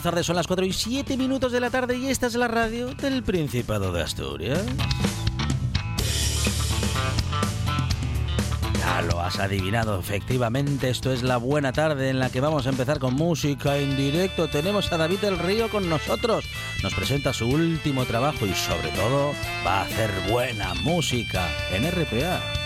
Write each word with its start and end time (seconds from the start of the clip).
Buenas 0.00 0.14
tardes. 0.14 0.26
Son 0.26 0.36
las 0.36 0.46
4 0.46 0.64
y 0.64 0.72
7 0.72 1.16
minutos 1.18 1.52
de 1.52 1.60
la 1.60 1.68
tarde 1.68 1.98
y 1.98 2.06
esta 2.06 2.26
es 2.26 2.34
la 2.34 2.48
radio 2.48 2.94
del 2.94 3.22
Principado 3.22 3.92
de 3.92 4.02
Asturias. 4.02 4.64
Ya 8.78 9.02
lo 9.02 9.20
has 9.20 9.38
adivinado, 9.38 9.98
efectivamente, 9.98 10.88
esto 10.88 11.12
es 11.12 11.22
la 11.22 11.36
buena 11.36 11.72
tarde 11.72 12.08
en 12.08 12.18
la 12.18 12.30
que 12.30 12.40
vamos 12.40 12.66
a 12.66 12.70
empezar 12.70 12.98
con 12.98 13.12
música 13.14 13.76
en 13.76 13.94
directo. 13.94 14.48
Tenemos 14.48 14.90
a 14.90 14.96
David 14.96 15.18
del 15.18 15.38
Río 15.38 15.68
con 15.68 15.86
nosotros. 15.90 16.46
Nos 16.82 16.94
presenta 16.94 17.34
su 17.34 17.46
último 17.46 18.06
trabajo 18.06 18.46
y 18.46 18.54
sobre 18.54 18.88
todo 18.92 19.32
va 19.66 19.80
a 19.80 19.82
hacer 19.82 20.10
buena 20.30 20.72
música 20.82 21.46
en 21.72 21.90
RPA. 21.90 22.59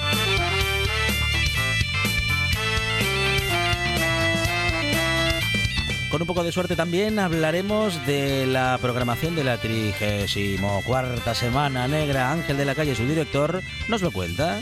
Con 6.14 6.22
un 6.22 6.28
poco 6.28 6.44
de 6.44 6.52
suerte 6.52 6.76
también 6.76 7.18
hablaremos 7.18 8.06
de 8.06 8.46
la 8.46 8.78
programación 8.80 9.34
de 9.34 9.42
la 9.42 9.58
34 9.58 11.34
Semana 11.34 11.88
Negra. 11.88 12.30
Ángel 12.30 12.56
de 12.56 12.64
la 12.64 12.76
Calle, 12.76 12.94
su 12.94 13.04
director, 13.04 13.60
nos 13.88 14.00
lo 14.00 14.12
cuenta. 14.12 14.60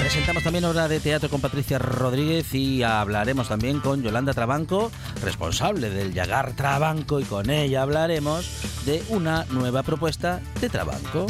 Presentamos 0.00 0.42
también 0.42 0.64
obra 0.64 0.88
de 0.88 0.98
teatro 0.98 1.30
con 1.30 1.40
Patricia 1.40 1.78
Rodríguez 1.78 2.52
y 2.52 2.82
hablaremos 2.82 3.48
también 3.48 3.78
con 3.78 4.02
Yolanda 4.02 4.34
Trabanco, 4.34 4.90
responsable 5.22 5.90
del 5.90 6.12
Yagar 6.12 6.54
Trabanco, 6.54 7.20
y 7.20 7.24
con 7.24 7.48
ella 7.48 7.82
hablaremos 7.82 8.82
de 8.86 9.04
una 9.08 9.44
nueva 9.50 9.84
propuesta 9.84 10.40
de 10.60 10.68
Trabanco. 10.68 11.28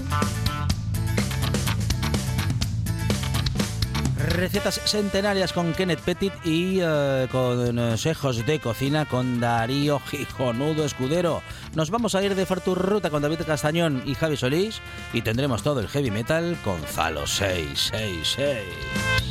Recetas 4.30 4.80
centenarias 4.84 5.52
con 5.52 5.74
Kenneth 5.74 6.00
Petit 6.00 6.32
y 6.44 6.78
eh, 6.80 7.28
consejos 7.30 8.46
de 8.46 8.60
cocina 8.60 9.04
con 9.04 9.40
Darío 9.40 10.00
Gijonudo 10.00 10.84
Escudero. 10.84 11.42
Nos 11.74 11.90
vamos 11.90 12.14
a 12.14 12.22
ir 12.22 12.34
de 12.34 12.46
Forturruta 12.46 13.10
con 13.10 13.22
David 13.22 13.40
Castañón 13.46 14.02
y 14.06 14.14
Javi 14.14 14.36
Solís 14.36 14.80
y 15.12 15.22
tendremos 15.22 15.62
todo 15.62 15.80
el 15.80 15.88
heavy 15.88 16.10
metal 16.10 16.56
con 16.64 16.80
Zalo 16.82 17.26
666. 17.26 19.29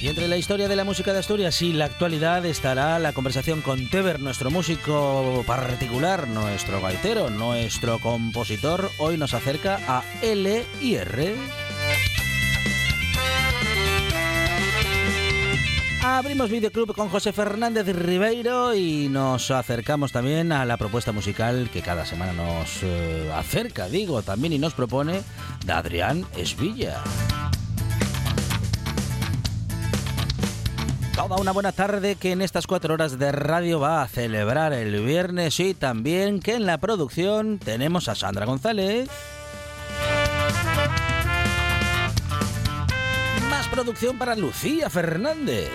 Y 0.00 0.06
entre 0.06 0.28
la 0.28 0.36
historia 0.36 0.68
de 0.68 0.76
la 0.76 0.84
música 0.84 1.12
de 1.12 1.18
Asturias 1.18 1.60
y 1.60 1.72
la 1.72 1.86
actualidad 1.86 2.46
estará 2.46 3.00
la 3.00 3.12
conversación 3.12 3.62
con 3.62 3.88
Teber, 3.88 4.20
nuestro 4.20 4.48
músico 4.48 5.42
particular, 5.44 6.28
nuestro 6.28 6.80
gaitero, 6.80 7.30
nuestro 7.30 7.98
compositor. 7.98 8.90
Hoy 8.98 9.16
nos 9.16 9.34
acerca 9.34 9.80
a 9.88 10.04
L 10.22 10.64
y 10.80 10.94
R. 10.94 11.34
Abrimos 16.04 16.48
videoclub 16.48 16.94
con 16.94 17.08
José 17.08 17.32
Fernández 17.32 17.88
Ribeiro 17.88 18.74
y 18.76 19.08
nos 19.08 19.50
acercamos 19.50 20.12
también 20.12 20.52
a 20.52 20.64
la 20.64 20.76
propuesta 20.76 21.10
musical 21.10 21.70
que 21.72 21.82
cada 21.82 22.06
semana 22.06 22.32
nos 22.32 22.84
eh, 22.84 23.32
acerca, 23.34 23.88
digo, 23.88 24.22
también 24.22 24.52
y 24.52 24.58
nos 24.60 24.74
propone 24.74 25.22
de 25.66 25.72
Adrián 25.72 26.24
Esvilla. 26.36 27.02
Toda 31.18 31.36
una 31.40 31.50
buena 31.50 31.72
tarde 31.72 32.14
que 32.14 32.30
en 32.30 32.42
estas 32.42 32.68
cuatro 32.68 32.94
horas 32.94 33.18
de 33.18 33.32
radio 33.32 33.80
va 33.80 34.02
a 34.02 34.06
celebrar 34.06 34.72
el 34.72 35.04
viernes 35.04 35.58
y 35.58 35.74
también 35.74 36.38
que 36.38 36.54
en 36.54 36.64
la 36.64 36.78
producción 36.78 37.58
tenemos 37.58 38.06
a 38.06 38.14
Sandra 38.14 38.46
González. 38.46 39.10
Más 43.50 43.66
producción 43.66 44.16
para 44.16 44.36
Lucía 44.36 44.88
Fernández. 44.88 45.68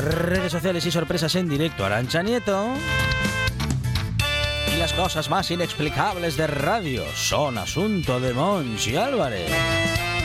Redes 0.00 0.50
sociales 0.50 0.86
y 0.86 0.90
sorpresas 0.90 1.34
en 1.34 1.50
directo 1.50 1.84
Arancha 1.84 2.22
Nieto. 2.22 2.68
Y 4.72 4.78
las 4.78 4.94
cosas 4.94 5.28
más 5.28 5.50
inexplicables 5.50 6.38
de 6.38 6.46
radio 6.46 7.04
son 7.14 7.58
asunto 7.58 8.18
de 8.18 8.32
Monchi 8.32 8.96
Álvarez. 8.96 10.15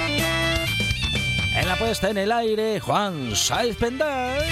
En 1.62 1.68
la 1.68 1.76
puesta 1.76 2.10
en 2.10 2.18
el 2.18 2.32
aire, 2.32 2.80
Juan 2.80 3.36
Saiz 3.36 3.78
Pendal. 3.78 4.44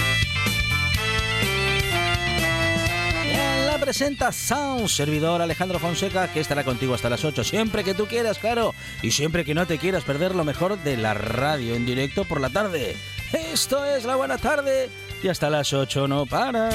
En 3.24 3.66
la 3.66 3.80
presentación, 3.80 4.88
servidor 4.88 5.42
Alejandro 5.42 5.80
Fonseca, 5.80 6.32
que 6.32 6.40
estará 6.40 6.64
contigo 6.64 6.94
hasta 6.94 7.10
las 7.10 7.26
8, 7.26 7.44
siempre 7.44 7.84
que 7.84 7.96
tú 7.96 8.06
quieras, 8.06 8.38
claro, 8.38 8.76
y 9.02 9.10
siempre 9.10 9.44
que 9.44 9.56
no 9.56 9.66
te 9.66 9.80
quieras 9.80 10.04
perder 10.04 10.36
lo 10.36 10.44
mejor 10.44 10.78
de 10.78 10.98
la 10.98 11.16
radio 11.16 11.74
en 11.74 11.88
directo 11.88 12.26
por 12.26 12.40
la 12.40 12.52
tarde. 12.52 12.96
Esto 13.34 13.84
es 13.86 14.06
la 14.06 14.16
buena 14.16 14.38
tarde 14.38 14.92
y 15.24 15.30
hasta 15.30 15.50
las 15.50 15.74
8 15.74 16.08
no 16.08 16.28
para. 16.28 16.70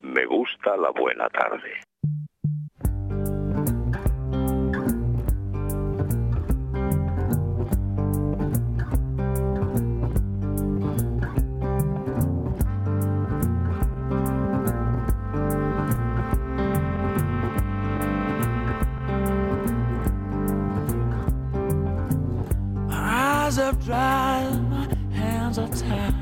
Me 0.00 0.24
gusta 0.26 0.76
la 0.76 0.92
buena 0.92 1.28
tarde. 1.28 1.80
Are 23.66 23.72
dry, 23.72 24.48
my 24.70 24.86
hands 25.12 25.58
are 25.58 25.66
tied. 25.68 26.14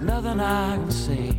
Nothing 0.00 0.38
I 0.40 0.76
can 0.76 0.90
say. 0.92 1.36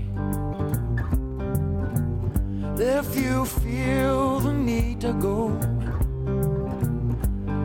If 2.77 3.15
you 3.15 3.45
feel 3.45 4.39
the 4.41 4.51
need 4.51 4.99
to 5.01 5.13
go, 5.13 5.57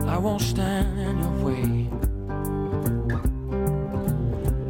I 0.07 0.17
won't 0.17 0.41
stand 0.41 0.97
in 0.97 1.17
your 1.23 1.37
way. 1.45 1.89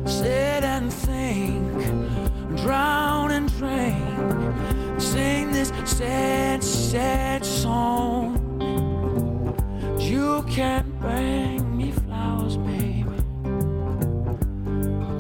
Sit 0.06 0.64
and 0.64 0.92
think, 0.92 2.58
drown 2.58 3.30
and 3.30 3.48
drink, 3.60 5.00
sing 5.00 5.52
this 5.52 5.72
sad, 5.86 6.64
sad 6.64 7.46
song. 7.46 8.40
You 10.00 10.44
can 10.50 10.83
bring 11.14 11.78
me 11.78 11.92
flowers, 11.92 12.58
baby, 12.58 13.18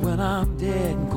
when 0.03 0.19
I'm 0.19 0.57
dead 0.57 1.12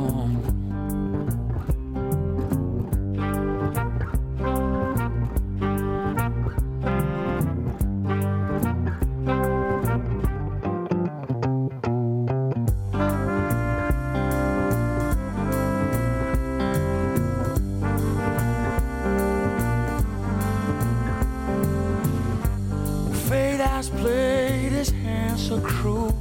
has 23.67 23.91
played 23.91 24.73
his 24.73 24.93
hand 25.05 25.39
so 25.39 25.61
cruel. 25.63 26.15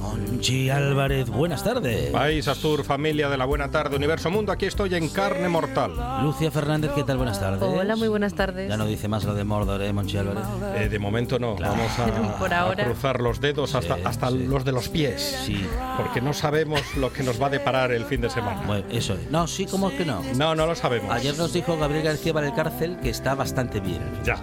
Monchi 0.00 0.70
Álvarez, 0.70 1.28
buenas 1.28 1.62
tardes. 1.62 2.10
País 2.12 2.48
Astur, 2.48 2.82
familia 2.82 3.28
de 3.28 3.36
la 3.36 3.44
buena 3.44 3.70
tarde, 3.70 3.96
Universo 3.96 4.30
Mundo, 4.30 4.52
aquí 4.52 4.64
estoy 4.64 4.94
en 4.94 5.10
carne 5.10 5.50
mortal. 5.50 5.92
Lucia 6.22 6.50
Fernández, 6.50 6.92
¿qué 6.94 7.04
tal? 7.04 7.18
Buenas 7.18 7.38
tardes. 7.38 7.60
Hola, 7.62 7.94
muy 7.94 8.08
buenas 8.08 8.32
tardes. 8.34 8.70
Ya 8.70 8.78
no 8.78 8.86
dice 8.86 9.06
más 9.06 9.24
lo 9.24 9.34
de 9.34 9.44
Mordor, 9.44 9.82
¿eh, 9.82 9.92
Monchi 9.92 10.16
Álvarez? 10.16 10.44
Eh, 10.76 10.88
de 10.88 10.98
momento 10.98 11.38
no, 11.38 11.56
vamos 11.56 11.98
a, 11.98 12.06
Por 12.38 12.54
a 12.54 12.60
ahora. 12.60 12.84
cruzar 12.84 13.20
los 13.20 13.40
dedos 13.42 13.74
hasta, 13.74 13.96
Sí, 13.96 14.02
hasta 14.02 14.30
sí. 14.30 14.46
los 14.48 14.64
de 14.64 14.72
los 14.72 14.88
pies, 14.88 15.42
Sí. 15.44 15.62
porque 15.98 16.22
no 16.22 16.32
sabemos 16.32 16.80
lo 16.96 17.12
que 17.12 17.22
nos 17.22 17.40
va 17.40 17.48
a 17.48 17.50
deparar 17.50 17.92
el 17.92 18.06
fin 18.06 18.22
de 18.22 18.30
semana. 18.30 18.62
Bueno, 18.66 18.84
eso 18.90 19.14
es. 19.14 19.30
No, 19.30 19.46
sí, 19.46 19.66
¿cómo 19.66 19.90
es 19.90 19.98
que 19.98 20.06
no? 20.06 20.22
No, 20.36 20.54
no 20.54 20.64
lo 20.66 20.74
sabemos. 20.74 21.10
Ayer 21.12 21.36
nos 21.36 21.52
dijo 21.52 21.76
Gabriel 21.76 22.04
García 22.04 22.32
Valcárcel 22.32 22.96
que 23.02 23.10
está 23.10 23.34
bastante 23.34 23.80
bien. 23.80 24.00
Ya. 24.24 24.38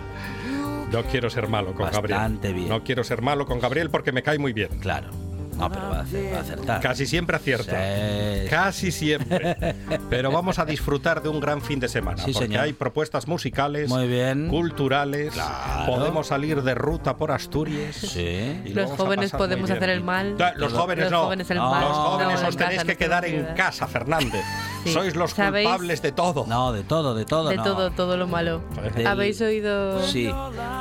No 0.92 1.04
quiero 1.04 1.30
ser 1.30 1.48
malo 1.48 1.74
con 1.74 1.92
Gabriel. 1.92 2.18
Bastante 2.18 2.54
bien. 2.54 2.70
No 2.70 2.84
quiero 2.84 3.04
ser 3.04 3.22
malo 3.22 3.46
con 3.46 3.60
Gabriel 3.60 3.90
porque 3.90 4.12
me 4.12 4.24
cae 4.24 4.40
muy 4.40 4.54
bien. 4.54 4.70
Claro. 4.80 5.10
No, 5.58 5.72
pero 5.72 5.90
va 5.90 5.98
a, 5.98 6.40
acertar. 6.42 6.82
Casi 6.82 7.08
siempre 7.08 7.36
acierta. 7.36 7.72
Sí. 7.72 8.48
Casi 8.48 8.92
siempre. 8.92 9.56
Pero 10.10 10.32
vamos 10.32 10.60
a 10.60 10.66
disfrutar 10.66 11.24
de 11.24 11.30
un 11.30 11.40
gran 11.40 11.64
fin 11.64 11.80
de 11.80 11.88
semana. 11.88 12.24
Sí, 12.24 12.32
porque 12.32 12.48
señor. 12.48 12.64
hay 12.64 12.74
propuestas 12.74 13.28
musicales, 13.28 13.90
Muy 13.90 14.08
bien. 14.08 14.50
culturales. 14.50 15.34
Claro. 15.34 15.96
Podemos 15.96 16.28
salir 16.28 16.62
de 16.62 16.76
ruta 16.76 17.18
por 17.18 17.32
Asturias. 17.32 17.96
Sí. 17.96 18.62
y 18.66 18.74
lo 18.74 18.84
Los 18.84 18.92
jóvenes 18.92 19.32
podemos 19.32 19.70
hacer 19.72 19.90
el 19.90 20.04
mal. 20.04 20.38
Los 20.58 20.74
jóvenes 20.74 21.06
Los 21.06 21.12
no. 21.12 21.24
jóvenes 21.24 21.50
el 21.50 21.58
No, 21.58 21.72
mal. 21.72 21.82
Los 21.86 21.98
jóvenes 21.98 22.42
No, 22.42 22.48
os 22.48 22.54
en 22.54 22.60
tenéis 22.60 22.78
casa 22.78 22.88
que 22.88 22.98
quedar 22.98 23.26
en 23.26 23.46
casa, 23.56 23.88
Fernández. 23.88 24.44
Sí. 24.88 24.94
Sois 24.94 25.16
los 25.16 25.32
¿Sabéis? 25.32 25.68
culpables 25.68 26.02
de 26.02 26.12
todo. 26.12 26.46
No, 26.48 26.72
de 26.74 26.84
todo, 26.84 27.14
de 27.16 27.26
todo. 27.26 27.50
De 27.50 27.58
no. 27.58 27.64
todo, 27.64 27.92
todo 27.92 28.18
lo 28.18 28.28
malo. 28.28 28.62
Del- 28.96 29.06
¿Habéis 29.08 29.40
oído? 29.42 30.02
Sí. 30.06 30.32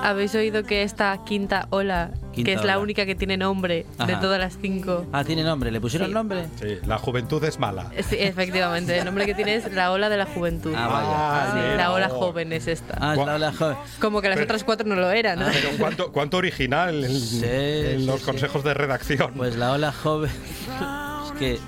¿Habéis 0.03 0.35
oído 0.35 0.63
que 0.63 0.83
esta 0.83 1.19
quinta 1.25 1.67
ola, 1.71 2.11
Quinta 2.33 2.51
que 2.51 2.53
es 2.59 2.65
la 2.65 2.79
única 2.79 3.07
que 3.07 3.15
tiene 3.15 3.37
nombre 3.37 3.87
de 4.07 4.17
todas 4.17 4.39
las 4.39 4.59
cinco? 4.61 5.07
Ah, 5.13 5.25
tiene 5.25 5.43
nombre. 5.43 5.71
¿Le 5.71 5.81
pusieron 5.81 6.09
Sí. 6.09 6.15
nombre? 6.15 6.47
Sí, 6.61 6.79
la 6.87 6.99
juventud 6.99 7.43
es 7.45 7.59
mala. 7.59 7.91
Sí, 8.09 8.17
efectivamente, 8.19 8.99
el 8.99 9.05
nombre 9.05 9.27
que 9.27 9.35
tiene 9.35 9.57
es 9.57 9.73
la 9.73 9.91
ola 9.93 10.09
de 10.09 10.17
la 10.17 10.27
juventud. 10.27 10.73
Ah, 10.77 10.89
vaya. 10.89 11.53
Sí, 11.53 11.69
Ah, 11.73 11.77
la 11.77 11.93
ola 11.93 12.09
joven 12.09 12.53
es 12.53 12.67
esta. 12.69 12.97
Ah, 13.01 13.15
es 13.19 13.27
la 13.27 13.35
ola 13.37 13.53
joven. 13.53 13.77
Como 14.01 14.21
que 14.21 14.29
las 14.29 14.37
Pero- 14.37 14.45
otras 14.45 14.65
cuatro 14.65 14.87
no 14.87 14.95
lo 14.97 15.11
eran, 15.11 15.39
¿no? 15.41 15.47
Pero 15.53 15.71
cuánto, 15.79 16.13
cuánto 16.13 16.37
original 16.37 17.05
en, 17.05 17.11
Sí, 17.21 17.41
en 17.45 18.01
sí, 18.01 18.07
los 18.07 18.21
sí. 18.21 18.27
consejos 18.27 18.63
de 18.65 18.75
redacción. 18.75 19.33
Pues 19.35 19.57
la 19.57 19.73
ola 19.73 19.93
joven 19.93 20.31
es 21.27 21.33
que 21.39 21.59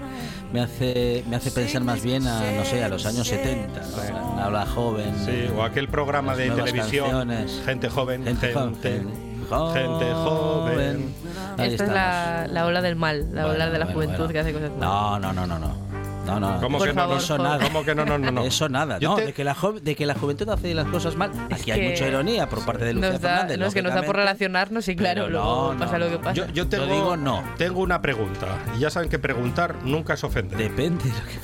me 0.53 0.61
hace, 0.61 1.25
me 1.29 1.37
hace 1.37 1.51
pensar 1.51 1.83
más 1.83 2.03
bien 2.03 2.27
a, 2.27 2.53
no 2.53 2.65
sé, 2.65 2.83
a 2.83 2.89
los 2.89 3.05
años 3.07 3.27
70. 3.29 3.81
¿no? 4.13 4.37
La 4.37 4.49
ola 4.49 4.67
joven. 4.67 5.15
Sí, 5.25 5.47
o 5.57 5.63
aquel 5.63 5.89
programa 5.89 6.35
de 6.37 6.51
televisión. 6.51 7.07
canciones. 7.11 7.63
Gente 7.65 7.89
joven, 7.89 8.25
Gente 8.25 8.53
joven. 8.53 8.77
gente 8.79 10.13
joven. 10.15 11.15
Ahí 11.57 11.71
Esta 11.73 11.85
es 11.85 11.91
la, 11.91 12.47
la 12.51 12.67
ola 12.67 12.83
del 12.83 12.97
mal, 12.97 13.27
la 13.33 13.43
Bueno, 13.43 13.55
ola 13.57 13.71
de 13.71 13.79
la 13.79 13.85
bueno, 13.87 13.95
juventud 13.95 14.17
bueno. 14.19 14.33
que 14.33 14.39
hace 14.39 14.53
cosas 14.53 14.71
malas. 14.71 14.81
No, 14.81 15.19
no, 15.19 15.33
no, 15.33 15.47
no, 15.47 15.59
no. 15.59 15.88
No, 16.35 16.41
no. 16.41 16.61
¿Cómo 16.61 16.79
que 16.81 16.93
favor, 16.93 17.17
no? 17.17 17.21
Eso 17.23 17.39
nada. 17.39 17.65
¿Cómo 17.65 17.85
que 17.85 17.95
no? 17.95 18.05
No, 18.05 18.19
no, 18.19 18.31
no. 18.31 18.43
Eso 18.45 18.69
nada, 18.69 18.99
Yo 18.99 19.11
no, 19.11 19.17
te- 19.17 19.27
de, 19.27 19.33
que 19.33 19.45
la 19.45 19.57
de 19.83 19.95
que 19.97 20.07
la 20.07 20.15
juventud 20.15 20.49
hace 20.49 20.75
las 20.75 20.87
cosas 20.87 21.17
mal. 21.17 21.31
Aquí 21.51 21.71
hay 21.71 21.91
mucha 21.91 22.07
ironía 22.09 22.49
por 22.49 22.65
parte 22.65 22.85
de 22.85 22.95
Lucía 22.95 23.11
Nos 23.13 23.21
da, 23.21 23.29
Fernández. 23.31 23.59
no, 23.59 23.67
es 23.67 23.75
que 23.75 23.83
nos 23.83 23.95
da 23.95 24.03
por 24.03 24.17
relacionarnos 24.17 24.89
y 24.89 24.97
claro, 24.97 25.29
luego 25.29 25.73
no, 25.75 25.79
pasa 25.79 25.93
no, 25.99 26.05
lo 26.05 26.11
que 26.11 26.17
no. 26.17 26.21
pasa. 26.23 26.35
Yo, 26.35 26.47
yo 26.53 26.69
tengo, 26.69 26.87
digo 26.87 27.17
no. 27.17 27.43
tengo 27.57 27.81
una 27.81 28.01
pregunta. 28.01 28.47
Y 28.77 28.81
ya 28.81 28.91
saben 28.91 29.09
que 29.09 29.19
preguntar 29.19 29.75
nunca 29.85 30.15
es 30.15 30.25
ofender. 30.25 30.59
Depende 30.59 31.05
de 31.05 31.11
lo 31.11 31.17
que... 31.27 31.39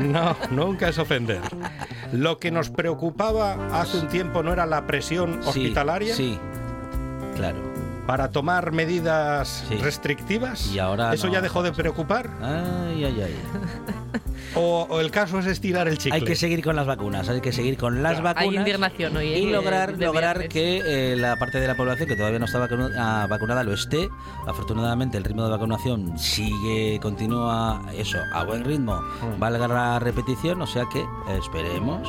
No, 0.10 0.36
nunca 0.50 0.88
es 0.88 0.98
ofender. 0.98 1.40
Lo 2.12 2.38
que 2.38 2.50
nos 2.50 2.70
preocupaba 2.70 3.56
hace 3.80 3.98
un 3.98 4.08
tiempo 4.08 4.42
no 4.42 4.52
era 4.52 4.66
la 4.66 4.86
presión 4.86 5.40
Sí, 5.42 5.48
hospitalaria 5.48 6.14
Sí, 6.14 6.38
claro. 7.36 7.69
Para 8.10 8.32
tomar 8.32 8.72
medidas 8.72 9.64
Sí. 9.68 9.76
restrictivas. 9.76 10.66
Y 10.72 10.80
ahora 10.80 11.14
¿Eso 11.14 11.28
no. 11.28 11.32
ya 11.34 11.40
dejó 11.40 11.62
de 11.62 11.70
preocupar? 11.70 12.28
Ay, 12.42 13.04
ay, 13.04 13.22
ay. 13.24 13.34
¿O, 14.56 14.84
o 14.90 14.98
el 15.00 15.12
caso 15.12 15.38
es 15.38 15.46
estirar 15.46 15.86
el 15.86 15.96
chicle? 15.96 16.18
Hay 16.18 16.24
que 16.24 16.34
seguir 16.34 16.60
con 16.64 16.74
las 16.74 16.84
vacunas, 16.84 17.28
hay 17.28 17.40
que 17.40 17.52
seguir 17.52 17.76
con 17.76 18.02
las 18.02 18.14
Claro. 18.18 18.24
vacunas. 18.34 18.50
Hay 18.50 18.56
indignación 18.58 19.16
hoy, 19.16 19.28
¿eh? 19.28 19.38
Y 19.38 19.46
lograr, 19.52 19.96
de 19.96 20.06
lograr 20.06 20.38
viernes. 20.38 20.52
que 20.52 21.12
eh, 21.12 21.16
la 21.16 21.36
parte 21.36 21.60
de 21.60 21.68
la 21.68 21.76
población 21.76 22.08
que 22.08 22.16
todavía 22.16 22.40
no 22.40 22.46
está 22.46 22.58
vacu- 22.58 22.92
ah, 22.98 23.28
vacunada 23.30 23.62
lo 23.62 23.72
esté. 23.72 24.08
Afortunadamente 24.48 25.16
el 25.18 25.22
ritmo 25.22 25.44
de 25.44 25.50
vacunación 25.50 26.18
sigue, 26.18 26.98
continúa 27.00 27.80
eso, 27.96 28.18
a 28.32 28.42
buen 28.44 28.64
ritmo, 28.64 28.96
Mm. 28.96 29.38
valga 29.38 29.68
la 29.68 30.00
repetición, 30.00 30.60
o 30.62 30.66
sea 30.66 30.84
que 30.92 31.04
esperemos 31.38 32.08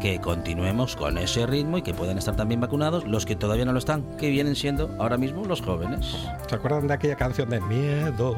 que 0.00 0.20
continuemos 0.20 0.94
con 0.94 1.18
ese 1.18 1.46
ritmo 1.46 1.78
y 1.78 1.82
que 1.82 1.94
puedan 1.94 2.16
estar 2.18 2.36
también 2.36 2.60
vacunados 2.60 3.04
los 3.06 3.24
que 3.26 3.34
todavía 3.34 3.64
no 3.64 3.72
lo 3.72 3.78
están, 3.80 4.04
que 4.18 4.30
vienen 4.30 4.54
siendo 4.54 4.94
ahora 5.00 5.16
mismo 5.16 5.31
los 5.46 5.62
jóvenes. 5.62 6.16
¿Se 6.48 6.54
acuerdan 6.54 6.86
de 6.86 6.94
aquella 6.94 7.16
canción 7.16 7.50
de 7.50 7.60
Miedo? 7.60 8.36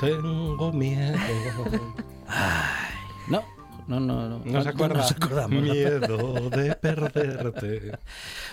Tengo 0.00 0.72
miedo. 0.72 1.16
No, 3.28 3.42
no, 3.86 4.00
no, 4.00 4.28
no. 4.28 4.40
¿No 4.44 4.62
se 4.62 4.68
acuerdan? 4.68 4.98
nos 4.98 5.12
acordamos. 5.12 5.50
¿no? 5.50 5.72
Miedo 5.72 6.50
de 6.50 6.74
perderte. 6.74 7.92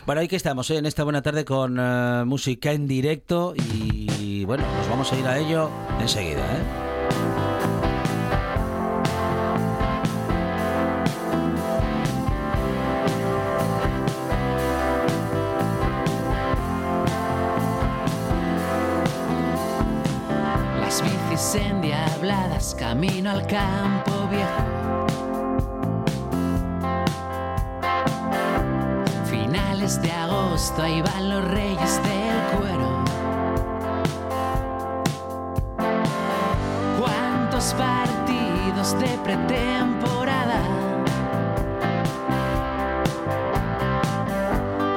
Bueno, 0.06 0.22
aquí 0.22 0.36
estamos 0.36 0.70
¿eh? 0.72 0.78
en 0.78 0.86
esta 0.86 1.04
buena 1.04 1.22
tarde 1.22 1.46
con 1.46 1.78
eh, 1.80 2.24
música 2.26 2.72
en 2.72 2.88
directo 2.88 3.54
y 3.56 4.46
bueno, 4.46 4.64
nos 4.78 4.90
vamos 4.90 5.12
a 5.12 5.18
ir 5.18 5.26
a 5.28 5.38
ello 5.38 5.70
enseguida. 6.00 6.40
¿eh? 6.40 7.61
Bicis 21.52 21.70
endiabladas 21.70 22.76
camino 22.76 23.32
al 23.32 23.46
campo 23.46 24.12
viejo. 24.30 25.06
Finales 29.26 30.02
de 30.02 30.12
agosto, 30.12 30.82
ahí 30.82 31.02
van 31.02 31.30
los 31.30 31.44
reyes 31.46 32.02
del 32.04 32.58
cuero. 32.58 33.04
¿Cuántos 37.00 37.74
partidos 37.74 38.98
de 39.00 39.18
pretemporada? 39.24 40.62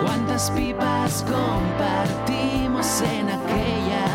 ¿Cuántas 0.03 0.51
pipas 0.51 1.25
compartimos 1.25 3.03
en 3.03 3.31
aquella 3.31 4.14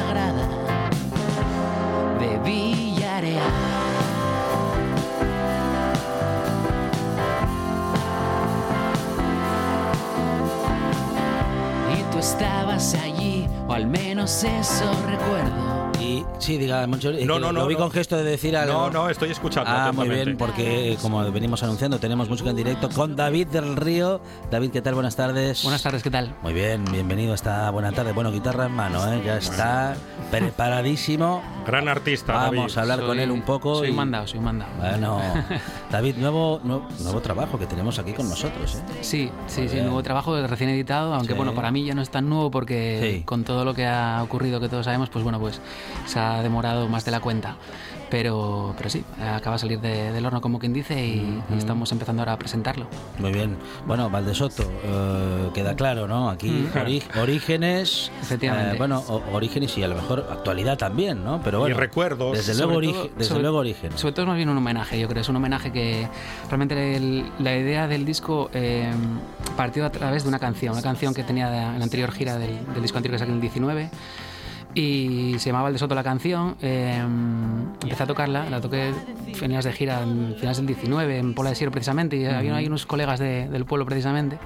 al 13.79 13.87
menos 13.87 14.43
eso 14.43 14.91
recuerdo. 15.07 15.89
Y 16.01 16.25
sí, 16.37 16.57
diga, 16.57 16.85
Moncho, 16.85 17.11
eh, 17.11 17.25
No, 17.25 17.39
no, 17.39 17.51
no, 17.53 17.61
Lo 17.61 17.67
vi 17.67 17.75
no. 17.75 17.81
con 17.81 17.91
gesto 17.91 18.17
de 18.17 18.23
decir 18.23 18.55
algo. 18.57 18.73
No, 18.73 18.89
no, 18.89 19.09
estoy 19.09 19.31
escuchando. 19.31 19.69
Ah, 19.71 19.91
muy 19.93 20.09
bien, 20.09 20.37
porque 20.37 20.97
como 21.01 21.29
venimos 21.31 21.63
anunciando, 21.63 21.97
tenemos 21.99 22.29
música 22.29 22.49
en 22.49 22.57
directo 22.57 22.89
con 22.89 23.15
David 23.15 23.47
del 23.47 23.75
Río. 23.77 24.21
David, 24.51 24.71
¿qué 24.71 24.81
tal? 24.81 24.95
Buenas 24.95 25.15
tardes. 25.15 25.63
Buenas 25.63 25.81
tardes, 25.81 26.03
¿qué 26.03 26.09
tal? 26.09 26.35
Muy 26.41 26.53
bien, 26.53 26.83
bienvenido 26.91 27.31
a 27.31 27.35
esta 27.35 27.69
buena 27.69 27.91
tarde. 27.93 28.11
Bueno, 28.11 28.31
guitarra 28.31 28.65
en 28.65 28.73
mano, 28.73 29.13
¿eh? 29.13 29.21
ya 29.25 29.37
está 29.37 29.95
preparadísimo. 30.29 31.41
Gran 31.69 31.87
artista, 31.87 32.33
Vamos 32.33 32.75
a 32.77 32.81
hablar 32.81 33.01
con 33.01 33.19
él 33.19 33.29
un 33.29 33.43
poco. 33.43 33.75
Soy 33.75 33.89
y- 33.89 33.93
mandado, 33.93 34.25
soy 34.25 34.39
mandado. 34.39 34.71
Bueno, 34.79 35.21
David, 35.91 36.15
nuevo, 36.17 36.59
nuevo, 36.63 36.87
nuevo 37.03 37.21
trabajo 37.21 37.59
que 37.59 37.67
tenemos 37.67 37.99
aquí 37.99 38.13
con 38.13 38.27
nosotros. 38.27 38.73
¿eh? 38.75 38.97
Sí, 39.01 39.29
sí, 39.45 39.69
sí, 39.69 39.79
nuevo 39.79 40.01
trabajo 40.01 40.35
recién 40.47 40.71
editado, 40.71 41.13
aunque 41.13 41.33
Sí. 41.33 41.37
bueno, 41.37 41.53
para 41.53 41.69
mí 41.69 41.85
ya 41.85 41.93
no 41.93 42.01
es 42.01 42.09
tan 42.09 42.27
nuevo 42.27 42.49
porque 42.49 43.17
Sí. 43.19 43.23
con 43.23 43.43
todo 43.43 43.65
lo 43.65 43.75
que 43.75 43.85
ha 43.85 44.23
ocurrido 44.23 44.59
que 44.59 44.67
todos 44.67 44.85
sabemos, 44.85 45.09
pues 45.09 45.23
bueno, 45.23 45.39
pues 45.39 45.61
se 46.07 46.17
ha 46.19 46.41
demorado 46.41 46.87
más 46.87 47.05
de 47.05 47.11
la 47.11 47.19
cuenta. 47.19 47.55
Pero, 48.09 48.73
pero 48.77 48.89
sí, 48.89 49.03
acaba 49.21 49.55
de 49.55 49.59
salir 49.59 49.79
de- 49.79 50.11
del 50.11 50.25
horno 50.25 50.41
como 50.41 50.57
quien 50.57 50.73
dice 50.73 50.99
y, 51.05 51.41
y 51.53 51.57
estamos 51.57 51.91
empezando 51.91 52.21
ahora 52.23 52.33
a 52.33 52.39
presentarlo. 52.39 52.87
Muy 53.19 53.31
bien. 53.31 53.55
Bueno, 53.85 54.09
Valdesoto, 54.09 54.63
eh, 54.83 55.49
queda 55.53 55.75
claro, 55.75 56.07
¿no? 56.07 56.29
Aquí 56.29 56.67
ori- 56.73 57.03
orígenes. 57.21 58.11
Efectivamente. 58.21 58.75
eh, 58.75 58.77
bueno, 58.77 59.03
o- 59.07 59.21
orígenes 59.31 59.77
y 59.77 59.83
a 59.83 59.87
lo 59.87 59.95
mejor 59.95 60.27
actualidad 60.31 60.77
también, 60.77 61.23
¿no? 61.23 61.39
Pero 61.43 61.59
bueno. 61.59 61.75
Y 61.75 61.77
recuerdos. 61.79 62.35
Desde 62.35 62.55
luego, 62.55 62.81
todo- 62.81 62.81
origi- 63.05 63.09
desde 63.15 63.29
sobre- 63.29 63.41
luego 63.43 63.57
orígenes. 63.59 63.99
Sobre 63.99 64.13
todo 64.13 64.23
es 64.23 64.27
más 64.27 64.37
bien 64.37 64.49
un 64.49 64.57
homenaje, 64.57 64.99
yo 64.99 65.07
creo. 65.07 65.21
Es 65.21 65.29
un 65.29 65.35
homenaje 65.35 65.71
que 65.71 66.07
realmente 66.47 66.95
el- 66.95 67.29
la 67.39 67.55
idea 67.55 67.87
del 67.87 68.05
disco 68.05 68.49
eh, 68.53 68.89
partió 69.55 69.85
a 69.85 69.91
través 69.91 70.23
de 70.23 70.29
una 70.29 70.39
canción, 70.39 70.73
una 70.73 70.81
canción 70.81 71.13
que 71.13 71.23
tenía 71.23 71.49
de- 71.49 71.59
en 71.59 71.77
la 71.79 71.83
anterior 71.83 72.11
gira 72.11 72.37
del, 72.37 72.65
del 72.73 72.81
disco 72.81 72.97
anterior 72.97 73.15
que 73.15 73.19
saqué 73.19 73.31
en 73.31 73.35
el 73.35 73.41
19. 73.41 73.89
Y 74.75 75.35
se 75.39 75.49
llamaba 75.49 75.67
El 75.69 75.73
de 75.73 75.79
Soto 75.79 75.95
la 75.95 76.03
canción. 76.03 76.55
eh, 76.61 77.01
empecé 77.81 78.03
a 78.03 78.07
tocarla, 78.07 78.49
la 78.49 78.61
toqué 78.61 78.93
finales 79.33 79.65
de 79.65 79.73
gira, 79.73 80.03
en 80.03 80.35
finales 80.37 80.57
del 80.57 80.67
19, 80.67 81.17
en 81.17 81.33
Pola 81.33 81.49
de 81.49 81.55
Siero 81.55 81.71
precisamente. 81.71 82.17
Y 82.17 82.25
había 82.25 82.55
ahí 82.55 82.67
unos 82.67 82.85
colegas 82.85 83.19
de- 83.19 83.49
del 83.49 83.65
pueblo 83.65 83.85
precisamente 83.85 84.37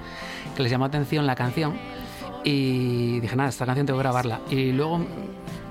que 0.56 0.62
les 0.62 0.72
llamó 0.72 0.86
atención 0.86 1.26
la 1.26 1.34
canción. 1.34 1.74
Y 2.42 3.20
dije, 3.20 3.36
nada, 3.36 3.48
esta 3.48 3.66
canción 3.66 3.86
tengo 3.86 3.98
que 3.98 4.02
grabarla. 4.02 4.40
Y 4.50 4.72
luego 4.72 5.04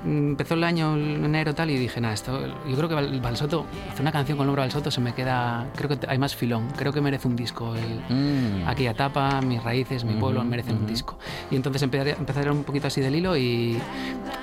empezó 0.06 0.54
el 0.56 0.64
año, 0.64 0.96
el 0.96 1.24
enero 1.26 1.54
tal, 1.56 1.70
y 1.72 1.78
dije, 1.78 2.02
nada, 2.02 2.14
esto, 2.14 2.40
yo 2.68 2.76
creo 2.76 2.90
que 2.90 2.96
Balsoto, 3.20 3.66
hacer 3.90 4.02
una 4.02 4.12
canción 4.12 4.38
con 4.38 4.46
el 4.46 4.48
nombre 4.48 4.62
Balsoto 4.64 4.92
se 4.92 5.02
me 5.02 5.14
queda, 5.14 5.68
creo 5.76 5.90
que 5.90 5.98
hay 6.08 6.18
más 6.18 6.36
filón, 6.36 6.68
creo 6.78 6.92
que 6.92 7.02
merece 7.02 7.28
un 7.28 7.36
disco. 7.36 7.76
El, 7.76 8.02
Mm. 8.14 8.68
Aquella 8.68 8.92
etapa, 8.92 9.42
mis 9.42 9.64
raíces, 9.64 10.04
mi 10.04 10.14
pueblo 10.14 10.42
Ujú, 10.42 10.50
merecen 10.50 10.76
un 10.76 10.84
ujú. 10.84 10.92
disco. 10.92 11.18
Y 11.52 11.56
entonces 11.56 11.82
empecé, 11.84 12.12
empecé 12.12 12.50
un 12.50 12.64
poquito 12.64 12.88
así 12.88 13.02
del 13.02 13.16
hilo 13.16 13.36
y, 13.38 13.78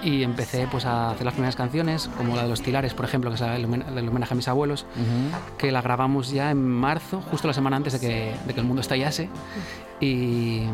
y 0.02 0.22
empecé 0.22 0.66
pues 0.70 0.84
a 0.86 1.10
hacer 1.10 1.24
las 1.24 1.34
primeras 1.34 1.56
canciones, 1.56 2.08
como 2.16 2.36
la 2.36 2.42
de 2.44 2.48
Los 2.48 2.62
Tilares, 2.62 2.94
por 2.94 3.04
ejemplo, 3.04 3.30
que 3.30 3.36
es 3.36 3.42
el, 3.42 3.66
homen- 3.66 3.84
el 3.96 4.08
homenaje 4.08 4.34
a 4.34 4.36
mis 4.36 4.48
abuelos, 4.48 4.86
Ujú. 4.96 5.56
que 5.58 5.70
la 5.72 5.82
grabamos 5.82 6.30
ya 6.30 6.50
en 6.50 6.66
marzo, 6.66 7.20
justo 7.30 7.48
la 7.48 7.54
semana 7.54 7.76
antes 7.76 7.92
de 7.94 8.00
que, 8.00 8.34
de 8.46 8.54
que 8.54 8.60
el 8.60 8.66
mundo 8.66 8.80
estallase. 8.80 9.28
Y, 10.00 10.66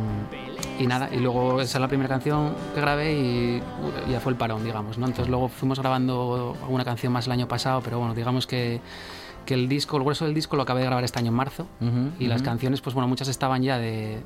nada, 0.86 1.08
y 1.12 1.18
luego 1.18 1.60
esa 1.60 1.78
es 1.78 1.80
la 1.80 1.88
primera 1.88 2.08
canción 2.08 2.54
que 2.74 2.80
grabé 2.80 3.12
y 3.12 3.56
uh, 3.58 4.10
ya 4.10 4.20
fue 4.20 4.32
el 4.32 4.38
parón, 4.38 4.64
digamos. 4.64 4.98
¿no? 4.98 5.06
Entonces 5.06 5.28
luego 5.28 5.48
fuimos 5.48 5.80
grabando 5.80 6.56
alguna 6.62 6.84
canción 6.84 7.12
más 7.12 7.26
el 7.26 7.32
año 7.32 7.48
pasado, 7.48 7.80
pero 7.82 7.98
bueno, 7.98 8.14
digamos 8.14 8.46
que, 8.46 8.80
que 9.46 9.54
el 9.54 9.68
disco, 9.68 9.96
el 9.96 10.02
grueso 10.02 10.26
del 10.26 10.34
disco 10.34 10.56
lo 10.56 10.62
acabé 10.64 10.80
de 10.80 10.86
grabar 10.86 11.04
este 11.04 11.18
año 11.18 11.28
en 11.28 11.34
marzo. 11.34 11.66
Ujú, 11.80 12.10
Y 12.18 12.26
las 12.26 12.42
ujú. 12.42 12.44
canciones, 12.50 12.80
pues 12.82 12.92
bueno, 12.92 13.08
muchas 13.08 13.28
estaban 13.28 13.62
ya 13.62 13.78
de, 13.78 14.18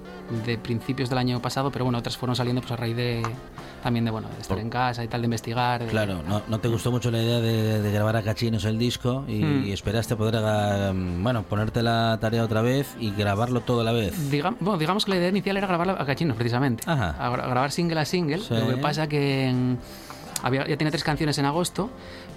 de 0.45 0.59
principios 0.59 1.09
del 1.11 1.19
año 1.19 1.41
pasado, 1.41 1.71
pero 1.71 1.85
bueno, 1.85 1.99
otras 1.99 2.17
fueron 2.17 2.35
saliendo 2.35 2.61
pues 2.63 2.73
a 2.73 2.77
raíz 2.77 2.97
de 2.97 3.23
también 3.83 4.05
de 4.05 4.11
bueno, 4.11 4.29
de 4.29 4.41
estar 4.43 4.57
Por- 4.57 4.63
en 4.65 4.71
casa 4.71 5.05
y 5.05 5.09
tal, 5.09 5.21
de 5.23 5.27
investigar. 5.27 5.81
de- 5.85 5.87
Claro, 5.91 6.23
no, 6.27 6.43
no 6.49 6.59
te 6.59 6.69
gustó 6.69 6.91
mucho 6.91 7.11
la 7.11 7.23
idea 7.23 7.41
de, 7.41 7.81
de 7.81 7.93
grabar 7.93 8.17
a 8.17 8.23
cachinos 8.23 8.65
el 8.65 8.79
disco 8.79 9.25
y, 9.29 9.43
Mm. 9.45 9.65
y 9.67 9.73
esperaste 9.73 10.17
poder, 10.17 10.37
ah, 10.45 10.93
bueno, 10.95 11.45
ponerte 11.45 11.83
la 11.83 12.19
tarea 12.21 12.43
otra 12.43 12.63
vez 12.63 12.95
y 12.99 13.11
grabarlo 13.13 13.61
todo 13.61 13.83
a 13.83 13.85
la 13.85 13.93
vez. 13.93 14.31
Digam- 14.31 14.57
bueno, 14.61 14.79
digamos 14.79 15.05
que 15.05 15.13
la 15.13 15.17
idea 15.19 15.29
inicial 15.29 15.57
era 15.57 15.67
grabarla 15.67 15.95
a 15.99 16.05
cachinos, 16.07 16.37
precisamente. 16.37 16.83
Ajá. 16.87 17.11
A, 17.19 17.31
gra- 17.31 17.47
grabar 17.49 17.71
single 17.71 18.01
a 18.01 18.05
single. 18.05 18.39
Sí. 18.41 18.55
Lo 18.55 18.69
que 18.69 18.77
pasa 18.79 19.07
que 19.09 19.47
en- 19.47 19.79
había, 20.43 20.67
ya 20.67 20.77
tenía 20.79 20.91
tres 20.91 21.05
canciones 21.05 21.37
en 21.39 21.45
agosto, 21.45 21.91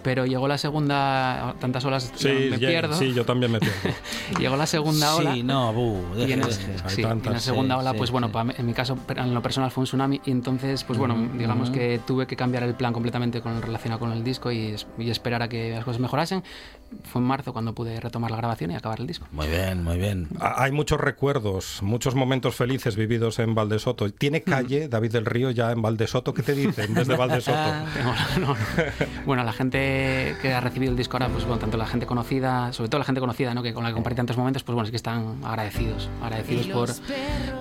pero 0.04 0.26
llegó 0.26 0.48
la 0.48 0.58
segunda, 0.58 1.56
tantas 1.60 1.84
olas 1.86 2.12
Sí, 2.16 2.28
me 2.52 2.60
ya- 2.60 2.68
pierdo. 2.68 2.94
sí, 2.96 3.14
yo 3.14 3.26
también 3.26 3.52
me 3.52 3.60
pierdo. 3.60 3.78
Llegó 4.40 4.56
la 4.58 4.66
segunda 4.66 5.16
ola. 5.16 5.34
Sí, 5.34 5.44
no, 5.44 5.74
bu, 5.74 6.02
Y 6.18 6.32
en, 6.32 6.44
el- 6.44 6.52
sí, 6.54 7.02
tantas, 7.02 7.28
en 7.28 7.34
la 7.34 7.40
segunda 7.40 7.76
sí, 7.76 7.80
ola, 7.82 7.92
sí, 7.92 7.98
pues 7.98 8.12
bueno, 8.12 8.28
sí. 8.28 8.34
pa- 8.34 8.46
en 8.58 8.66
mi 8.66 8.74
caso, 8.74 8.98
en 9.16 9.34
lo 9.34 9.42
personal 9.42 9.72
fue 9.72 9.82
un 9.82 9.86
tsunami 9.86 10.22
y 10.26 10.32
entonces, 10.32 10.84
pues 10.84 11.00
bueno, 11.00 11.16
digamos 11.38 11.70
que 11.70 12.00
tuve 12.06 12.28
que 12.28 12.36
cambiar 12.36 12.64
el 12.64 12.76
plan 12.76 12.94
completamente 12.94 13.42
con 13.42 13.62
relacionado 13.62 14.00
con 14.00 14.12
el 14.12 14.24
disco 14.24 14.52
y, 14.52 14.76
y 14.98 15.10
esperar 15.10 15.42
a 15.42 15.48
que 15.50 15.72
las 15.72 15.84
cosas 15.86 16.00
mejorasen. 16.02 16.44
Fue 17.04 17.22
en 17.22 17.28
marzo 17.28 17.54
cuando 17.54 17.74
pude 17.74 18.00
retomar 18.00 18.32
la 18.32 18.38
grabación 18.38 18.72
y 18.72 18.76
acabar 18.76 19.00
el 19.00 19.08
disco. 19.08 19.26
Muy 19.32 19.48
bien, 19.48 19.84
muy 19.84 19.98
bien. 19.98 20.28
Ha- 20.40 20.64
Hay 20.64 20.72
muchos 20.72 21.00
recuerdos, 21.00 21.80
muchos 21.82 22.16
momentos 22.16 22.56
felices 22.56 22.96
vividos 22.96 23.40
en 23.40 23.56
Valdesoto. 23.56 24.10
¿Tiene 24.12 24.42
calle 24.42 24.88
David 24.88 25.12
del 25.12 25.26
Río 25.26 25.52
ya 25.52 25.72
en 25.72 25.82
Valdesoto? 25.82 26.34
¿Qué 26.34 26.44
te 26.44 26.54
dicen 26.54 26.94
desde 26.94 27.16
Valdesoto? 27.18 27.58
No, 28.40 28.48
no. 28.48 28.56
Bueno, 29.26 29.44
la 29.44 29.54
gente 29.54 30.36
que 30.42 30.54
ha 30.54 30.60
recibido 30.62 30.92
el 30.92 30.98
disco 30.98 31.18
ahora, 31.18 31.30
pues 31.30 31.44
bueno, 31.46 31.60
tanto 31.60 31.78
la 31.78 31.86
gente 31.86 32.06
conocida, 32.06 32.74
sobre 32.74 32.90
todo 32.90 33.00
la 33.00 33.06
gente 33.06 33.20
conocida, 33.22 33.54
¿no? 33.54 33.62
que 33.64 33.74
con 33.74 33.84
la 33.84 33.90
que 33.90 33.94
compartí 33.96 34.18
tantos 34.18 34.38
momentos, 34.38 34.64
pues 34.64 34.74
bueno, 34.74 34.86
es 34.86 34.92
que 34.92 34.98
están 34.98 35.44
agradecidos, 35.44 36.10
agradecidos 36.22 36.68
por, 36.68 36.90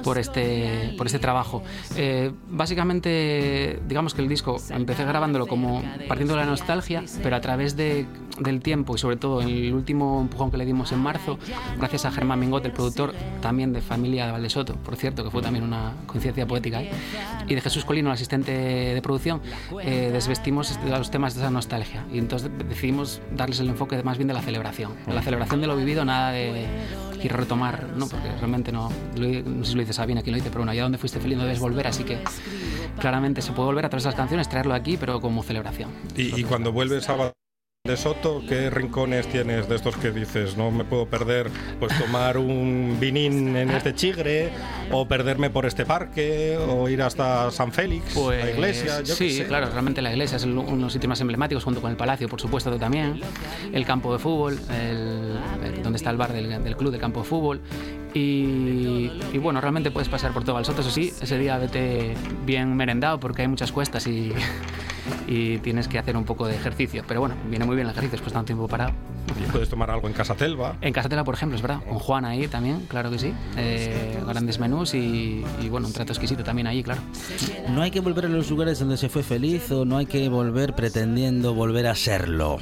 por, 0.03 0.19
este, 0.19 0.95
por 0.97 1.07
este 1.07 1.19
trabajo. 1.19 1.63
Eh, 1.97 2.33
básicamente, 2.49 3.81
digamos 3.89 4.15
que 4.15 4.23
el 4.23 4.29
disco 4.29 4.57
empecé 4.71 5.05
grabándolo 5.05 5.47
como 5.47 5.83
partiendo 6.09 6.35
de 6.35 6.41
la 6.41 6.47
nostalgia, 6.47 7.05
pero 7.23 7.37
a 7.37 7.41
través 7.41 7.77
de, 7.77 8.07
del 8.39 8.61
tiempo 8.61 8.95
y 8.95 8.99
sobre 8.99 9.17
todo 9.23 9.41
en 9.41 9.49
el 9.49 9.73
último 9.73 10.21
empujón 10.21 10.51
que 10.51 10.57
le 10.57 10.67
dimos 10.67 10.91
en 10.91 10.99
marzo, 10.99 11.39
gracias 11.79 12.05
a 12.05 12.11
Germán 12.11 12.41
Mingot, 12.41 12.65
el 12.67 12.73
productor 12.73 13.15
también 13.41 13.73
de 13.73 13.81
Familia 13.81 14.27
de 14.27 14.33
Valdesoto, 14.33 14.75
por 14.75 14.97
cierto, 14.97 15.23
que 15.23 15.31
fue 15.31 15.41
también 15.41 15.65
una 15.65 15.95
coincidencia 16.07 16.45
poética, 16.45 16.83
¿eh? 16.83 16.91
y 17.47 17.55
de 17.55 17.61
Jesús 17.61 17.85
Colino, 17.85 18.11
el 18.11 18.15
asistente 18.15 18.51
de 18.53 19.01
producción, 19.01 19.41
eh, 19.81 20.11
desvestimos 20.13 20.77
los 20.85 21.11
temas 21.13 21.35
de 21.35 21.41
esa 21.41 21.51
nostalgia 21.51 22.05
y 22.13 22.19
entonces 22.19 22.51
decidimos 22.69 23.21
darles 23.37 23.61
el 23.61 23.69
enfoque 23.69 24.03
más 24.03 24.19
bien 24.19 24.27
de 24.27 24.35
la 24.35 24.43
celebración, 24.43 24.93
de 25.07 25.15
la 25.15 25.23
celebración 25.23 25.61
de 25.61 25.69
lo 25.69 25.77
vivido, 25.77 26.05
nada 26.05 26.33
de 26.33 26.67
ir 27.23 27.33
retomar, 27.33 27.87
¿no? 27.97 28.09
porque 28.09 28.29
realmente 28.39 28.73
no, 28.73 28.91
no 29.15 29.65
sé 29.65 29.71
si 29.71 29.75
lo 29.77 29.81
dice 29.83 29.93
Sabina, 29.93 30.23
quién 30.23 30.33
lo 30.33 30.39
dice, 30.39 30.51
pero 30.51 30.61
bueno, 30.63 30.73
allá 30.73 30.83
donde 30.83 30.99
fuiste 30.99 31.21
feliz 31.21 31.39
no 31.39 31.45
debes 31.45 31.61
volver, 31.61 31.87
así 31.87 32.03
que 32.03 32.19
claramente 32.99 33.41
se 33.41 33.53
puede 33.53 33.67
volver 33.67 33.87
a 33.87 33.89
través 33.89 34.03
de 34.03 34.09
las 34.09 34.17
canciones, 34.17 34.49
traerlo 34.49 34.75
aquí, 34.75 34.97
pero 34.97 35.21
como 35.21 35.45
celebración. 35.45 35.91
Y, 36.17 36.41
y 36.41 36.43
cuando 36.43 36.73
vuelves 36.73 37.09
a 37.09 37.33
Valdesoto, 37.93 38.41
¿qué 38.49 38.71
rincones 38.71 39.27
tienes 39.27 39.69
de 39.69 39.75
estos 39.75 39.97
que 39.97 40.13
dices, 40.13 40.57
no 40.57 40.71
me 40.71 40.85
puedo 40.85 41.05
perder, 41.07 41.51
pues 41.81 41.93
tomar 41.99 42.39
un 42.39 42.97
vinín 43.01 43.57
en 43.57 43.71
este 43.71 43.93
chigre, 43.93 44.51
o 44.93 45.09
perderme 45.09 45.51
por 45.51 45.67
este 45.67 45.85
parque, 45.85 46.57
o 46.59 46.89
ir 46.89 47.03
hasta 47.03 47.51
San 47.51 47.73
Félix, 47.73 48.15
la 48.15 48.51
iglesia? 48.53 48.99
Yo 49.01 49.07
Pues 49.07 49.19
sí, 49.19 49.31
sé. 49.33 49.47
claro, 49.49 49.69
realmente 49.69 50.01
la 50.01 50.13
iglesia 50.13 50.37
es 50.37 50.45
uno 50.45 50.63
de 50.63 50.77
los 50.77 50.93
sitios 50.93 51.09
más 51.09 51.21
emblemáticos, 51.23 51.65
junto 51.65 51.81
con 51.81 51.91
el 51.91 51.97
palacio, 51.97 52.29
por 52.29 52.41
supuesto, 52.41 52.71
también. 52.79 53.21
El 53.73 53.85
campo 53.85 54.13
de 54.13 54.21
fútbol, 54.21 54.61
el- 54.71 55.41
el- 55.65 55.83
donde 55.83 55.97
está 55.97 56.11
el 56.11 56.17
bar 56.19 56.33
del, 56.33 56.63
del 56.63 56.77
club 56.77 56.93
del 56.93 57.01
campo 57.01 57.23
de 57.23 57.27
fútbol. 57.27 57.61
Y, 58.15 59.11
y 59.33 59.39
bueno, 59.39 59.61
realmente 59.61 59.91
puedes 59.91 60.09
pasar 60.09 60.33
por 60.33 60.45
todo 60.45 60.57
el 60.61 60.65
Soto, 60.65 60.83
eso 60.83 60.91
sí, 60.93 61.13
ese 61.21 61.37
día 61.37 61.59
vete 61.59 62.15
bien 62.47 62.77
merendado 62.77 63.19
porque 63.19 63.43
hay 63.43 63.49
muchas 63.49 63.73
cuestas 63.73 64.07
y, 64.07 64.33
y 65.27 65.59
tienes 65.59 65.89
que 65.89 65.99
hacer 65.99 66.17
un 66.17 66.25
poco 66.25 66.47
de 66.47 66.57
ejercicio. 66.57 67.05
Pero 67.07 67.21
bueno, 67.21 67.35
viene 67.49 67.65
muy 67.65 67.77
bien 67.77 67.87
el 67.87 67.93
ejercicio 67.93 68.13
después 68.13 68.33
de 68.33 68.37
tanto 68.37 68.47
tiempo 68.47 68.69
parado. 68.69 68.93
Y 69.41 69.51
puedes 69.51 69.69
tomar 69.69 69.91
algo 69.91 70.09
en 70.09 70.15
Casa 70.15 70.35
Telva. 70.35 70.77
En 70.81 70.93
Casatela, 70.93 71.25
por 71.25 71.35
ejemplo, 71.35 71.57
es 71.57 71.63
verdad, 71.63 71.81
con 71.89 71.99
Juan 71.99 72.25
ahí 72.25 72.49
también, 72.49 72.87
claro 72.89 73.11
que 73.11 73.19
sí. 73.19 73.33
Eh, 73.57 74.21
grandes 74.27 74.59
menús 74.59 74.95
y, 74.95 75.45
y 75.61 75.69
bueno, 75.69 75.87
un 75.87 75.93
trato 75.93 76.13
exquisito 76.13 76.43
también 76.43 76.67
ahí, 76.67 76.83
claro. 76.83 77.01
No 77.71 77.83
hay 77.83 77.91
que 77.91 78.01
volver 78.01 78.27
a 78.27 78.29
los 78.29 78.51
lugares 78.51 78.79
donde 78.79 78.97
se 78.97 79.09
fue 79.09 79.23
feliz 79.23 79.71
o 79.71 79.85
no 79.85 79.97
hay 79.97 80.07
que 80.07 80.29
volver 80.29 80.75
pretendiendo 80.75 81.55
volver 81.55 81.87
a 81.87 81.95
serlo. 81.95 82.59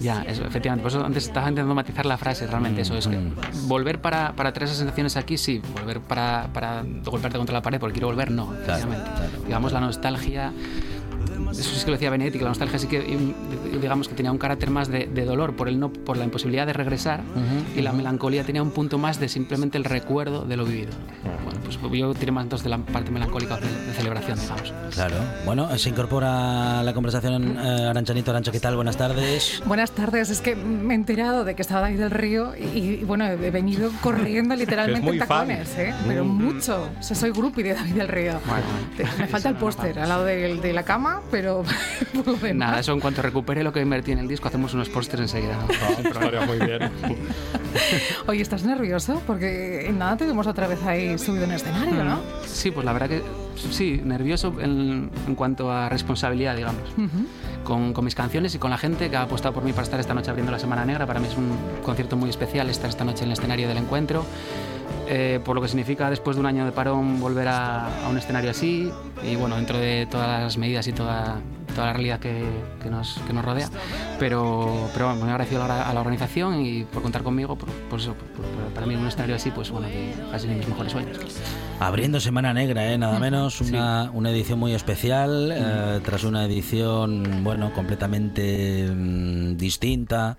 Ya, 0.00 0.22
eso, 0.22 0.44
efectivamente. 0.44 0.82
Por 0.82 0.90
eso 0.90 1.04
antes 1.04 1.24
estaba 1.26 1.48
intentando 1.48 1.74
matizar 1.74 2.04
la 2.04 2.18
frase, 2.18 2.46
realmente 2.46 2.82
eso 2.82 2.96
es 2.96 3.06
que 3.06 3.18
volver 3.66 4.00
para, 4.00 4.32
para 4.32 4.52
traer 4.52 4.66
esas 4.66 4.78
sensaciones 4.78 5.16
aquí, 5.16 5.38
sí. 5.38 5.62
Volver 5.72 6.00
para, 6.00 6.48
para 6.52 6.84
golpearte 7.04 7.38
contra 7.38 7.52
la 7.52 7.62
pared 7.62 7.78
porque 7.78 7.94
quiero 7.94 8.08
volver, 8.08 8.30
no. 8.30 8.52
efectivamente. 8.52 9.10
claro. 9.16 9.42
Digamos, 9.46 9.72
la 9.72 9.80
nostalgia... 9.80 10.52
Eso 11.50 11.74
sí 11.74 11.84
que 11.84 11.90
lo 11.90 11.96
decía 11.96 12.10
Benedetti, 12.10 12.38
que 12.38 12.44
la 12.44 12.50
nostalgia 12.50 12.78
sí 12.78 12.86
que 12.88 13.00
digamos 13.80 14.08
que 14.08 14.14
tenía 14.14 14.32
un 14.32 14.38
carácter 14.38 14.70
más 14.70 14.88
de, 14.88 15.06
de 15.06 15.24
dolor 15.24 15.54
por 15.56 15.68
el 15.68 15.78
no 15.78 15.92
por 15.92 16.16
la 16.16 16.24
imposibilidad 16.24 16.66
de 16.66 16.72
regresar 16.72 17.20
y 17.76 17.80
la 17.82 17.92
melancolía 17.92 18.44
tenía 18.44 18.62
un 18.62 18.70
punto 18.70 18.98
más 18.98 19.20
de 19.20 19.28
simplemente 19.28 19.78
el 19.78 19.84
recuerdo 19.84 20.44
de 20.44 20.56
lo 20.56 20.64
vivido. 20.64 20.90
Bueno, 21.44 21.60
pues 21.64 21.78
yo 21.92 22.14
tiré 22.14 22.32
más 22.32 22.44
entonces 22.44 22.64
de 22.64 22.70
la 22.70 22.78
parte 22.78 23.10
melancólica 23.10 23.56
de, 23.58 23.66
de 23.68 23.92
celebración, 23.92 24.38
digamos. 24.40 24.72
Claro. 24.94 25.16
Bueno, 25.46 25.76
se 25.78 25.88
incorpora 25.90 26.80
a 26.80 26.82
la 26.82 26.92
conversación 26.94 27.56
eh, 27.58 27.86
Aranchanito. 27.88 28.30
Arancha, 28.30 28.50
¿qué 28.52 28.60
tal? 28.60 28.76
Buenas 28.76 28.96
tardes. 28.96 29.62
Buenas 29.66 29.90
tardes, 29.92 30.30
es 30.30 30.40
que 30.40 30.56
me 30.56 30.94
he 30.94 30.96
enterado 30.96 31.44
de 31.44 31.54
que 31.54 31.62
estaba 31.62 31.82
David 31.82 31.98
del 32.00 32.10
Río 32.10 32.54
y, 32.56 32.78
y, 32.78 33.04
bueno, 33.04 33.26
he 33.26 33.50
venido 33.50 33.90
corriendo 34.00 34.56
literalmente 34.56 35.08
en 35.10 35.18
tacones. 35.18 35.76
¿eh? 35.78 35.94
pero 36.06 36.24
Mm. 36.24 36.42
mucho. 36.44 36.88
O 36.98 37.02
sea, 37.02 37.16
soy 37.16 37.30
groupie 37.30 37.64
de 37.64 37.74
David 37.74 37.94
del 37.94 38.08
Río. 38.08 38.40
Bueno, 38.46 38.64
me 39.18 39.26
falta 39.26 39.48
el 39.48 39.54
póster 39.64 39.98
al 39.98 40.08
lado 40.08 40.24
del- 40.24 40.60
de, 40.60 40.72
la 40.72 40.82
cama, 40.84 41.13
pero 41.30 41.62
por 42.14 42.26
lo 42.26 42.32
demás. 42.34 42.54
Nada, 42.54 42.80
eso 42.80 42.92
en 42.92 43.00
cuanto 43.00 43.22
recupere 43.22 43.62
lo 43.62 43.72
que 43.72 43.80
invertí 43.80 44.12
en 44.12 44.18
el 44.18 44.28
disco, 44.28 44.48
hacemos 44.48 44.74
unos 44.74 44.88
pósters 44.88 45.22
enseguida. 45.22 45.58
Estaría 46.04 46.40
muy 46.42 46.58
bien. 46.58 46.90
Oye, 48.26 48.42
¿estás 48.42 48.64
nervioso? 48.64 49.20
Porque 49.26 49.86
en 49.86 49.98
nada 49.98 50.16
te 50.16 50.26
vemos 50.26 50.46
otra 50.46 50.66
vez 50.66 50.82
ahí 50.84 51.18
subido 51.18 51.44
en 51.44 51.52
escenario, 51.52 52.04
¿no? 52.04 52.20
Sí, 52.46 52.70
pues 52.70 52.84
la 52.84 52.92
verdad 52.92 53.08
que 53.08 53.22
sí, 53.70 54.00
nervioso 54.04 54.54
en, 54.60 55.10
en 55.26 55.34
cuanto 55.34 55.70
a 55.70 55.88
responsabilidad, 55.88 56.56
digamos. 56.56 56.82
Ujú. 56.92 57.26
Con, 57.64 57.92
con 57.94 58.04
mis 58.04 58.14
canciones 58.14 58.54
y 58.54 58.58
con 58.58 58.70
la 58.70 58.76
gente 58.76 59.08
que 59.08 59.16
ha 59.16 59.22
apostado 59.22 59.54
por 59.54 59.64
mí 59.64 59.72
para 59.72 59.84
estar 59.84 59.98
esta 59.98 60.12
noche 60.12 60.28
abriendo 60.30 60.52
la 60.52 60.58
Semana 60.58 60.84
Negra. 60.84 61.06
Para 61.06 61.18
mí 61.18 61.28
es 61.28 61.36
un 61.36 61.56
concierto 61.82 62.14
muy 62.16 62.28
especial 62.28 62.68
estar 62.68 62.90
esta 62.90 63.04
noche 63.04 63.24
en 63.24 63.30
el 63.30 63.32
escenario 63.32 63.68
del 63.68 63.78
encuentro. 63.78 64.26
Eh, 65.08 65.40
por 65.44 65.56
lo 65.56 65.62
que 65.62 65.68
significa 65.68 66.10
después 66.10 66.36
de 66.36 66.40
un 66.40 66.46
año 66.46 66.64
de 66.64 66.72
parón 66.72 67.20
volver 67.20 67.48
a, 67.48 68.04
a 68.04 68.08
un 68.08 68.18
escenario 68.18 68.50
así 68.50 68.90
y 69.22 69.36
bueno, 69.36 69.56
dentro 69.56 69.78
de 69.78 70.06
todas 70.10 70.42
las 70.42 70.56
medidas 70.58 70.86
y 70.86 70.92
toda, 70.92 71.40
toda 71.74 71.88
la 71.88 71.92
realidad 71.92 72.20
que, 72.20 72.44
que 72.82 72.88
nos, 72.90 73.18
que 73.26 73.32
nos 73.32 73.44
rodea. 73.44 73.68
Pero, 74.18 74.88
pero 74.92 75.06
bueno, 75.06 75.20
muy 75.20 75.30
agradecido 75.30 75.64
a 75.64 75.68
la, 75.68 75.82
a 75.88 75.92
la 75.94 76.00
organización 76.00 76.64
y 76.64 76.84
por 76.84 77.02
contar 77.02 77.22
conmigo, 77.22 77.56
por, 77.56 77.68
por 77.68 77.98
eso, 78.00 78.14
por- 78.14 78.28
por- 78.28 78.72
para 78.74 78.86
mí 78.86 78.94
un 78.96 79.06
escenario 79.06 79.36
así, 79.36 79.50
pues 79.50 79.70
bueno, 79.70 79.88
que 79.88 80.12
casi 80.30 80.46
ni 80.48 80.54
mis 80.56 80.68
mejores 80.68 80.92
sueños. 80.92 81.18
Abriendo 81.80 82.20
Semana 82.20 82.54
Negra, 82.54 82.92
¿eh? 82.92 82.96
nada 82.98 83.18
menos, 83.18 83.60
una, 83.60 84.10
una 84.12 84.30
edición 84.30 84.58
muy 84.58 84.72
especial, 84.74 85.52
eh, 85.52 86.00
tras 86.04 86.22
una 86.24 86.44
edición, 86.44 87.42
bueno, 87.42 87.72
completamente 87.74 88.88
mm, 88.94 89.56
distinta 89.56 90.36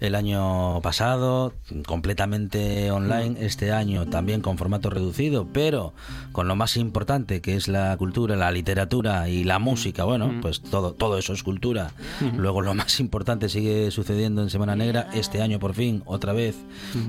el 0.00 0.14
año 0.14 0.80
pasado, 0.80 1.52
completamente 1.86 2.90
online, 2.92 3.36
este 3.44 3.72
año 3.72 4.06
también 4.06 4.40
con 4.40 4.56
formato 4.56 4.90
reducido, 4.90 5.48
pero 5.52 5.92
con 6.32 6.46
lo 6.46 6.54
más 6.54 6.76
importante 6.76 7.40
que 7.40 7.56
es 7.56 7.66
la 7.66 7.96
cultura, 7.96 8.36
la 8.36 8.50
literatura 8.52 9.28
y 9.28 9.42
la 9.42 9.58
música, 9.58 10.04
bueno, 10.04 10.32
pues 10.40 10.62
todo, 10.62 10.77
todo 10.92 11.18
eso 11.18 11.32
es 11.32 11.42
cultura. 11.42 11.90
Luego 12.36 12.62
lo 12.62 12.74
más 12.74 13.00
importante 13.00 13.48
sigue 13.48 13.90
sucediendo 13.90 14.42
en 14.42 14.50
Semana 14.50 14.76
Negra, 14.76 15.08
este 15.12 15.42
año 15.42 15.58
por 15.58 15.74
fin, 15.74 16.02
otra 16.06 16.32
vez, 16.32 16.56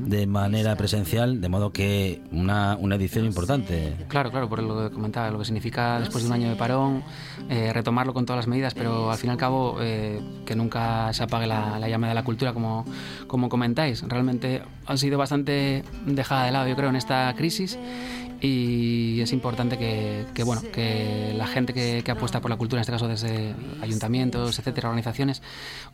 de 0.05 0.27
manera 0.27 0.75
presencial, 0.75 1.41
de 1.41 1.49
modo 1.49 1.71
que 1.71 2.21
una, 2.31 2.75
una 2.79 2.95
edición 2.95 3.25
importante. 3.25 3.73
importante. 3.73 4.05
Claro, 4.09 4.31
claro, 4.31 4.49
por 4.49 4.61
lo 4.61 4.89
que 4.89 4.93
comentaba, 4.93 5.29
lo 5.31 5.39
que 5.39 5.45
significa 5.45 5.99
después 5.99 6.23
de 6.23 6.29
un 6.29 6.33
año 6.33 6.49
de 6.49 6.55
parón, 6.55 7.03
eh, 7.49 7.71
retomarlo 7.73 8.13
con 8.13 8.25
todas 8.25 8.39
las 8.39 8.47
medidas, 8.47 8.73
pero 8.73 9.11
al 9.11 9.17
fin 9.17 9.29
y 9.29 9.31
al 9.31 9.37
cabo 9.37 9.77
eh, 9.79 10.21
que 10.45 10.55
nunca 10.55 11.11
se 11.13 11.23
apague 11.23 11.47
la, 11.47 11.79
la 11.79 11.89
llama 11.89 12.07
de 12.07 12.15
la 12.15 12.23
cultura, 12.23 12.53
como, 12.53 12.85
como 13.27 13.49
comentáis. 13.49 14.03
Realmente 14.07 14.61
ha 14.85 14.97
sido 14.97 15.17
bastante 15.17 15.83
dejada 16.05 16.45
de 16.45 16.51
lado, 16.51 16.67
yo 16.67 16.75
creo, 16.75 16.89
en 16.89 16.95
esta 16.95 17.33
crisis 17.35 17.77
y 18.41 19.19
es 19.21 19.33
importante 19.33 19.77
que, 19.77 20.25
que, 20.33 20.43
bueno 20.43 20.61
que 20.71 21.33
la 21.35 21.47
gente 21.47 21.73
que, 21.73 22.01
que 22.03 22.11
apuesta 22.11 22.39
por 22.41 22.49
la 22.49 22.57
cultura 22.57 22.79
en 22.79 22.81
este 22.81 22.91
caso 22.91 23.07
desde 23.07 23.53
ayuntamientos 23.81 24.57
etcétera 24.59 24.89
organizaciones 24.89 25.41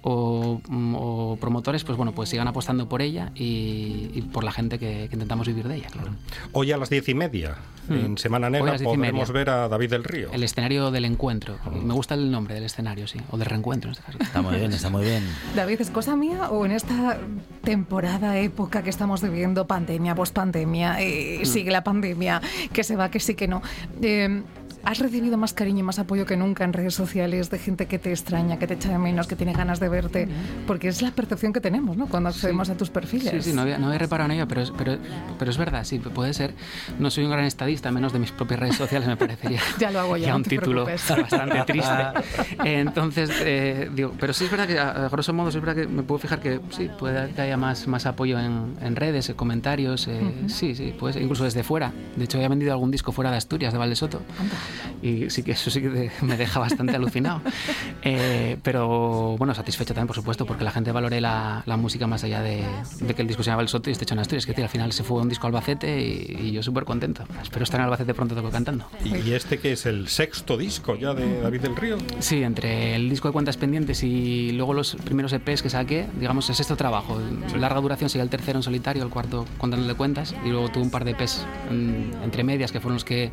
o, 0.01 0.61
mm, 0.67 0.95
o 0.97 1.37
promotores 1.39 1.83
pues 1.83 1.97
bueno 1.97 2.11
pues 2.13 2.29
sigan 2.29 2.47
apostando 2.47 2.87
por 2.87 3.01
ella 3.01 3.31
y, 3.35 4.11
y 4.13 4.21
por 4.31 4.43
la 4.43 4.51
gente 4.51 4.77
que, 4.79 5.07
que 5.09 5.15
intentamos 5.15 5.47
vivir 5.47 5.67
de 5.67 5.75
ella 5.77 5.87
claro 5.91 6.11
Hoy 6.51 6.71
a 6.71 6.77
las 6.77 6.89
diez 6.89 7.07
y 7.09 7.13
media, 7.13 7.55
Hmm. 7.87 7.93
en 7.93 8.17
Semana 8.17 8.49
Negra, 8.49 8.77
podremos 8.83 9.31
ver 9.31 9.47
a 9.51 9.67
David 9.67 9.91
del 9.91 10.03
Río. 10.03 10.29
el 10.33 10.41
escenario 10.41 10.89
del 10.89 11.05
encuentro 11.05 11.59
me 11.71 11.93
gusta 11.93 12.15
el 12.15 12.31
nombre 12.31 12.55
del 12.55 12.63
escenario 12.63 13.05
sí 13.05 13.19
o 13.29 13.37
del 13.37 13.45
reencuentro 13.45 13.91
en 13.91 13.93
este 13.93 14.03
caso 14.03 14.17
Está 14.19 14.41
muy 14.41 14.55
bien, 14.57 14.71
está 14.73 14.89
muy 14.89 15.03
bien. 15.03 15.23
David, 15.55 15.81
¿es 15.81 15.91
cosa 15.91 16.15
mía 16.15 16.49
o 16.49 16.65
en 16.65 16.71
esta 16.71 17.19
temporada, 17.63 18.39
época 18.39 18.81
que 18.81 18.89
estamos 18.89 19.21
viviendo, 19.21 19.67
pandemia, 19.67 20.15
pospandemia, 20.15 20.99
eh, 20.99 21.41
Mm. 21.41 21.45
sigue 21.45 21.69
la 21.71 21.83
pandemia, 21.83 22.34
que 22.73 22.83
se 22.83 22.95
va, 22.95 23.09
que 23.09 23.19
sí, 23.19 23.35
que 23.35 23.47
no? 23.47 23.61
eh, 24.01 24.41
¿Has 24.85 24.99
recibido 24.99 25.35
más 25.37 25.53
cariño 25.53 25.79
y 25.79 25.83
más 25.83 25.97
apoyo 25.97 26.25
que 26.25 26.37
nunca 26.37 26.63
en 26.63 26.71
redes 26.71 26.93
sociales 26.93 27.49
de 27.49 27.57
gente 27.57 27.87
que 27.87 27.97
te 27.97 28.11
extraña, 28.11 28.59
que 28.59 28.67
te 28.67 28.75
echa 28.75 28.89
de 28.89 28.99
menos, 28.99 29.25
que 29.27 29.35
tiene 29.35 29.51
ganas 29.53 29.79
de 29.79 29.89
verte? 29.89 30.27
Porque 30.67 30.87
es 30.89 31.01
la 31.01 31.09
percepción 31.11 31.53
que 31.53 31.59
tenemos, 31.59 31.97
¿no? 31.97 32.05
Cuando 32.05 32.29
accedemos 32.29 32.69
a 32.69 32.77
tus 32.77 32.89
perfiles. 32.91 33.31
Sí, 33.31 33.49
sí, 33.49 33.53
no 33.55 33.63
había, 33.63 33.79
no 33.79 33.87
había 33.87 33.97
reparado 33.99 34.29
en 34.31 34.37
ello, 34.37 34.47
pero 34.47 34.63
pero, 34.77 34.97
pero 35.39 35.49
es 35.51 35.57
verdad, 35.57 35.83
sí, 35.83 35.97
puede 35.99 36.33
ser. 36.33 36.53
No 36.99 37.09
soy 37.09 37.25
un 37.25 37.31
gran 37.31 37.45
estadista, 37.45 37.91
menos 37.91 38.13
de 38.13 38.19
mis 38.19 38.31
propias 38.31 38.59
redes 38.59 38.75
sociales, 38.75 39.07
me 39.07 39.17
parecería. 39.17 39.59
Ya 39.79 39.89
lo 39.91 39.99
hago 39.99 40.17
yo, 40.17 40.25
ya 40.25 40.29
no 40.31 40.37
un 40.37 40.43
te 40.43 40.49
título 40.51 40.85
preocupes. 40.85 41.17
bastante 41.31 41.63
triste. 41.65 41.93
Entonces, 42.63 43.31
eh, 43.41 43.89
digo, 43.93 44.13
pero 44.19 44.33
sí 44.33 44.45
es 44.45 44.51
verdad 44.51 44.67
que, 44.67 44.79
a, 44.79 45.05
a 45.05 45.09
grosso 45.09 45.33
modo, 45.33 45.51
sí 45.51 45.57
es 45.57 45.63
verdad 45.65 45.81
que 45.81 45.87
me 45.87 46.03
puedo 46.03 46.19
fijar 46.19 46.39
que 46.39 46.59
sí, 46.69 46.89
puede 46.99 47.31
que 47.31 47.41
haya 47.41 47.57
más, 47.57 47.87
más 47.87 48.05
apoyo 48.05 48.39
en, 48.39 48.75
en 48.81 48.95
redes, 48.95 49.29
en 49.29 49.35
comentarios, 49.35 50.07
eh, 50.07 50.21
sí, 50.47 50.75
sí, 50.75 50.93
puede 50.97 51.13
ser, 51.13 51.23
incluso 51.23 51.43
desde 51.43 51.63
fuera. 51.63 51.91
De 52.15 52.25
hecho, 52.25 52.37
había 52.37 52.49
vendido 52.49 52.71
algún 52.71 52.91
disco 52.91 53.11
fuera 53.11 53.31
de 53.31 53.37
Asturias, 53.37 53.73
de 53.73 53.79
Valdesoto, 53.79 54.21
y 55.01 55.29
sí 55.29 55.43
que 55.43 55.51
eso 55.51 55.69
sí 55.69 55.81
que 55.81 56.11
me 56.21 56.37
deja 56.37 56.59
bastante 56.59 56.95
alucinado. 56.95 57.41
Eh, 58.01 58.57
pero 58.63 59.35
bueno, 59.37 59.53
satisfecho 59.53 59.93
también, 59.93 60.07
por 60.07 60.15
supuesto, 60.15 60.45
porque 60.45 60.63
la 60.63 60.71
gente 60.71 60.91
valore 60.91 61.21
la, 61.21 61.63
la 61.65 61.77
música 61.77 62.07
más 62.07 62.23
allá 62.23 62.41
de, 62.41 62.63
de 62.99 63.13
que 63.13 63.21
el 63.21 63.27
disco 63.27 63.43
se 63.43 63.51
llama 63.51 63.61
El 63.61 63.67
Soto 63.67 63.89
y 63.89 63.93
esté 63.93 64.03
hecho 64.03 64.13
en 64.13 64.19
Asturias. 64.19 64.45
Que 64.45 64.51
decir, 64.51 64.63
al 64.63 64.69
final 64.69 64.91
se 64.91 65.03
fue 65.03 65.21
un 65.21 65.29
disco 65.29 65.47
a 65.47 65.49
Albacete 65.49 66.01
y, 66.01 66.47
y 66.47 66.51
yo 66.51 66.63
súper 66.63 66.85
contento. 66.85 67.23
Espero 67.41 67.63
estar 67.63 67.79
en 67.79 67.85
Albacete 67.85 68.13
pronto 68.13 68.35
toco 68.35 68.49
cantando. 68.49 68.85
Y, 69.03 69.31
este 69.31 69.59
que 69.59 69.73
es 69.73 69.85
el 69.85 70.07
sexto 70.07 70.57
disco 70.57 70.95
ya 70.95 71.13
de 71.13 71.41
David 71.41 71.61
del 71.61 71.75
Río. 71.75 71.97
Sí, 72.19 72.43
entre 72.43 72.95
el 72.95 73.09
disco 73.09 73.27
de 73.27 73.33
cuentas 73.33 73.57
pendientes 73.57 74.03
y 74.03 74.51
luego 74.51 74.73
los 74.73 74.95
primeros 74.95 75.33
EPs 75.33 75.61
que 75.61 75.69
saqué, 75.69 76.07
digamos, 76.19 76.49
es 76.49 76.59
este 76.59 76.75
trabajo. 76.75 77.19
Larga 77.57 77.79
duración 77.81 78.09
sería 78.09 78.23
el 78.23 78.29
tercero 78.29 78.59
en 78.59 78.63
solitario, 78.63 79.03
el 79.03 79.09
cuarto 79.09 79.45
contándole 79.57 79.93
cuentas, 79.95 80.35
y 80.45 80.49
luego 80.49 80.69
tuve 80.69 80.83
un 80.83 80.91
par 80.91 81.05
de 81.05 81.11
EPs 81.11 81.45
mm, 81.71 82.23
entre 82.23 82.43
medias 82.43 82.71
que 82.71 82.79
fueron 82.79 82.95
los 82.95 83.05
que 83.05 83.31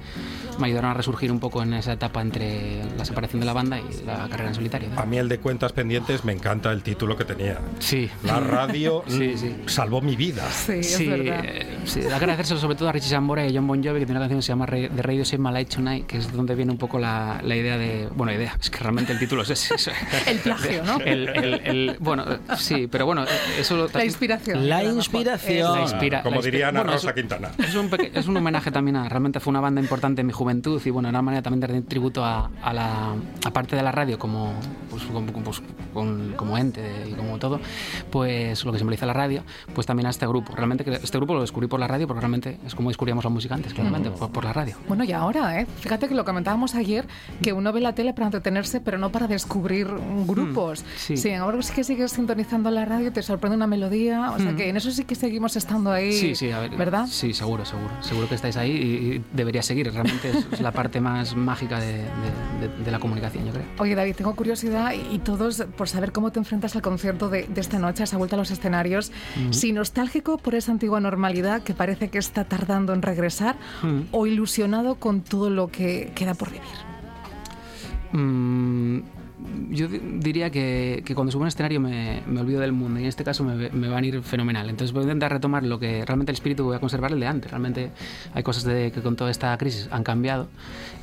me 0.59 0.67
ayudaron 0.67 0.91
a 0.91 0.95
resurgir 0.95 1.32
un 1.33 1.41
poco 1.41 1.63
en 1.63 1.75
esa 1.75 1.93
etapa 1.95 2.21
entre 2.23 2.83
la 2.97 3.05
separación 3.05 3.41
de 3.41 3.47
la 3.47 3.53
banda 3.53 3.79
y 3.81 4.05
la 4.05 4.29
carrera 4.29 4.49
en 4.51 4.55
solitario. 4.55 4.89
A 4.97 5.05
mí 5.07 5.17
el 5.19 5.29
de 5.29 5.39
Cuentas 5.39 5.73
Pendientes 5.73 6.25
me 6.25 6.33
encanta 6.33 6.71
el 6.73 6.83
título 6.83 7.17
que 7.17 7.25
tenía. 7.25 7.59
Sí. 7.81 8.09
La 8.25 8.39
radio 8.41 9.03
Sí, 9.09 9.37
sí. 9.37 9.57
salvó 9.67 10.01
mi 10.01 10.17
vida. 10.17 10.49
Sí, 10.51 10.73
es 10.75 10.95
Sí, 10.97 11.07
verdad. 11.09 11.45
Sí, 11.85 12.01
da 12.03 12.09
que 12.19 12.25
agradecérselo 12.25 12.61
sobre 12.61 12.77
todo 12.77 12.89
a 12.89 12.93
Richie 12.93 13.09
Sambora 13.11 13.47
y 13.47 13.51
a 13.51 13.59
John 13.59 13.67
Bon 13.67 13.83
Jovi, 13.83 14.01
que 14.01 14.07
tiene 14.07 14.19
una 14.21 14.29
canción 14.29 14.39
que 14.39 14.43
se 14.43 14.49
llama 14.53 14.67
The 14.67 15.03
Radio 15.03 15.25
Save 15.25 15.43
My 15.43 15.53
Light 15.53 15.69
Tonight, 15.75 16.07
que 16.07 16.19
es 16.19 16.33
donde 16.33 16.55
viene 16.55 16.73
un 16.73 16.79
poco 16.79 16.99
la, 16.99 17.41
la 17.43 17.57
idea 17.57 17.77
de... 17.79 18.09
Bueno, 18.15 18.33
idea, 18.33 18.57
es 18.61 18.71
que 18.71 18.79
realmente 18.79 19.13
el 19.13 19.19
título 19.19 19.43
es 19.43 19.51
ese. 19.51 19.93
El 20.27 20.39
plagio, 20.39 20.85
¿no? 20.85 20.99
El- 20.99 21.29
el- 21.29 21.55
el- 21.65 21.97
bueno, 22.01 22.25
sí, 22.57 22.87
pero 22.91 23.07
bueno, 23.07 23.25
eso... 23.59 23.77
lo- 23.77 23.89
La 23.93 24.05
inspiración. 24.05 24.69
La 24.69 24.79
a 24.79 24.85
inspiración. 24.85 25.73
La 25.77 25.83
inspira- 25.83 26.23
Como 26.23 26.35
la 26.35 26.41
inspira- 26.41 26.51
diría 26.53 26.69
Ana 26.69 26.81
bueno, 26.81 26.93
Rosa 26.95 27.09
es- 27.11 27.15
Quintana. 27.15 27.51
Es 27.59 27.75
un, 27.75 27.89
peque- 27.91 28.13
es 28.15 28.27
un 28.27 28.37
homenaje 28.37 28.71
también 28.71 28.97
a... 28.97 29.09
Realmente 29.09 29.41
fue 29.41 29.51
una 29.51 29.61
banda 29.61 29.81
importante 29.81 30.21
en 30.21 30.27
mi 30.27 30.33
juventud 30.33 30.81
y 30.85 30.91
bueno, 30.91 31.09
una 31.09 31.23
manera 31.23 31.43
también 31.43 31.61
de 31.61 31.67
rendir 31.67 31.89
tributo 31.89 32.25
a, 32.25 32.51
a 32.63 32.73
la... 32.73 33.15
Aparte 33.45 33.77
de 33.77 33.83
la 33.83 33.93
radio 33.93 34.19
como, 34.19 34.55
pues, 34.91 35.03
como, 35.05 35.27
pues, 35.33 35.63
con- 35.93 36.33
como 36.37 36.57
ente 36.59 36.83
y 37.09 37.13
como 37.13 37.39
todo, 37.39 37.61
pues 38.11 38.65
lo 38.65 38.73
que 38.73 38.79
simboliza 38.79 39.07
la 39.07 39.13
radio, 39.13 39.43
pues 39.75 39.87
también 39.87 40.07
a 40.07 40.11
este 40.11 40.27
grupo. 40.27 40.55
Realmente 40.55 40.85
este 41.03 41.19
grupo 41.19 41.35
lo 41.35 41.41
descubrí 41.41 41.69
por 41.73 41.81
la 41.81 41.89
radio 41.89 42.07
porque 42.07 42.21
realmente 42.21 42.59
es 42.67 42.75
como 42.75 42.91
descubríamos 42.91 43.25
la 43.25 43.31
música 43.31 43.55
antes, 43.55 43.73
claramente, 43.73 44.11
por, 44.11 44.31
por 44.31 44.45
la 44.45 44.53
radio. 44.53 44.77
Bueno, 44.89 45.05
y 45.05 45.13
ahora, 45.13 45.59
¿eh? 45.59 45.67
Fíjate 45.81 46.07
que 46.07 46.15
lo 46.15 46.27
comentábamos 46.27 46.75
ayer, 46.75 47.07
que 47.41 47.55
uno 47.55 47.73
ve 47.73 47.81
la 47.81 47.95
tele 47.95 48.13
para 48.13 48.27
entretenerse, 48.27 48.83
pero 48.83 48.99
no 48.99 49.11
para 49.11 49.27
descubrir 49.27 49.89
grupos. 50.27 50.85
sí. 50.97 51.17
Sin 51.17 51.33
embargo, 51.33 51.63
sí 51.63 51.73
que 51.73 51.83
sigues 51.83 52.13
sintonizando 52.13 52.71
la 52.71 52.85
radio, 52.85 53.11
te 53.11 53.23
sorprende 53.23 53.57
una 53.57 53.67
melodía, 53.67 54.33
o 54.33 54.39
sea 54.39 54.55
que 54.55 54.69
en 54.69 54.77
eso 54.77 54.91
sí 54.91 55.05
que 55.05 55.15
seguimos 55.15 55.57
estando 55.57 55.91
ahí, 55.91 56.13
Sí, 56.13 56.35
sí, 56.35 56.51
a 56.51 56.61
ver, 56.61 56.77
¿verdad? 56.77 57.07
Sí, 57.09 57.33
seguro, 57.33 57.65
seguro. 57.65 57.91
Seguro 58.03 58.29
que 58.29 58.35
estáis 58.35 58.57
ahí 58.59 58.71
y, 58.71 59.15
y 59.17 59.25
debería 59.33 59.63
seguir. 59.63 59.91
Realmente 59.91 60.31
es, 60.53 60.61
la 60.61 60.73
parte 60.73 61.01
más 61.01 61.35
mágica 61.35 61.81
de, 61.81 61.93
de- 61.93 62.69
de- 62.69 62.85
de 62.85 62.91
la 62.91 62.99
comunicación, 62.99 63.47
yo 63.47 63.53
creo. 63.53 63.65
Oye, 63.79 63.95
David, 63.95 64.15
tengo 64.17 64.35
curiosidad 64.37 64.93
y, 64.93 65.15
y 65.15 65.19
todos 65.21 65.65
por 65.77 65.89
saber 65.89 66.13
cómo 66.13 66.31
te 66.33 66.39
enfrentas 66.39 66.77
al 66.77 66.83
concierto 66.83 67.31
de 67.31 67.49
esta 67.57 67.79
noche, 67.79 68.03
a 68.03 68.05
esa 68.05 68.17
vuelta 68.19 68.37
a 68.37 68.39
los 68.39 68.51
escenarios. 68.51 69.11
Si 69.51 69.73
nostálgico 69.73 70.37
por 70.39 70.55
esa 70.55 70.73
antigua 70.73 71.01
normalidad 71.01 71.62
que 71.63 71.75
parece 71.75 72.09
que 72.09 72.19
está 72.19 72.45
tardando 72.45 72.93
en 72.93 73.03
regresar 73.03 73.57
Mm. 73.83 74.01
o 74.13 74.27
ilusionado 74.27 74.97
con 74.97 75.21
todo 75.23 75.51
lo 75.51 75.69
que 75.69 76.13
queda 76.15 76.35
por 76.35 76.49
vivir. 76.51 76.63
Mm, 78.13 78.99
yo 79.71 79.89
di- 79.89 80.01
diría 80.21 80.51
que, 80.51 81.03
que 81.05 81.15
cuando 81.15 81.33
subo 81.33 81.43
a 81.43 81.45
un 81.45 81.49
escenario 81.49 81.81
me, 81.81 82.23
me 82.27 82.41
olvido 82.41 82.61
del 82.61 82.73
mundo 82.73 83.01
y 83.01 83.05
en 83.05 83.09
este 83.09 83.25
caso 83.25 83.43
me, 83.43 83.71
me 83.71 83.89
van 83.89 84.05
a 84.05 84.07
ir 84.07 84.23
fenomenal. 84.23 84.69
Entonces 84.71 84.93
voy 84.93 85.01
a 85.01 85.05
intentar 85.05 85.33
retomar 85.33 85.63
lo 85.65 85.79
que 85.79 86.05
realmente 86.05 86.31
el 86.31 86.35
espíritu 86.35 86.65
voy 86.65 86.77
a 86.77 86.81
conservar 86.81 87.13
el 87.13 87.21
de 87.21 87.27
antes. 87.27 87.51
Realmente 87.51 87.91
hay 88.35 88.43
cosas 88.43 88.65
de, 88.65 88.93
que 88.93 89.01
con 89.01 89.17
toda 89.17 89.31
esta 89.31 89.57
crisis 89.59 89.89
han 89.91 90.05
cambiado 90.05 90.49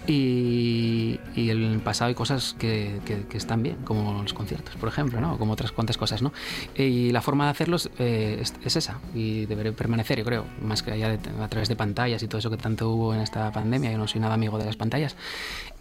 y, 0.10 1.20
y 1.36 1.50
el 1.50 1.80
pasado 1.84 2.10
hay 2.10 2.16
cosas 2.16 2.56
que, 2.58 3.00
que- 3.06 3.26
que 3.28 3.38
están 3.38 3.64
bien, 3.64 3.78
como 3.86 4.22
los 4.24 4.34
conciertos, 4.34 4.76
por 4.76 4.90
ejemplo, 4.90 5.22
¿no? 5.22 5.38
Como 5.38 5.54
otras 5.54 5.72
cuantas 5.72 5.98
cosas. 5.98 6.22
¿no? 6.22 6.34
Y 6.76 7.12
la 7.12 7.22
forma 7.22 7.46
de 7.46 7.52
hacerlos 7.52 7.90
eh, 8.00 8.38
es, 8.42 8.54
es 8.64 8.76
esa 8.76 9.00
y 9.14 9.46
deberé 9.46 9.72
permanecer, 9.72 10.18
yo 10.20 10.26
creo, 10.26 10.46
más 10.62 10.84
que 10.84 10.92
allá 10.92 11.10
de- 11.10 11.20
a 11.44 11.48
través 11.48 11.70
de 11.70 11.76
pantallas 11.76 12.24
y 12.24 12.28
todo 12.28 12.40
eso 12.40 12.50
que 12.50 12.58
tanto 12.58 12.90
hubo 12.90 13.14
en 13.14 13.22
esta 13.22 13.52
pandemia. 13.52 13.92
Yo 13.92 13.98
no 13.98 14.08
soy 14.08 14.22
nada 14.22 14.34
amigo 14.34 14.58
de 14.58 14.66
las 14.66 14.76
pantallas. 14.76 15.16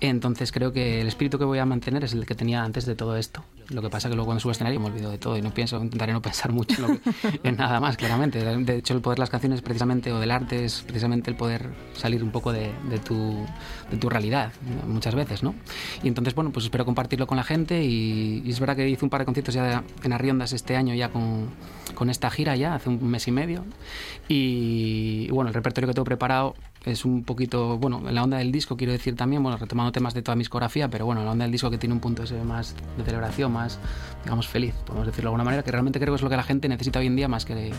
Entonces 0.01 0.53
creo 0.53 0.73
que 0.73 1.01
el 1.01 1.09
espíritu 1.09 1.39
que 1.39 1.45
voy 1.45 1.59
a 1.59 1.67
mantener 1.67 2.05
es 2.05 2.13
el 2.13 2.25
que 2.25 2.35
tenía 2.37 2.63
antes 2.63 2.87
de 2.87 2.95
todo 2.95 3.17
esto. 3.17 3.43
Lo 3.71 3.83
que 3.83 3.91
pasa 3.91 4.09
que 4.09 4.15
luego 4.15 4.27
cuando 4.27 4.41
subo 4.41 4.51
al 4.51 4.55
escenario 4.55 4.79
me 4.81 4.87
olvido 4.87 5.11
de 5.11 5.19
todo 5.19 5.37
y 5.37 5.43
no 5.43 5.53
pienso, 5.53 5.83
intentaré 5.83 6.13
no 6.13 6.23
pensar 6.23 6.53
mucho 6.53 6.77
en, 6.77 6.83
lo 6.83 7.01
que- 7.01 7.41
en 7.49 7.57
nada 7.57 7.81
más, 7.81 7.97
claramente. 7.97 8.43
De 8.45 8.77
hecho, 8.77 8.95
el 8.95 9.01
poder 9.01 9.17
de 9.17 9.21
las 9.23 9.31
canciones 9.31 9.61
precisamente, 9.61 10.13
o 10.13 10.21
del 10.21 10.31
arte, 10.31 10.65
es 10.65 10.83
precisamente 10.87 11.31
el 11.31 11.37
poder 11.37 11.69
salir 11.95 12.23
un 12.23 12.31
poco 12.31 12.53
de, 12.53 12.71
de 12.89 12.99
tu, 12.99 13.45
de 13.91 13.97
tu 13.97 14.09
realidad, 14.19 14.53
muchas 14.87 15.15
veces, 15.15 15.43
¿no? 15.43 15.55
Y 16.03 16.09
entonces, 16.09 16.35
bueno, 16.35 16.51
pues 16.51 16.65
espero 16.65 16.85
compartirlo 16.85 17.27
con 17.27 17.37
la 17.37 17.45
gente 17.45 17.85
y, 17.85 18.43
y 18.45 18.51
es 18.51 18.61
verdad 18.61 18.77
que 18.77 18.89
hice 18.89 19.05
un 19.05 19.11
par 19.11 19.21
de 19.21 19.25
conciertos 19.25 19.55
ya 19.55 19.83
en 20.03 20.13
Arriondas 20.13 20.53
este 20.53 20.77
año 20.77 20.95
ya 20.95 21.11
con, 21.11 21.49
con 21.95 22.11
esta 22.11 22.31
gira 22.31 22.57
ya, 22.57 22.75
hace 22.75 22.89
un 22.89 23.09
mes 23.09 23.27
y 23.29 23.33
medio. 23.33 23.65
Y 24.29 25.29
bueno, 25.31 25.49
el 25.49 25.55
repertorio 25.55 25.89
que 25.89 25.95
tengo 25.95 26.05
preparado 26.05 26.55
es 26.85 27.05
un 27.05 27.25
poquito, 27.25 27.79
bueno, 27.79 28.03
en 28.09 28.15
la 28.15 28.23
onda 28.23 28.39
del 28.39 28.53
disco 28.53 28.77
quiero 28.77 28.93
decir 28.93 29.17
también, 29.17 29.43
bueno, 29.43 29.57
retomando 29.59 29.93
temas 29.93 30.15
de 30.15 30.23
toda 30.23 30.37
mi 30.37 30.41
discografía, 30.41 30.89
pero 30.89 31.07
bueno, 31.07 31.21
en 31.21 31.27
la 31.27 31.33
onda 31.33 31.45
del 31.45 31.53
disco 31.53 31.71
que 31.71 31.79
tiene 31.79 31.95
un 31.95 32.01
punto 32.01 32.23
ese 32.23 32.43
más 32.43 32.75
de 32.97 33.05
celebración, 33.05 33.53
más, 33.53 33.79
digamos, 34.25 34.49
feliz, 34.49 34.75
podemos 34.87 35.07
decirlo 35.07 35.29
de 35.29 35.35
alguna 35.35 35.45
manera, 35.45 35.63
que 35.63 35.71
realmente 35.71 35.99
creo 35.99 36.13
que 36.13 36.17
es 36.17 36.23
lo 36.23 36.31
que 36.31 36.37
la 36.37 36.43
gente 36.43 36.69
necesita 36.69 36.99
hoy 36.99 37.07
en 37.07 37.17
día 37.17 37.29
más 37.29 37.45
que, 37.45 37.73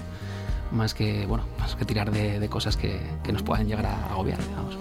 más 0.72 0.94
que, 0.94 1.26
bueno, 1.26 1.44
más 1.60 1.76
que 1.76 1.86
tirar 1.86 2.12
de, 2.12 2.40
de 2.40 2.50
cosas 2.50 2.78
que, 2.78 3.00
que 3.24 3.32
nos 3.32 3.44
puedan 3.44 3.68
llegar 3.68 3.86
a 3.86 4.12
agobiar, 4.12 4.40
digamos. 4.48 4.78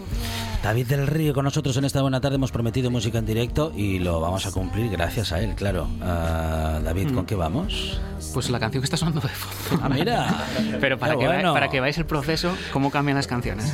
David 0.62 0.87
del 0.88 1.07
Río 1.07 1.33
con 1.35 1.44
nosotros 1.44 1.77
en 1.77 1.85
esta 1.85 2.03
buena 2.03 2.21
tarde. 2.21 2.35
Hemos 2.37 2.51
prometido 2.53 2.90
música 2.90 3.18
en 3.18 3.27
directo 3.27 3.73
y 3.77 4.01
lo 4.01 4.21
vamos 4.21 4.44
a 4.44 4.51
cumplir 4.53 4.90
gracias 4.90 5.33
a 5.33 5.40
él, 5.40 5.55
claro. 5.55 5.88
Ah, 6.03 6.81
David, 6.83 7.12
¿con 7.14 7.25
qué 7.27 7.37
vamos? 7.37 8.01
Pues 8.35 8.51
la 8.51 8.59
canción 8.59 8.83
que 8.83 8.87
está 8.87 8.97
sonando 8.97 9.21
de 9.21 9.29
fondo. 9.29 9.85
Ah, 9.85 9.88
mira. 9.88 10.44
Pero 10.81 10.99
para 10.99 11.14
Qué 11.14 11.21
que, 11.21 11.27
bueno. 11.27 11.53
para 11.55 11.68
que 11.68 11.81
veáis 11.81 11.97
el 11.99 12.07
proceso, 12.07 12.55
cómo 12.73 12.90
cambian 12.90 13.16
las 13.16 13.27
canciones. 13.29 13.73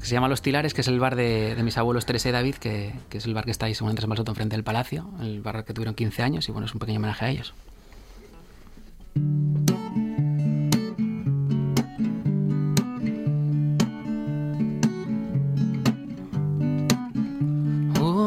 Se 0.00 0.14
llama 0.14 0.28
Los 0.28 0.42
Tilares, 0.42 0.74
que 0.74 0.80
es 0.82 0.88
el 0.88 0.98
bar 1.00 1.16
de, 1.16 1.54
de 1.54 1.62
mis 1.62 1.76
abuelos 1.76 2.06
Teresa 2.06 2.28
y 2.28 2.32
David, 2.32 2.54
que, 2.54 2.94
que 3.10 3.18
es 3.18 3.26
el 3.26 3.34
bar 3.34 3.44
que 3.44 3.50
está 3.50 3.66
ahí 3.66 3.74
seguramente 3.74 4.02
en 4.02 4.08
Malsoto, 4.08 4.30
enfrente 4.30 4.56
del 4.56 4.64
Palacio, 4.64 5.10
el 5.20 5.42
bar 5.42 5.64
que 5.64 5.74
tuvieron 5.74 5.94
15 5.94 6.22
años, 6.22 6.48
y 6.48 6.52
bueno, 6.52 6.66
es 6.66 6.72
un 6.72 6.78
pequeño 6.80 6.98
homenaje 6.98 7.24
a 7.24 7.30
ellos. 7.30 7.52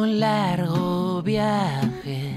Un 0.05 0.19
largo 0.19 1.23
viaje 1.23 2.35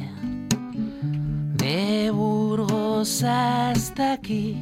de 1.58 2.10
Burgos 2.10 3.22
hasta 3.22 4.14
aquí, 4.14 4.56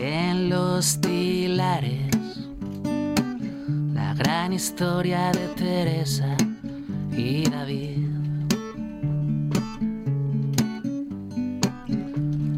en 0.00 0.50
los 0.50 1.00
tilares. 1.00 2.10
gran 4.18 4.52
historia 4.52 5.30
de 5.30 5.46
Teresa 5.54 6.36
y 7.16 7.48
David. 7.48 8.08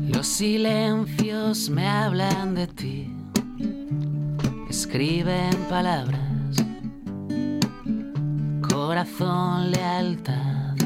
Los 0.08 0.26
silencios 0.26 1.68
me 1.68 1.86
hablan 1.86 2.54
de 2.54 2.66
ti, 2.66 3.14
escriben 4.70 5.54
palabras, 5.68 6.21
corazón, 8.92 9.70
lealtad, 9.70 10.76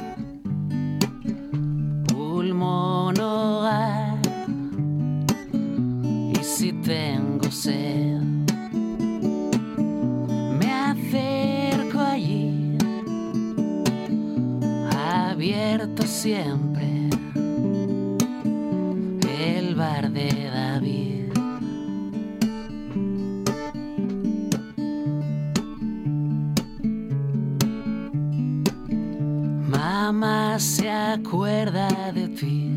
pulmón, 2.07 3.19
hogar. 3.19 4.19
Y 6.33 6.45
si 6.45 6.73
tengo 6.73 7.51
sed, 7.51 8.21
me 10.61 10.73
acerco 10.73 11.99
allí, 11.99 12.79
abierto 14.97 16.05
siempre 16.07 16.66
acuerda 31.17 32.13
de 32.13 32.29
ti, 32.29 32.71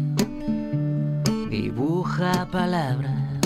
dibuja 1.50 2.48
palabras, 2.50 3.42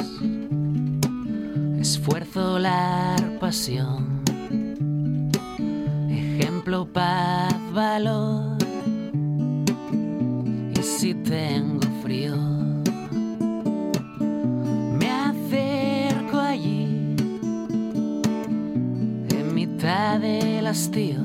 esfuerzo, 1.79 2.59
la 2.59 3.15
pasión, 3.39 4.21
ejemplo, 6.09 6.85
paz, 6.85 7.55
valor. 7.73 8.57
Y 10.77 10.83
si 10.83 11.15
tengo 11.15 11.81
frío, 12.03 12.35
me 14.99 15.09
acerco 15.09 16.39
allí, 16.39 17.15
en 19.39 19.55
mitad 19.55 20.19
del 20.19 20.67
hastío, 20.67 21.22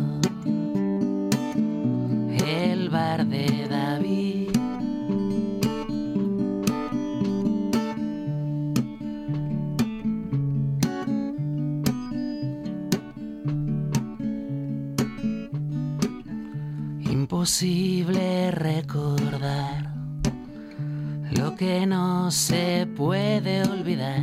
Imposible 17.49 18.51
recordar 18.51 19.91
lo 21.31 21.57
que 21.57 21.87
no 21.87 22.31
se 22.31 22.87
puede 22.95 23.63
olvidar. 23.63 24.21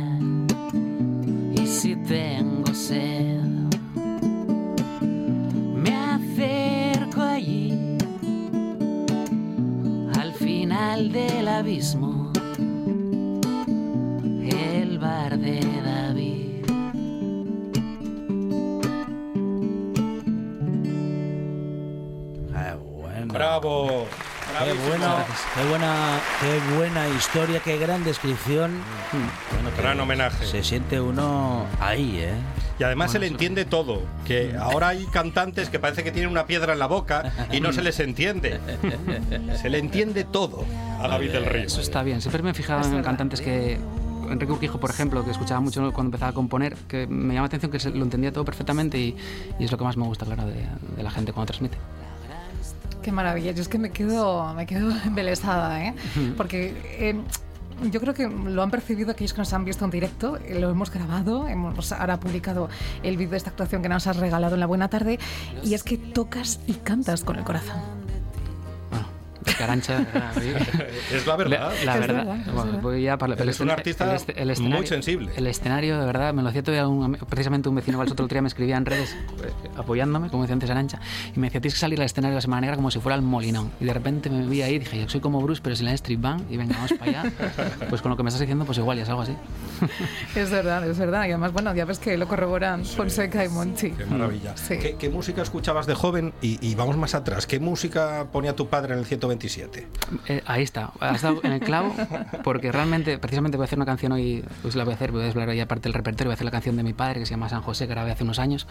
Y 1.52 1.66
si 1.66 1.96
tengo 1.96 2.72
sed, 2.72 3.42
me 5.74 5.96
acerco 5.96 7.20
allí, 7.20 7.98
al 10.14 10.32
final 10.32 11.10
del 11.10 11.48
abismo, 11.48 12.25
qué 25.56 25.68
buena, 25.68 26.20
qué 26.40 26.76
buena 26.76 27.08
historia, 27.08 27.60
qué 27.60 27.78
gran 27.78 28.04
descripción. 28.04 28.72
Bueno, 29.52 29.74
que 29.74 29.82
Gran 29.82 30.00
homenaje. 30.00 30.46
Se 30.46 30.62
siente 30.62 31.00
uno 31.00 31.66
ahí, 31.80 32.18
¿eh? 32.20 32.34
Y 32.78 32.84
además 32.84 33.12
se 33.12 33.18
le 33.18 33.26
entiende 33.26 33.64
todo. 33.64 34.02
Que 34.26 34.54
ahora 34.58 34.88
hay 34.88 35.06
cantantes 35.06 35.70
que 35.70 35.78
parece 35.78 36.04
que 36.04 36.12
tienen 36.12 36.30
una 36.30 36.46
piedra 36.46 36.74
en 36.74 36.78
la 36.78 36.86
boca 36.86 37.32
y 37.50 37.60
no 37.60 37.72
se 37.72 37.82
les 37.82 37.98
entiende. 38.00 38.60
Se 39.60 39.70
le 39.70 39.78
entiende 39.78 40.24
todo 40.24 40.64
a 41.00 41.08
David 41.08 41.32
del 41.32 41.46
Río. 41.46 41.64
Eso 41.64 41.80
está 41.80 42.02
bien. 42.02 42.20
Siempre 42.20 42.42
me 42.42 42.50
he 42.50 42.54
fijado 42.54 42.86
en 42.94 43.02
cantantes 43.02 43.40
que. 43.40 43.78
Enrique 44.28 44.52
Urquijo, 44.52 44.80
por 44.80 44.90
ejemplo, 44.90 45.24
que 45.24 45.30
escuchaba 45.30 45.60
mucho 45.60 45.80
cuando 45.92 46.08
empezaba 46.08 46.32
a 46.32 46.34
componer, 46.34 46.74
que 46.88 47.06
me 47.06 47.34
llama 47.34 47.42
la 47.48 47.56
atención 47.56 47.70
que 47.70 47.78
lo 47.96 48.02
entendía 48.04 48.32
todo 48.32 48.44
perfectamente 48.44 48.98
y, 48.98 49.16
y 49.56 49.64
es 49.64 49.70
lo 49.70 49.78
que 49.78 49.84
más 49.84 49.96
me 49.96 50.04
gusta, 50.04 50.26
claro, 50.26 50.46
de, 50.46 50.66
de 50.96 51.02
la 51.04 51.12
gente 51.12 51.32
cuando 51.32 51.46
transmite. 51.46 51.78
Qué 53.06 53.12
maravilla. 53.12 53.52
Yo 53.52 53.62
es 53.62 53.68
que 53.68 53.78
me 53.78 53.90
quedo, 53.90 54.52
me 54.54 54.66
quedo 54.66 54.90
embelesada, 55.04 55.80
¿eh? 55.86 55.94
Porque 56.36 56.74
eh, 56.98 57.14
yo 57.88 58.00
creo 58.00 58.14
que 58.14 58.26
lo 58.26 58.64
han 58.64 58.70
percibido 58.72 59.12
aquellos 59.12 59.32
que 59.32 59.38
nos 59.42 59.52
han 59.52 59.64
visto 59.64 59.84
en 59.84 59.92
directo. 59.92 60.38
eh, 60.38 60.58
Lo 60.58 60.70
hemos 60.70 60.90
grabado, 60.90 61.46
hemos 61.46 61.92
ahora 61.92 62.18
publicado 62.18 62.68
el 63.04 63.16
vídeo 63.16 63.30
de 63.30 63.36
esta 63.36 63.50
actuación 63.50 63.80
que 63.80 63.88
nos 63.88 64.08
has 64.08 64.16
regalado 64.16 64.54
en 64.54 64.60
la 64.60 64.66
buena 64.66 64.88
tarde. 64.88 65.20
Y 65.62 65.74
es 65.74 65.84
que 65.84 65.98
tocas 65.98 66.58
y 66.66 66.72
cantas 66.72 67.22
con 67.22 67.36
el 67.36 67.44
corazón. 67.44 67.76
Carancha. 69.54 70.04
Es 71.12 71.26
la 71.26 71.36
verdad. 71.36 71.72
La, 71.84 71.94
Es 71.94 72.00
verdad. 72.00 72.24
verdad, 72.26 72.36
es 72.46 72.52
bueno, 72.52 72.78
voy 72.80 73.02
ya 73.02 73.16
para 73.16 73.34
el 73.34 73.40
Eres 73.40 73.60
un 73.60 73.68
escena- 73.68 73.72
artista 73.74 74.04
el 74.10 74.16
este- 74.16 74.42
el 74.42 74.60
muy 74.68 74.86
sensible. 74.86 75.30
El 75.36 75.46
escenario, 75.46 75.98
de 76.00 76.06
verdad, 76.06 76.34
me 76.34 76.42
lo 76.42 76.48
hacía 76.48 76.62
todavía 76.62 76.88
un, 76.88 77.14
precisamente 77.14 77.68
un 77.68 77.74
vecino 77.76 77.98
Vals 77.98 78.12
otro 78.12 78.26
día 78.26 78.42
me 78.42 78.48
escribía 78.48 78.76
en 78.76 78.84
redes 78.86 79.12
eh, 79.14 79.52
apoyándome, 79.76 80.28
como 80.30 80.42
decía 80.42 80.54
antes 80.54 80.70
Arancha, 80.70 81.00
y 81.34 81.38
me 81.40 81.46
decía, 81.46 81.60
tienes 81.60 81.74
que 81.74 81.80
salir 81.80 81.98
al 82.00 82.06
escenario 82.06 82.32
de 82.32 82.36
la 82.36 82.40
Semana 82.42 82.62
Negra 82.62 82.76
como 82.76 82.90
si 82.90 82.98
fuera 83.00 83.16
el 83.16 83.22
molinón. 83.22 83.70
Y 83.80 83.84
de 83.84 83.92
repente 83.94 84.28
me 84.30 84.44
vi 84.46 84.62
ahí 84.62 84.74
y 84.74 84.78
dije, 84.80 85.00
yo 85.00 85.08
soy 85.08 85.20
como 85.20 85.40
Bruce, 85.40 85.60
pero 85.62 85.76
sin 85.76 85.86
la 85.86 85.92
street 85.94 86.20
band, 86.20 86.50
y 86.50 86.56
venga, 86.56 86.74
vamos 86.74 86.92
para 86.94 87.20
allá. 87.22 87.32
Pues 87.88 88.02
con 88.02 88.10
lo 88.10 88.16
que 88.16 88.22
me 88.22 88.28
estás 88.30 88.40
diciendo, 88.40 88.64
pues 88.64 88.78
igual, 88.78 88.96
ya 88.96 89.04
es 89.04 89.08
algo 89.08 89.22
así. 89.22 89.36
Es 90.34 90.50
verdad, 90.50 90.88
es 90.88 90.98
verdad. 90.98 91.22
Y 91.26 91.30
además, 91.30 91.52
bueno, 91.52 91.74
ya 91.74 91.84
ves 91.84 91.98
que 91.98 92.16
lo 92.16 92.26
corroboran 92.28 92.84
Fonseca 92.84 93.44
y 93.44 93.48
Monchi. 93.48 93.90
Qué 93.92 94.04
maravilla. 94.06 94.56
Sí. 94.56 94.78
¿Qué, 94.78 94.96
qué 94.98 95.08
música 95.08 95.42
escuchabas 95.42 95.86
de 95.86 95.94
joven? 95.94 96.32
Y, 96.42 96.58
y 96.66 96.74
vamos 96.74 96.96
más 96.96 97.14
atrás. 97.14 97.46
¿Qué 97.46 97.58
música 97.60 98.26
ponía 98.32 98.54
tu 98.54 98.68
padre 98.68 98.92
en 98.94 99.00
el 99.00 99.06
127? 99.38 99.86
Eh, 100.28 100.42
ahí 100.46 100.62
está, 100.62 100.92
has 101.00 101.22
dado 101.22 101.40
en 101.42 101.52
el 101.52 101.60
clavo, 101.60 101.94
porque 102.44 102.72
realmente, 102.72 103.18
precisamente 103.18 103.56
voy 103.56 103.64
a 103.64 103.66
hacer 103.66 103.78
una 103.78 103.86
canción 103.86 104.12
hoy, 104.12 104.44
pues 104.62 104.76
la 104.76 104.84
voy 104.84 104.92
a 104.92 104.96
hacer, 104.96 105.12
voy 105.12 105.22
a 105.22 105.24
desvelar 105.26 105.50
ahí 105.50 105.60
aparte 105.60 105.84
del 105.84 105.94
repertorio, 105.94 106.28
voy 106.28 106.32
a 106.32 106.34
hacer 106.34 106.44
la 106.44 106.50
canción 106.50 106.76
de 106.76 106.82
mi 106.82 106.92
padre 106.92 107.20
que 107.20 107.26
se 107.26 107.30
llama 107.30 107.48
San 107.48 107.62
José, 107.62 107.86
que 107.86 107.94
grabé 107.94 108.10
hace 108.10 108.24
unos 108.24 108.38
años. 108.38 108.66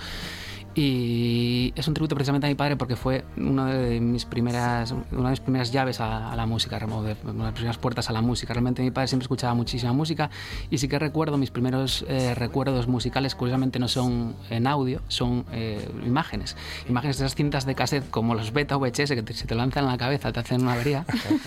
Y 0.78 1.72
es 1.78 1.88
un 1.88 1.94
tributo 1.94 2.16
precisamente 2.16 2.48
a 2.48 2.50
mi 2.50 2.56
padre 2.56 2.76
porque 2.76 2.98
fue 2.98 3.24
una 3.38 3.68
de 3.74 4.02
mis 4.02 4.26
primeras, 4.26 4.92
una 5.14 5.24
de 5.24 5.30
mis 5.32 5.40
primeras 5.40 5.72
llaves 5.72 6.02
a, 6.02 6.32
a 6.34 6.36
la 6.36 6.46
música, 6.46 6.78
una 6.86 7.02
de 7.08 7.16
las 7.44 7.54
primeras 7.54 7.78
puertas 7.78 8.10
a 8.10 8.14
la 8.14 8.22
música. 8.22 8.54
Realmente 8.54 8.82
mi 8.84 8.92
padre 8.92 9.08
siempre 9.08 9.24
escuchaba 9.24 9.54
muchísima 9.54 9.94
música 9.94 10.30
y 10.70 10.78
sí 10.78 10.90
que 10.90 11.00
recuerdo 11.00 11.38
mis 11.38 11.50
primeros 11.50 12.06
eh, 12.10 12.36
recuerdos 12.36 12.88
musicales, 12.90 13.36
curiosamente 13.36 13.80
no 13.80 13.88
son 13.88 14.36
en 14.50 14.68
audio, 14.68 15.02
son 15.08 15.46
eh, 15.54 15.88
imágenes. 16.06 16.58
Imágenes 16.90 17.20
de 17.20 17.26
esas 17.26 17.36
cintas 17.36 17.66
de 17.66 17.74
cassette 17.74 18.10
como 18.10 18.36
los 18.36 18.52
beta 18.52 18.76
VHS 18.76 19.12
que 19.12 19.24
te- 19.24 19.34
se 19.34 19.48
te 19.48 19.56
lanzan 19.56 19.86
en 19.86 19.92
la 19.92 19.98
cabeza, 19.98 20.34
te 20.34 20.42
hacen 20.42 20.62
una 20.62 20.74
avería. 20.74 21.06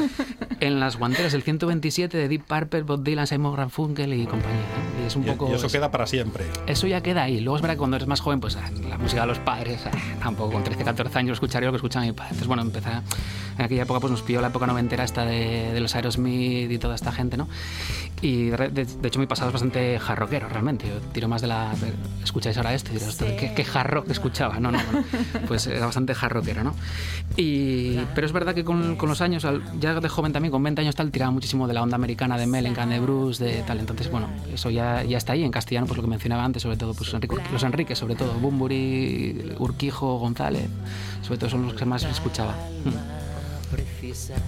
en 0.60 0.80
las 0.80 0.96
guanteras 0.96 1.32
del 1.32 1.42
127 1.42 2.16
de 2.16 2.28
Deep 2.28 2.44
Purple, 2.46 2.82
Bob 2.82 3.02
Dylan, 3.04 3.26
Simon 3.26 3.54
Garfunkel 3.54 4.14
y 4.14 4.24
compañía. 4.26 4.62
Y 5.02 5.06
es 5.06 5.16
un 5.16 5.24
Y, 5.24 5.26
poco... 5.26 5.50
y 5.50 5.54
eso 5.54 5.66
es- 5.66 5.72
queda 5.72 5.90
para 5.90 6.06
siempre. 6.06 6.44
eso 6.66 6.86
ya 6.86 7.02
queda 7.02 7.24
ahí. 7.24 7.40
Luego 7.40 7.56
es 7.56 7.62
verdad 7.62 7.74
que 7.74 7.78
cuando 7.78 7.96
eres 7.96 8.08
más 8.08 8.20
joven, 8.20 8.40
pues 8.40 8.56
ah, 8.56 8.70
la 8.88 8.96
música 8.96 9.17
de 9.22 9.28
los 9.28 9.38
padres, 9.38 9.81
ah, 9.87 9.90
tampoco 10.22 10.52
con 10.52 10.64
13, 10.64 10.85
14 10.85 11.18
años 11.18 11.35
escucharía 11.35 11.66
lo 11.66 11.72
que 11.72 11.76
escuchaba 11.76 12.04
mi 12.04 12.12
padre. 12.12 12.31
Entonces, 12.31 12.46
bueno, 12.48 12.62
empezar, 12.62 13.02
en 13.59 13.64
aquella 13.64 13.83
época 13.83 14.00
pues 14.00 14.11
nos 14.11 14.22
pilló 14.22 14.40
la 14.40 14.48
época 14.48 14.66
noventera 14.66 15.04
esta 15.04 15.24
de, 15.24 15.72
de 15.72 15.81
los 15.81 15.94
Aerosmith 15.94 16.70
y 16.70 16.78
toda 16.78 16.94
esta 16.94 17.12
gente, 17.12 17.37
¿no? 17.37 17.48
Y 18.20 18.46
de, 18.50 18.68
de- 18.70 19.09
hecho 19.09 19.20
mi 19.20 19.26
pasado 19.26 19.48
es 19.50 19.52
bastante 19.52 19.98
jarroquero, 19.98 20.48
realmente. 20.48 20.88
Yo 20.88 20.98
tiro 21.12 21.28
más 21.28 21.40
de 21.40 21.46
la... 21.48 21.72
de- 21.76 21.92
escucháis 22.24 22.57
ahora 22.57 22.74
esto 22.74 22.90
y 22.92 22.96
"Ostras, 22.96 23.33
¿qué, 23.38 23.52
qué 23.54 23.66
hard 23.72 23.90
rock 23.90 24.11
escuchaba? 24.11 24.59
No, 24.59 24.72
no, 24.72 24.78
bueno, 24.90 25.07
pues 25.46 25.66
era 25.68 25.87
bastante 25.87 26.14
jarroquero, 26.14 26.64
¿no? 26.64 26.74
Y, 27.37 27.96
pero 28.14 28.26
es 28.26 28.33
verdad 28.33 28.54
que 28.54 28.64
con, 28.64 28.96
con 28.96 29.09
los 29.09 29.20
años, 29.20 29.46
ya 29.78 30.00
de 30.00 30.09
joven 30.09 30.33
también, 30.33 30.50
con 30.50 30.62
20 30.62 30.81
años 30.83 30.96
tal, 30.96 31.11
tiraba 31.12 31.31
muchísimo 31.31 31.68
de 31.68 31.74
la 31.74 31.83
onda 31.83 31.94
americana, 31.94 32.37
de 32.37 32.46
Mellencamp, 32.48 32.90
de 32.90 32.98
Bruce, 33.00 33.44
de 33.44 33.62
tal. 33.62 33.78
Entonces, 33.78 34.11
bueno, 34.11 34.28
eso 34.52 34.68
ya, 34.70 35.04
ya 35.04 35.16
está 35.18 35.35
ahí. 35.35 35.44
En 35.44 35.52
castellano, 35.52 35.87
pues 35.87 35.96
lo 35.96 36.02
que 36.02 36.11
mencionaba 36.11 36.44
antes, 36.44 36.62
sobre 36.62 36.76
todo, 36.76 36.94
pues 36.94 37.14
Enrique 37.14 37.37
los 37.52 37.62
Enriques, 37.62 37.98
sobre 37.98 38.16
todo, 38.16 38.35
Bumburi, 38.35 39.54
Urquijo, 39.59 40.18
González, 40.18 40.68
sobre 41.22 41.38
todo 41.38 41.50
son 41.50 41.62
los 41.66 41.74
que 41.74 41.85
más 41.85 42.02
escuchaba. 42.02 42.52
Mm. 42.85 43.27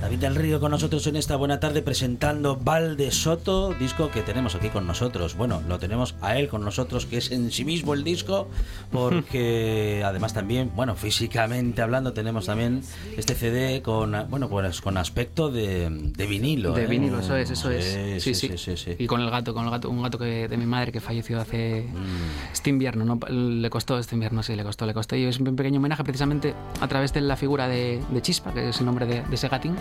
David 0.01 0.19
del 0.19 0.35
Río 0.37 0.59
con 0.61 0.71
nosotros 0.71 1.07
en 1.07 1.17
esta 1.17 1.37
buena 1.37 1.61
tarde 1.61 1.83
presentando 1.83 2.57
Valde 2.57 3.11
Soto, 3.11 3.75
disco 3.75 4.11
que 4.11 4.23
tenemos 4.23 4.55
aquí 4.55 4.69
con 4.69 4.87
nosotros. 4.87 5.37
Bueno, 5.37 5.63
lo 5.69 5.79
tenemos 5.79 6.15
a 6.21 6.39
él 6.39 6.49
con 6.49 6.65
nosotros, 6.65 7.07
que 7.07 7.19
es 7.19 7.31
en 7.31 7.51
sí 7.51 7.65
mismo 7.65 7.95
el 7.95 8.03
disco, 8.05 8.49
porque 8.91 10.03
además 10.07 10.33
también, 10.35 10.71
bueno, 10.75 10.95
físicamente 10.95 11.83
hablando, 11.83 12.13
tenemos 12.13 12.47
también 12.47 12.83
este 13.17 13.35
CD 13.35 13.83
con, 13.83 14.15
bueno, 14.31 14.49
pues 14.49 14.81
con 14.81 14.97
aspecto 14.97 15.51
de, 15.51 15.89
de 15.91 16.27
vinilo. 16.27 16.73
De 16.73 16.85
¿eh? 16.85 16.87
vinilo, 16.87 17.21
eso 17.21 17.37
es, 17.37 17.51
eso 17.51 17.71
Sí, 17.71 17.77
es. 17.77 18.23
Sí, 18.23 18.35
sí, 18.35 18.51
sí, 18.57 18.77
sí. 18.77 18.97
Y 18.99 19.07
con 19.07 19.21
el 19.21 19.31
gato, 19.31 19.53
con 19.55 19.65
el 19.65 19.71
gato, 19.71 19.91
un 19.91 20.03
gato 20.03 20.19
que, 20.19 20.49
de 20.49 20.57
mi 20.57 20.67
madre 20.67 20.93
que 20.93 21.01
falleció 21.01 21.41
hace 21.41 21.61
Mm. 21.91 22.53
este 22.53 22.71
invierno, 22.71 23.05
¿no? 23.05 23.19
Le 23.29 23.69
costó 23.71 23.99
este 23.99 24.15
invierno, 24.15 24.43
sí, 24.43 24.55
le 24.55 24.63
costó, 24.65 24.87
le 24.87 24.95
costó. 24.95 25.17
Y 25.17 25.25
es 25.25 25.39
un 25.39 25.57
pequeño 25.57 25.79
homenaje 25.79 26.05
precisamente 26.05 26.55
a 26.81 26.89
través 26.89 27.13
de 27.13 27.21
la 27.21 27.37
figura 27.37 27.69
de, 27.69 28.01
de 28.11 28.23
Chispa, 28.23 28.53
que 28.53 28.69
es 28.71 28.79
el 28.81 28.87
nombre 28.87 29.07
de, 29.07 29.23
de 29.23 29.35
ese 29.35 29.49
gatín. 29.51 29.77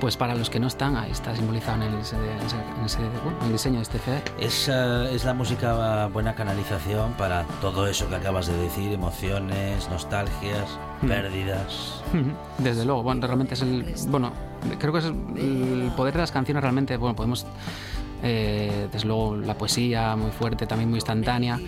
Pues 0.00 0.16
para 0.16 0.34
los 0.34 0.50
que 0.50 0.60
no 0.60 0.66
están, 0.66 0.96
ahí 0.96 1.10
está 1.10 1.34
simbolizado 1.34 1.82
en 1.82 1.92
el, 1.94 2.00
ese- 2.00 2.16
en 2.16 2.84
ese- 2.84 2.98
bueno, 3.24 3.38
en 3.40 3.46
el 3.46 3.52
diseño 3.52 3.76
de 3.76 3.82
este 3.82 3.98
CD. 3.98 4.22
Es, 4.38 4.68
eh, 4.68 5.14
es 5.14 5.24
la 5.24 5.34
música 5.34 6.06
buena 6.12 6.34
canalización 6.34 7.12
para 7.14 7.44
todo 7.60 7.86
eso 7.86 8.08
que 8.08 8.16
acabas 8.16 8.46
de 8.46 8.56
decir, 8.58 8.92
emociones, 8.92 9.88
nostalgias, 9.90 10.78
pérdidas. 11.06 12.02
Desde 12.58 12.84
luego, 12.84 13.02
bueno, 13.02 13.26
realmente 13.26 13.54
es 13.54 13.62
el. 13.62 13.94
Bueno, 14.08 14.32
creo 14.78 14.92
que 14.92 14.98
es 15.00 15.04
el, 15.06 15.92
poder 15.96 16.14
de 16.14 16.20
las 16.20 16.32
canciones 16.32 16.62
realmente. 16.62 16.96
Bueno, 16.96 17.14
podemos. 17.16 17.46
eh, 18.22 18.88
desde 18.90 19.06
luego 19.06 19.36
la 19.36 19.54
poesía 19.54 20.16
muy 20.16 20.30
fuerte, 20.30 20.66
también 20.66 20.88
muy 20.88 20.96
instantánea. 20.98 21.60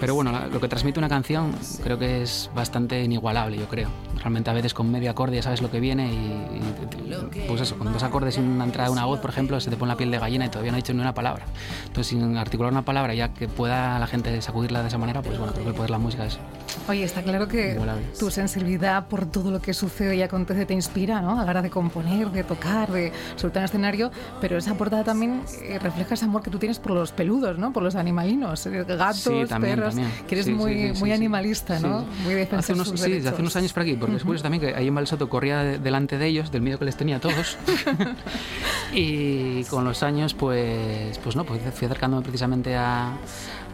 Pero 0.00 0.14
bueno, 0.14 0.32
lo 0.50 0.58
que 0.60 0.66
transmite 0.68 0.98
una 0.98 1.08
canción 1.08 1.54
creo 1.84 1.98
que 1.98 2.22
es 2.22 2.50
bastante 2.54 3.02
inigualable, 3.04 3.58
yo 3.58 3.68
creo. 3.68 3.88
Realmente 4.22 4.50
a 4.50 4.52
veces 4.52 4.72
con 4.72 4.90
medio 4.90 5.10
acorde 5.10 5.36
ya 5.36 5.42
sabes 5.42 5.62
lo 5.62 5.70
que 5.70 5.80
viene 5.80 6.12
y, 6.12 6.16
y, 6.16 7.44
pues 7.48 7.60
eso, 7.60 7.76
con 7.76 7.92
dos 7.92 8.02
acordes 8.02 8.36
y 8.38 8.40
una 8.40 8.64
entrada 8.64 8.88
de 8.88 8.92
una 8.92 9.04
voz, 9.04 9.20
por 9.20 9.30
ejemplo, 9.30 9.58
se 9.60 9.68
te 9.68 9.76
pone 9.76 9.92
la 9.92 9.96
piel 9.96 10.10
de 10.10 10.18
gallina 10.18 10.46
y 10.46 10.48
todavía 10.48 10.70
no 10.70 10.76
ha 10.76 10.80
dicho 10.80 10.94
ni 10.94 11.00
una 11.00 11.14
palabra. 11.14 11.44
Entonces, 11.86 12.06
sin 12.06 12.36
articular 12.36 12.72
una 12.72 12.84
palabra 12.84 13.14
ya 13.14 13.34
que 13.34 13.48
pueda 13.48 13.98
la 13.98 14.06
gente 14.06 14.40
sacudirla 14.40 14.82
de 14.82 14.88
esa 14.88 14.98
manera, 14.98 15.22
pues 15.22 15.38
bueno, 15.38 15.52
creo 15.52 15.64
que 15.64 15.70
el 15.70 15.74
poder 15.74 15.88
de 15.88 15.92
la 15.92 15.98
música 15.98 16.24
es 16.24 16.38
Oye, 16.88 17.04
está 17.04 17.22
claro 17.22 17.48
que 17.48 17.78
tu 18.18 18.30
sensibilidad 18.30 19.06
por 19.06 19.26
todo 19.26 19.50
lo 19.50 19.60
que 19.60 19.74
sucede 19.74 20.16
y 20.16 20.22
acontece 20.22 20.66
te 20.66 20.74
inspira, 20.74 21.20
¿no? 21.20 21.40
A 21.40 21.44
la 21.44 21.50
hora 21.50 21.62
de 21.62 21.70
componer, 21.70 22.30
de 22.30 22.44
tocar, 22.44 22.90
de 22.90 23.12
soltar 23.36 23.60
en 23.62 23.64
escenario, 23.64 24.10
pero 24.40 24.56
esa 24.56 24.74
portada 24.74 25.04
también 25.04 25.42
eh, 25.62 25.78
refleja 25.78 26.14
ese 26.14 26.24
amor 26.24 26.42
que 26.42 26.50
tú 26.50 26.58
tienes 26.58 26.78
por 26.78 26.92
los 26.92 27.12
peludos, 27.12 27.58
¿no? 27.58 27.72
Por 27.72 27.82
los 27.82 27.94
animalinos, 27.94 28.66
eh, 28.66 28.84
gatos, 28.84 29.18
Sí, 29.18 29.44
también, 29.48 29.76
perros, 29.76 29.94
también. 29.94 30.12
que 30.26 30.34
eres 30.34 30.46
Sí, 30.46 30.52
muy, 30.52 30.94
sí, 30.94 31.00
muy 31.00 31.12
animalista, 31.12 31.78
¿no? 31.78 32.04
Muy 32.24 32.42
Hace 32.42 32.72
unos, 32.72 32.88
sí, 32.88 33.22
hace 33.26 33.40
unos 33.40 33.56
años 33.56 33.72
por 33.72 33.82
aquí, 33.82 33.94
porque 33.94 34.11
es 34.16 34.22
curioso 34.24 34.42
también 34.42 34.60
que 34.60 34.74
ahí 34.74 34.88
en 34.88 34.94
Valsoto 34.94 35.28
corría 35.28 35.58
de- 35.62 35.78
delante 35.78 36.18
de 36.18 36.26
ellos, 36.26 36.50
del 36.50 36.62
miedo 36.62 36.78
que 36.78 36.84
les 36.84 36.96
tenía 36.96 37.16
a 37.16 37.20
todos. 37.20 37.56
y 38.92 39.64
con 39.64 39.84
los 39.84 40.02
años, 40.02 40.34
pues, 40.34 41.18
pues 41.18 41.36
no, 41.36 41.44
pues 41.44 41.60
fui 41.74 41.86
acercándome 41.86 42.22
precisamente 42.22 42.76
a, 42.76 43.12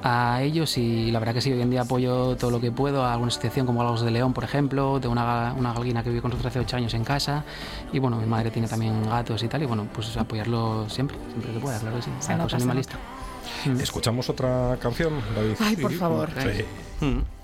a 0.03 0.43
ellos 0.43 0.79
y 0.79 1.11
la 1.11 1.19
verdad 1.19 1.35
que 1.35 1.41
sí, 1.41 1.53
hoy 1.53 1.61
en 1.61 1.71
día 1.71 1.83
apoyo 1.83 2.37
todo 2.37 2.51
lo 2.51 2.61
que 2.61 2.71
puedo 2.71 3.05
a 3.05 3.13
alguna 3.13 3.29
asociación 3.29 3.67
como 3.67 3.81
Galgos 3.81 4.03
de 4.03 4.11
León, 4.11 4.33
por 4.33 4.45
ejemplo, 4.45 5.01
de 5.01 5.09
una, 5.09 5.53
una 5.57 5.73
galguina 5.73 6.03
que 6.03 6.11
vive 6.11 6.23
con 6.23 6.31
nosotros 6.31 6.51
hace 6.53 6.61
ocho 6.61 6.77
años 6.77 6.95
en 6.95 7.05
casa 7.05 7.45
y 7.93 7.99
bueno, 7.99 8.17
mi 8.17 8.27
madre 8.27 8.51
tiene 8.51 8.69
también 8.69 9.03
gatos 9.09 9.43
y 9.43 9.49
tal 9.49 9.63
y 9.63 9.67
bueno, 9.67 9.87
pues 9.93 10.17
apoyarlo 10.17 10.89
siempre, 10.89 11.17
siempre 11.31 11.53
que 11.53 11.59
pueda, 11.59 11.79
claro 11.81 11.97
que 11.97 12.03
sí, 12.03 12.11
se 12.21 12.33
animalista. 12.33 12.97
¿Escuchamos 13.81 14.29
otra 14.29 14.77
canción, 14.81 15.15
David? 15.35 15.55
Ay, 15.61 15.77
por 15.77 15.93
favor. 15.93 16.31
Sí. 16.41 16.65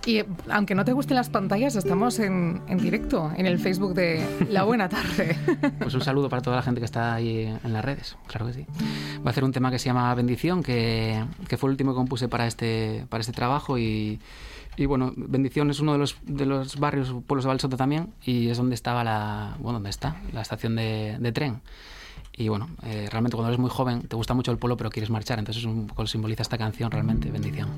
Y 0.07 0.23
aunque 0.51 0.75
no 0.75 0.85
te 0.85 0.93
gusten 0.93 1.17
las 1.17 1.31
pantallas, 1.31 1.77
estamos 1.77 2.19
en, 2.19 2.63
en 2.69 2.79
directo 2.79 3.33
en 3.37 3.47
el 3.47 3.59
Facebook 3.59 3.95
de 3.95 4.47
La 4.51 4.65
Buena 4.65 4.89
Tarde. 4.89 5.37
Pues 5.79 5.95
un 5.95 6.03
saludo 6.03 6.29
para 6.29 6.43
toda 6.43 6.57
la 6.57 6.63
gente 6.63 6.81
que 6.81 6.85
está 6.85 7.15
ahí 7.15 7.57
en 7.63 7.73
las 7.73 7.85
redes, 7.85 8.17
claro 8.27 8.47
que 8.47 8.53
sí. 8.53 8.67
Voy 9.19 9.27
a 9.27 9.31
hacer 9.31 9.45
un 9.45 9.53
tema 9.53 9.71
que 9.71 9.79
se 9.79 9.87
llama 9.87 10.15
Bendición, 10.15 10.63
que, 10.63 11.25
que 11.49 11.57
fue 11.57 11.69
el 11.69 11.73
último 11.73 11.93
que 11.93 11.97
compuse 11.97 12.29
para 12.29 12.47
este, 12.47 13.07
para 13.09 13.21
este 13.23 13.33
trabajo 13.33 13.79
y, 13.79 14.21
y 14.77 14.87
bueno, 14.87 15.13
Bendición 15.17 15.71
es 15.71 15.81
uno 15.81 15.93
de 15.93 15.99
los, 15.99 16.17
de 16.25 16.47
los 16.47 16.79
barrios, 16.79 17.15
pueblos 17.27 17.45
de 17.45 17.49
Valsoto 17.49 17.77
también, 17.77 18.13
y 18.25 18.49
es 18.49 18.59
donde 18.59 18.75
estaba 18.75 19.05
la, 19.05 19.57
bueno, 19.59 19.75
donde 19.75 19.91
está 19.91 20.17
la 20.33 20.43
estación 20.43 20.77
de, 20.77 21.17
de 21.19 21.33
tren. 21.33 21.61
Y 22.37 22.49
bueno, 22.49 22.69
eh, 22.83 23.09
realmente 23.11 23.37
cuando 23.37 23.49
eres 23.49 23.61
muy 23.61 23.71
joven 23.71 24.03
te 24.03 24.17
gusta 24.17 24.35
mucho 24.35 24.51
el 24.51 24.59
pueblo 24.59 24.77
pero 24.77 24.91
quieres 24.91 25.11
marchar, 25.11 25.39
entonces 25.39 25.63
es 25.63 25.67
un 25.67 25.87
poco 25.87 26.07
simboliza 26.07 26.43
esta 26.43 26.59
canción 26.59 26.91
realmente, 26.91 27.31
Bendición. 27.31 27.69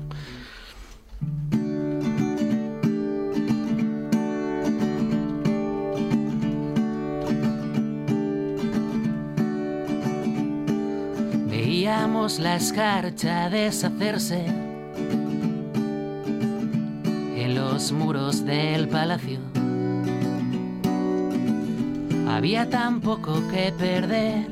La 12.17 12.57
escarcha 12.57 13.49
deshacerse 13.49 14.45
en 17.35 17.55
los 17.55 17.91
muros 17.93 18.43
del 18.43 18.89
palacio. 18.89 19.39
Había 22.27 22.69
tan 22.69 22.99
poco 23.01 23.41
que 23.49 23.71
perder. 23.71 24.47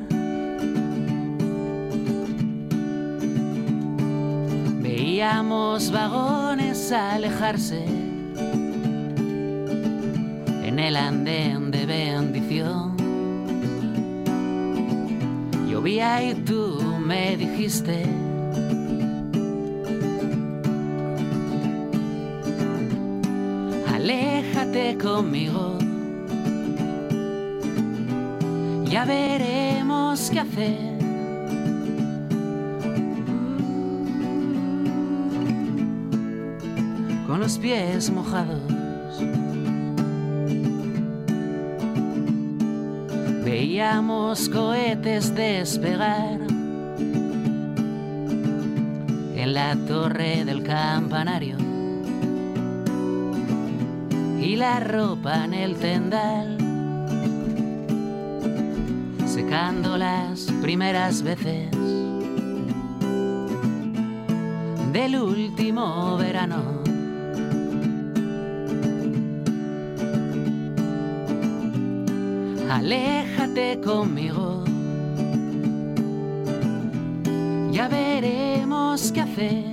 Veíamos 4.80 5.90
vagones 5.90 6.90
alejarse 6.92 7.84
en 10.64 10.78
el 10.78 10.96
andén 10.96 11.70
de 11.70 11.84
bendición. 11.84 12.95
Llovía 15.86 16.20
y 16.20 16.34
tú 16.34 16.82
me 16.98 17.36
dijiste. 17.36 18.02
Aléjate 23.94 24.98
conmigo. 24.98 25.78
Ya 28.86 29.04
veremos 29.04 30.28
qué 30.32 30.40
hacer. 30.40 30.76
Con 37.28 37.38
los 37.38 37.58
pies 37.58 38.10
mojados. 38.10 38.65
Veíamos 43.76 44.48
cohetes 44.48 45.34
despegar 45.34 46.40
en 49.34 49.52
la 49.52 49.76
torre 49.86 50.46
del 50.46 50.62
campanario 50.62 51.58
y 54.40 54.56
la 54.56 54.80
ropa 54.80 55.44
en 55.44 55.52
el 55.52 55.76
tendal, 55.76 56.56
secando 59.26 59.98
las 59.98 60.50
primeras 60.62 61.20
veces 61.20 61.70
del 64.94 65.16
último 65.16 66.16
verano. 66.16 66.85
Aléjate 72.70 73.80
conmigo. 73.80 74.64
Ya 77.72 77.88
veremos 77.88 79.12
qué 79.12 79.20
hacer. 79.20 79.64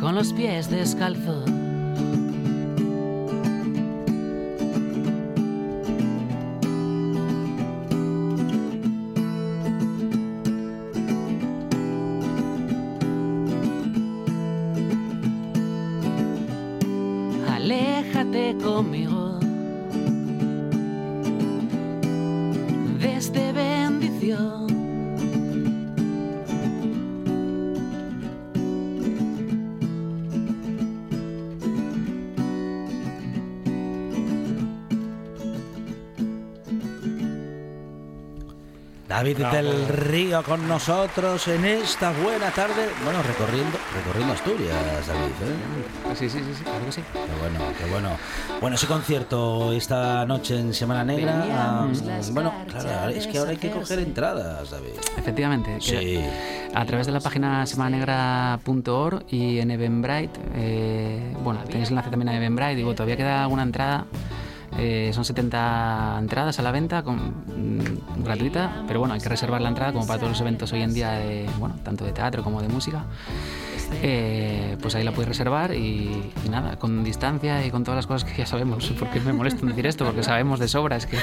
Con 0.00 0.14
los 0.14 0.32
pies 0.32 0.70
descalzos. 0.70 1.63
David 39.24 39.38
Bravo. 39.38 39.54
del 39.56 39.88
Río 39.88 40.42
con 40.42 40.68
nosotros 40.68 41.48
en 41.48 41.64
esta 41.64 42.12
buena 42.12 42.50
tarde. 42.50 42.90
Bueno, 43.04 43.22
recorriendo, 43.22 43.78
recorriendo 43.94 44.34
Asturias, 44.34 45.06
David. 45.06 45.30
¿eh? 45.30 46.14
Sí, 46.14 46.28
sí, 46.28 46.40
sí, 46.40 46.52
sí, 46.54 46.62
claro 46.62 46.84
que 46.84 46.92
sí. 46.92 47.00
Qué 47.10 47.40
bueno, 47.40 47.58
qué 47.78 47.90
bueno. 47.90 48.10
Bueno, 48.60 48.76
ese 48.76 48.86
concierto 48.86 49.72
esta 49.72 50.26
noche 50.26 50.58
en 50.58 50.74
Semana 50.74 51.04
Negra. 51.04 51.42
ah, 51.52 51.88
bueno, 52.32 52.52
claro, 52.68 53.08
es 53.08 53.26
que 53.26 53.38
ahora 53.38 53.52
hay 53.52 53.56
que 53.56 53.70
coger 53.70 54.00
entradas, 54.00 54.70
David. 54.70 54.92
Efectivamente. 55.16 55.78
Sí. 55.80 56.20
A 56.74 56.84
través 56.84 57.06
de 57.06 57.12
la 57.14 57.20
página 57.20 57.64
semananegra.org 57.64 59.24
y 59.30 59.58
en 59.58 59.70
Eventbrite, 59.70 60.38
eh, 60.54 61.34
bueno, 61.42 61.60
tenéis 61.64 61.88
enlace 61.88 62.10
también 62.10 62.28
a 62.28 62.36
Eventbrite, 62.36 62.74
digo, 62.74 62.92
todavía 62.94 63.16
queda 63.16 63.44
alguna 63.44 63.62
entrada. 63.62 64.04
Eh, 64.78 65.10
son 65.14 65.24
70 65.24 66.16
entradas 66.20 66.58
a 66.58 66.62
la 66.62 66.72
venta 66.72 67.02
con, 67.02 67.16
mm, 67.18 68.24
gratuita, 68.24 68.84
pero 68.86 69.00
bueno, 69.00 69.14
hay 69.14 69.20
que 69.20 69.28
reservar 69.28 69.60
la 69.60 69.68
entrada 69.68 69.92
como 69.92 70.06
para 70.06 70.18
todos 70.18 70.32
los 70.32 70.40
eventos 70.40 70.72
hoy 70.72 70.82
en 70.82 70.92
día, 70.92 71.12
de, 71.12 71.48
bueno, 71.58 71.76
tanto 71.82 72.04
de 72.04 72.12
teatro 72.12 72.42
como 72.42 72.60
de 72.60 72.68
música. 72.68 73.04
Eh, 74.02 74.76
pues 74.80 74.94
ahí 74.94 75.04
la 75.04 75.12
puedes 75.12 75.28
reservar 75.28 75.74
y, 75.74 76.32
y 76.44 76.48
nada, 76.48 76.76
con 76.76 77.04
distancia 77.04 77.64
y 77.64 77.70
con 77.70 77.84
todas 77.84 77.96
las 77.96 78.06
cosas 78.06 78.28
que 78.28 78.36
ya 78.36 78.46
sabemos, 78.46 78.92
porque 78.98 79.20
me 79.20 79.32
molesta 79.32 79.64
decir 79.66 79.86
esto, 79.86 80.04
porque 80.04 80.22
sabemos 80.22 80.58
de 80.58 80.68
sobra, 80.68 80.96
es 80.96 81.06
que 81.06 81.18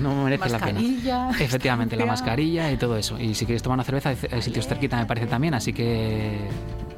no 0.00 0.24
merece 0.24 0.48
la 0.48 0.58
pena. 0.58 0.80
Mascarilla. 0.80 1.30
Efectivamente, 1.38 1.96
la 1.96 2.06
mascarilla 2.14 2.70
y 2.70 2.76
todo 2.76 2.96
eso. 2.96 3.18
Y 3.18 3.34
si 3.34 3.44
quieres 3.44 3.62
tomar 3.62 3.76
una 3.76 3.84
cerveza, 3.84 4.14
hay 4.30 4.42
sitios 4.42 4.66
cerquita, 4.66 4.96
me 4.96 5.06
parece 5.06 5.26
también, 5.26 5.54
así 5.54 5.72
que 5.72 6.38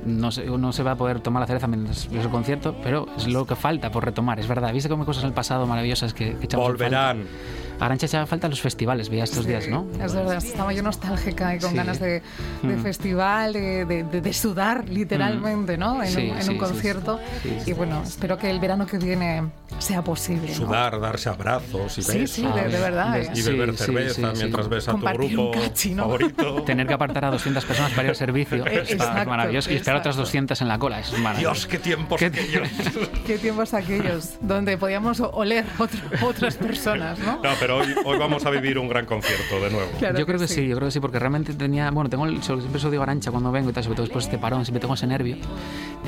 no 0.07 0.31
se, 0.31 0.47
no 0.47 0.73
se 0.73 0.83
va 0.83 0.93
a 0.93 0.97
poder 0.97 1.21
tomar 1.21 1.41
la 1.41 1.47
cerveza 1.47 1.67
mientras 1.67 2.09
ves 2.11 2.25
el 2.25 2.31
concierto, 2.31 2.77
pero 2.83 3.07
es 3.17 3.27
lo 3.27 3.45
que 3.47 3.57
falta 3.57 3.91
por 3.91 4.05
retomar, 4.05 4.39
es 4.39 4.49
verdad. 4.49 4.73
¿Viste 4.73 4.89
cómo 4.89 5.03
hay 5.03 5.07
cosas 5.07 5.25
en 5.25 5.29
el 5.29 5.35
pasado 5.35 5.67
maravillosas 5.67 6.15
que, 6.15 6.37
que 6.37 6.49
en 6.51 6.59
Volverán. 6.59 7.23
A 7.23 7.66
Arancha 7.81 8.07
echaba 8.07 8.27
falta 8.27 8.49
los 8.49 8.61
festivales, 8.61 9.09
veía 9.09 9.25
estos 9.25 9.47
días, 9.47 9.69
¿no? 9.69 9.87
Es 10.03 10.15
verdad, 10.15 10.37
estaba 10.37 10.73
yo 10.73 10.83
nostálgica 10.83 11.55
y 11.55 11.59
con 11.59 11.71
Sí. 11.71 11.77
ganas 11.77 12.01
de, 12.01 12.23
de 12.63 12.77
Mm. 12.77 12.83
festival, 12.83 13.53
de, 13.53 13.85
de- 13.85 14.03
de- 14.21 14.33
sudar 14.33 14.89
literalmente, 14.89 15.77
¿no? 15.79 16.03
En, 16.03 16.09
Sí, 16.11 16.31
un, 16.31 16.37
en 16.37 16.43
sí, 16.43 16.49
un 16.51 16.55
sí, 16.55 16.59
concierto. 16.61 17.21
sí, 17.43 17.57
sí. 17.65 17.71
Y 17.71 17.75
bueno, 17.75 18.03
espero 18.03 18.39
que 18.39 18.51
el 18.51 18.61
verano 18.61 18.87
que 18.87 18.99
viene 18.99 19.43
sea 19.79 20.03
posible. 20.03 20.49
¿no? 20.49 20.55
Sudar, 20.55 21.01
darse 21.01 21.29
abrazos 21.29 21.99
y 21.99 22.03
Sí, 22.03 22.19
besos. 22.19 22.31
sí, 22.37 22.43
de, 22.47 22.69
de 22.69 22.81
verdad. 22.81 23.13
de- 23.15 23.23
¿eh? 23.23 23.31
Y 23.35 23.43
Sí, 23.43 23.51
beber 23.51 23.71
sí, 23.77 23.85
cerveza 23.85 24.15
sí, 24.15 24.23
sí. 24.23 24.39
mientras 24.39 24.69
ves 24.69 24.89
a 24.89 24.93
tu 24.93 24.99
grupo 25.01 25.43
un 25.43 25.53
cachi, 25.53 25.95
¿no? 25.95 26.03
favorito. 26.05 26.63
Tener 26.67 26.87
que 26.87 26.95
apartar 26.95 27.25
a 27.27 27.31
200 27.31 27.65
personas 27.65 27.93
para 27.93 28.05
ir 28.05 28.11
al 28.11 28.17
servicio 28.17 28.65
Eh, 28.67 28.81
es 28.85 28.93
exacto, 28.93 29.29
maravilloso. 29.31 29.71
Y 29.71 29.77
esperar 29.77 30.01
otras 30.01 30.15
exacto. 30.15 30.27
200 30.27 30.61
en 30.63 30.69
la 30.69 30.79
cola, 30.79 31.01
es 31.01 31.13
maravilloso. 31.19 31.55
Dios, 31.55 31.67
qué 31.67 31.79
tiempos 31.79 32.19
¿Qué- 32.19 32.27
aquellos. 32.27 32.69
Qué 33.27 33.39
tiempos 33.39 33.75
aquellos 33.75 34.35
donde 34.41 34.77
podíamos 34.79 35.21
oler 35.21 35.65
otro- 35.79 36.01
otras 36.29 36.57
personas, 36.57 37.19
¿no? 37.19 37.41
No, 37.43 37.51
pero 37.61 37.66
hoy, 37.71 37.95
hoy 38.05 38.19
vamos 38.19 38.45
a 38.47 38.51
vivir 38.51 38.79
un 38.79 38.89
gran 38.89 39.07
concierto 39.07 39.61
de 39.61 39.71
nuevo. 39.71 39.89
Claro 39.99 40.19
yo 40.19 40.27
creo 40.27 40.39
que 40.39 40.49
sí. 40.49 40.67
yo 40.67 40.77
creo 40.77 40.89
que 40.89 40.93
sí, 40.93 41.01
porque 41.01 41.19
realmente 41.19 41.53
tenía, 41.55 41.91
bueno, 41.91 42.09
tengo 42.11 42.27
el, 42.27 42.43
siempre 42.43 42.79
se 42.81 42.87
lo 42.87 42.91
digo 42.91 43.03
a 43.03 43.05
Arancha 43.05 43.31
cuando 43.31 43.51
vengo 43.53 43.71
y 43.71 43.73
tal, 43.73 43.83
sobre 43.85 43.97
todo 43.97 44.05
después 44.07 44.25
de 44.25 44.31
este 44.31 44.39
parón, 44.41 44.65
siempre 44.65 44.81
tengo 44.81 44.95
ese 44.95 45.07
nervio, 45.07 45.37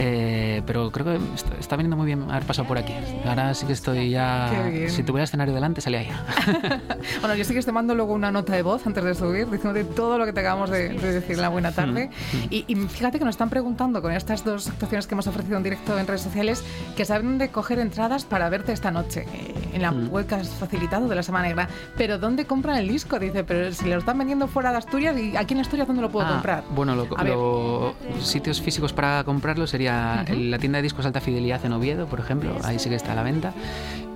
Eh, 0.00 0.62
pero 0.66 0.90
creo 0.92 1.06
que 1.06 1.18
está, 1.34 1.56
está 1.58 1.76
viniendo 1.76 1.96
muy 1.96 2.06
bien 2.06 2.22
haber 2.30 2.44
pasado 2.44 2.68
por 2.68 2.78
aquí. 2.78 2.94
Ahora 3.26 3.52
sí 3.54 3.66
que 3.66 3.72
estoy 3.72 4.10
ya, 4.10 4.70
si 4.88 5.02
tuviera 5.02 5.24
escenario 5.24 5.54
delante, 5.54 5.80
salía 5.80 6.00
ahí. 6.00 6.10
Bueno, 7.20 7.34
yo 7.34 7.44
sí 7.44 7.54
que 7.54 7.60
te 7.62 7.72
mando 7.72 7.94
luego 7.94 8.12
una 8.14 8.30
nota 8.30 8.52
de 8.54 8.62
voz 8.62 8.86
antes 8.86 9.02
de 9.02 9.14
subir, 9.14 9.48
diciéndote 9.50 9.84
todo 9.84 10.18
lo 10.18 10.24
que 10.26 10.32
te 10.32 10.40
acabamos 10.40 10.70
de, 10.70 10.90
de 10.90 11.12
decir 11.12 11.32
en 11.36 11.42
la 11.42 11.48
buena 11.48 11.72
tarde. 11.72 12.10
Y, 12.50 12.64
y 12.68 12.74
fíjate 12.76 13.18
que 13.18 13.24
nos 13.24 13.34
están 13.34 13.50
preguntando 13.50 14.00
con 14.02 14.12
estas 14.12 14.44
dos 14.44 14.68
actuaciones 14.68 15.06
que 15.06 15.14
hemos 15.14 15.26
ofrecido 15.26 15.56
en 15.56 15.62
directo 15.62 15.98
en 15.98 16.06
redes 16.06 16.22
sociales 16.22 16.64
que 16.96 17.04
saben 17.04 17.38
de 17.38 17.48
coger 17.50 17.78
entradas 17.80 18.24
para 18.24 18.48
verte 18.48 18.72
esta 18.72 18.90
noche 18.90 19.26
eh, 19.32 19.54
en 19.74 19.82
la 19.82 19.90
web 19.90 20.26
que 20.26 20.36
has 20.36 20.48
facilitado 20.50 21.08
de 21.08 21.14
la 21.16 21.22
Semana 21.22 21.47
Negra. 21.48 21.68
Pero 21.96 22.18
¿dónde 22.18 22.44
compran 22.46 22.76
el 22.76 22.88
disco? 22.88 23.18
Dice, 23.18 23.44
pero 23.44 23.72
si 23.72 23.88
lo 23.88 23.98
están 23.98 24.18
vendiendo 24.18 24.46
fuera 24.48 24.70
de 24.70 24.78
Asturias 24.78 25.18
y 25.18 25.36
aquí 25.36 25.54
en 25.54 25.60
Asturias, 25.60 25.86
¿dónde 25.86 26.02
lo 26.02 26.10
puedo 26.10 26.26
Ah, 26.26 26.30
comprar? 26.32 26.64
Bueno, 26.70 26.94
lo- 26.94 27.06
lo- 27.06 27.94
sitios 28.22 28.60
físicos 28.60 28.92
para 28.92 29.24
comprarlo 29.24 29.66
sería 29.66 30.24
la 30.36 30.58
tienda 30.58 30.78
de 30.78 30.82
discos 30.82 31.06
Alta 31.06 31.20
Fidelidad 31.20 31.64
en 31.64 31.72
Oviedo, 31.72 32.06
por 32.06 32.20
ejemplo, 32.20 32.56
ahí 32.64 32.78
sí 32.78 32.88
que 32.88 32.94
está 32.96 33.12
a 33.12 33.14
la 33.14 33.22
venta. 33.22 33.52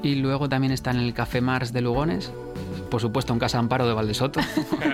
Y 0.03 0.17
luego 0.17 0.49
también 0.49 0.73
está 0.73 0.91
en 0.91 0.99
el 0.99 1.15
Café 1.15 1.41
Mars 1.41 1.73
de 1.73 1.81
Lugones, 1.81 2.33
por 2.93 3.01
supuesto 3.01 3.33
en 3.33 3.39
Casa 3.39 3.59
Amparo 3.59 3.87
de 3.87 3.95
Valdesoto. 3.95 4.41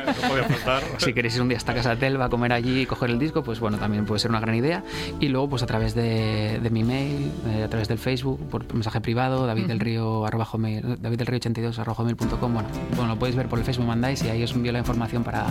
No 0.08 0.28
podía 0.28 0.44
faltar. 0.44 0.82
si 0.98 1.12
queréis 1.12 1.36
ir 1.36 1.42
un 1.42 1.48
día 1.48 1.58
hasta 1.58 1.74
Casa 1.74 1.94
Telva 1.96 2.26
a 2.26 2.28
comer 2.28 2.52
allí 2.52 2.82
y 2.82 2.86
coger 2.86 3.10
el 3.10 3.18
disco, 3.18 3.42
pues 3.42 3.60
bueno, 3.60 3.76
también 3.76 4.06
puede 4.06 4.20
ser 4.20 4.30
una 4.30 4.40
gran 4.40 4.54
idea. 4.54 4.82
Y 5.20 5.28
luego, 5.28 5.50
pues 5.50 5.62
a 5.62 5.66
través 5.66 5.94
de, 5.94 6.60
de 6.62 6.70
mi 6.70 6.82
mail, 6.82 7.30
eh, 7.48 7.64
a 7.64 7.68
través 7.68 7.88
del 7.88 7.98
Facebook, 7.98 8.40
por 8.48 8.72
mensaje 8.72 9.00
privado, 9.00 9.46
David 9.46 9.66
del 9.66 9.80
Río, 9.80 10.24
arroba 10.24 10.48
Río 10.54 11.36
82 11.36 11.78
arroba. 11.78 12.04
Bueno, 12.04 12.68
bueno, 12.96 13.06
lo 13.14 13.18
podéis 13.18 13.36
ver 13.36 13.48
por 13.48 13.58
el 13.58 13.64
Facebook, 13.64 13.86
mandáis 13.86 14.22
y 14.22 14.28
ahí 14.28 14.42
os 14.42 14.52
envío 14.52 14.72
la 14.72 14.78
información 14.78 15.24
para, 15.24 15.46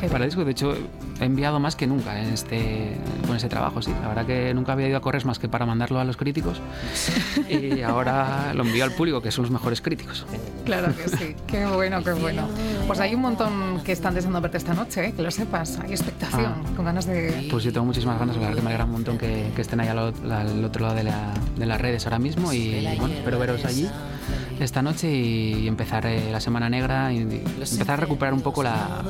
Qué 0.00 0.08
para 0.08 0.24
el 0.24 0.30
disco. 0.30 0.44
De 0.44 0.52
hecho, 0.52 0.74
he 1.20 1.24
enviado 1.24 1.58
más 1.60 1.76
que 1.76 1.86
nunca 1.86 2.20
en 2.20 2.32
este, 2.32 2.96
con 3.26 3.36
ese 3.36 3.48
trabajo, 3.48 3.82
sí. 3.82 3.92
La 4.02 4.08
verdad 4.08 4.26
que 4.26 4.54
nunca 4.54 4.72
había 4.72 4.88
ido 4.88 4.98
a 4.98 5.00
correr 5.00 5.24
más 5.24 5.38
que 5.38 5.48
para 5.48 5.66
mandarlo 5.66 5.98
a 5.98 6.04
los 6.04 6.16
críticos. 6.16 6.60
y 7.48 7.82
ahora 7.82 8.52
lo 8.54 8.62
envío 8.64 8.84
al 8.84 8.92
público, 8.92 9.20
que 9.20 9.30
son 9.30 9.42
los 9.42 9.50
mejores 9.50 9.80
críticos. 9.80 10.26
Claro 10.64 10.94
que 10.96 11.08
sí, 11.08 11.36
qué 11.46 11.64
bueno, 11.66 11.85
qué 12.04 12.12
bueno. 12.12 12.48
Pues 12.86 13.00
hay 13.00 13.14
un 13.14 13.20
montón 13.20 13.80
que 13.84 13.92
están 13.92 14.14
deseando 14.14 14.40
verte 14.40 14.56
esta 14.58 14.74
noche, 14.74 15.06
¿eh? 15.06 15.12
que 15.12 15.22
lo 15.22 15.30
sepas. 15.30 15.78
Hay 15.80 15.90
expectación, 15.92 16.46
Ah. 16.56 16.70
con 16.76 16.84
ganas 16.84 17.06
de... 17.06 17.46
Pues 17.50 17.64
yo 17.64 17.72
tengo 17.72 17.86
muchísimas 17.86 18.18
ganas, 18.18 18.36
la 18.36 18.42
verdad 18.42 18.56
que 18.56 18.62
me 18.62 18.68
alegra 18.68 18.84
un 18.84 18.92
montón 18.92 19.18
que, 19.18 19.50
que 19.54 19.62
estén 19.62 19.80
ahí 19.80 19.88
al, 19.88 19.98
al 19.98 20.64
otro 20.64 20.82
lado 20.82 20.94
de, 20.96 21.04
la- 21.04 21.32
de 21.56 21.66
las 21.66 21.80
redes 21.80 22.04
ahora 22.06 22.18
mismo 22.18 22.52
y 22.52 22.84
bueno, 22.98 23.14
espero 23.14 23.38
veros 23.38 23.64
allí 23.64 23.88
esta 24.60 24.82
noche 24.82 25.10
y 25.10 25.68
empezar 25.68 26.06
eh, 26.06 26.30
la 26.30 26.40
Semana 26.40 26.68
Negra 26.68 27.12
y, 27.12 27.18
y 27.18 27.20
empezar 27.20 27.90
a 27.90 27.96
recuperar 27.96 28.32
un 28.34 28.40
poco 28.40 28.62
la, 28.62 29.02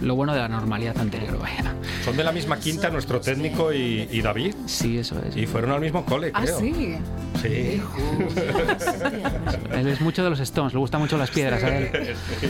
lo 0.00 0.14
bueno 0.14 0.32
de 0.32 0.38
la 0.40 0.48
normalidad 0.48 0.98
anterior. 0.98 1.38
Vaya. 1.38 1.74
Son 2.04 2.16
de 2.16 2.24
la 2.24 2.32
misma 2.32 2.58
quinta 2.58 2.88
nuestro 2.90 3.20
técnico 3.20 3.72
y, 3.72 4.08
y 4.10 4.22
David. 4.22 4.54
Sí, 4.66 4.98
eso 4.98 5.20
es. 5.28 5.36
Y 5.36 5.46
fueron 5.46 5.70
al 5.72 5.80
mismo 5.80 6.04
cole, 6.04 6.30
Ah, 6.34 6.42
creo. 6.42 6.58
sí. 6.60 6.96
Sí. 7.42 7.82
Él 9.72 9.88
es 9.88 10.00
mucho 10.00 10.22
de 10.22 10.30
los 10.30 10.40
Stones, 10.40 10.72
le 10.72 10.78
gustan 10.78 11.00
mucho 11.00 11.16
las 11.16 11.30
piedras 11.30 11.62
a 11.62 11.76
él. 11.78 11.90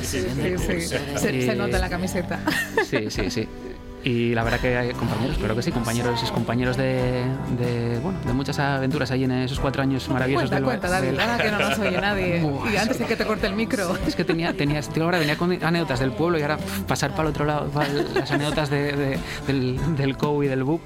Sí, 0.03 0.19
sí. 0.59 0.81
Se, 1.19 1.43
se 1.47 1.55
nota 1.57 1.77
en 1.77 1.81
la 1.81 1.89
camiseta. 1.89 2.41
Sí, 2.85 3.07
sí, 3.11 3.31
sí. 3.31 3.49
Y 4.05 4.35
la 4.35 4.43
verdad 4.43 4.59
que 4.61 4.77
hay 4.77 4.93
compañeros, 4.95 5.37
pero 5.41 5.55
que 5.55 5.63
sí, 5.63 5.71
compañeros, 5.71 6.23
es 6.23 6.31
compañeros 6.33 6.77
de, 6.77 7.23
de, 7.59 7.99
bueno, 8.03 8.19
de 8.27 8.33
muchas 8.33 8.59
aventuras 8.59 9.11
ahí 9.13 9.25
en 9.25 9.31
esos 9.33 9.61
cuatro 9.61 9.81
años 9.83 10.09
maravillosos 10.09 10.51
Cuenta, 10.51 10.57
del- 10.57 10.65
cuenta, 10.65 10.89
David, 10.91 11.07
del- 11.11 11.21
ahora 11.21 11.39
que 11.39 11.51
no 11.53 11.59
nos 11.61 11.79
oye 11.79 12.01
nadie. 12.01 12.43
Y 12.73 12.77
antes 12.77 12.99
de 12.99 13.05
que 13.05 13.17
te 13.17 13.25
corte 13.25 13.47
el 13.47 13.55
micro. 13.55 13.97
Es 14.07 14.17
que 14.17 14.25
tenía, 14.25 14.53
tenía 14.55 14.81
tío, 14.83 15.05
ahora 15.05 15.19
venía 15.19 15.37
con 15.37 15.53
anécdotas 15.65 16.01
del 16.01 16.13
pueblo 16.13 16.39
y 16.39 16.43
ahora 16.43 16.59
pasar 16.89 17.11
para 17.13 17.23
el 17.23 17.29
otro 17.29 17.45
lado, 17.45 17.71
las 18.15 18.31
anécdotas 18.33 18.71
de- 18.71 18.93
de- 18.97 19.19
del, 19.47 19.97
del 19.97 20.17
COU 20.17 20.43
y 20.43 20.49
del 20.49 20.65
BUP. 20.65 20.81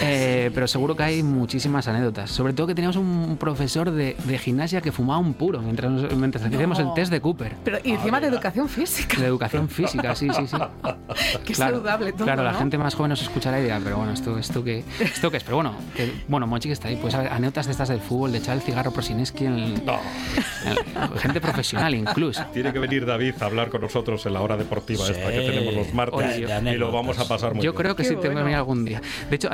Eh, 0.00 0.50
pero 0.54 0.68
seguro 0.68 0.94
que 0.94 1.02
hay 1.02 1.22
muchísimas 1.22 1.88
anécdotas. 1.88 2.30
Sobre 2.30 2.52
todo 2.52 2.66
que 2.68 2.74
teníamos 2.76 2.96
un 2.96 3.36
profesor 3.38 3.90
de, 3.90 4.16
de 4.24 4.38
gimnasia 4.38 4.80
que 4.80 4.92
fumaba 4.92 5.18
un 5.18 5.34
puro 5.34 5.60
mientras, 5.60 5.90
nos- 5.90 6.14
mientras 6.16 6.44
hacíamos 6.44 6.78
el 6.78 6.92
test 6.94 7.10
de 7.10 7.20
Cooper. 7.20 7.56
Pero 7.64 7.78
y 7.82 7.92
encima 7.92 8.20
de 8.20 8.28
educación 8.28 8.68
física. 8.68 9.20
De 9.20 9.26
educación 9.26 9.68
física, 9.68 10.14
sí, 10.14 10.28
sí, 10.32 10.46
sí. 10.46 10.56
Qué 11.44 11.52
Claro, 11.54 11.72
saludable 11.76 12.12
todo, 12.12 12.24
Claro, 12.24 12.44
la 12.44 12.52
¿no? 12.52 12.59
Gente 12.60 12.78
más 12.78 12.94
joven 12.94 13.08
nos 13.10 13.22
escuchará 13.22 13.58
y 13.58 13.62
dirá, 13.64 13.80
pero 13.82 13.96
bueno, 13.96 14.12
esto, 14.12 14.38
esto 14.38 14.62
qué, 14.62 14.84
esto 15.00 15.30
qué 15.30 15.38
es. 15.38 15.44
Pero 15.44 15.56
bueno, 15.56 15.74
que, 15.96 16.12
bueno, 16.28 16.46
Monchi 16.46 16.68
que 16.68 16.74
está 16.74 16.88
ahí, 16.88 16.96
pues 16.96 17.14
anécdotas 17.14 17.66
de 17.66 17.72
estas 17.72 17.88
del 17.88 18.00
fútbol, 18.00 18.32
de 18.32 18.38
echar 18.38 18.54
el 18.56 18.62
cigarro 18.62 18.90
Prosineski 18.92 19.46
en, 19.46 19.54
el- 19.58 19.84
No. 19.84 19.98
en- 20.66 21.18
gente 21.18 21.40
profesional 21.40 21.94
incluso. 21.94 22.44
Tiene 22.52 22.72
que 22.72 22.78
venir 22.78 23.06
David 23.06 23.34
a 23.40 23.46
hablar 23.46 23.70
con 23.70 23.80
nosotros 23.80 24.24
en 24.26 24.34
la 24.34 24.42
hora 24.42 24.56
deportiva 24.56 25.04
Sí. 25.06 25.12
esta 25.12 25.30
que 25.30 25.40
tenemos 25.40 25.74
los 25.74 25.94
martes 25.94 26.36
Oye, 26.36 26.46
de 26.46 26.72
y 26.72 26.76
lo 26.76 26.92
vamos 26.92 27.18
a 27.18 27.26
pasar 27.26 27.54
muy 27.54 27.64
Yo 27.64 27.72
bien. 27.72 27.82
creo 27.82 27.96
que 27.96 28.02
Qué 28.02 28.08
sí 28.10 28.14
tengo 28.14 28.22
que 28.22 28.28
bueno. 28.28 28.44
venir 28.44 28.56
algún 28.58 28.84
día. 28.84 29.00
De 29.30 29.36
hecho, 29.36 29.48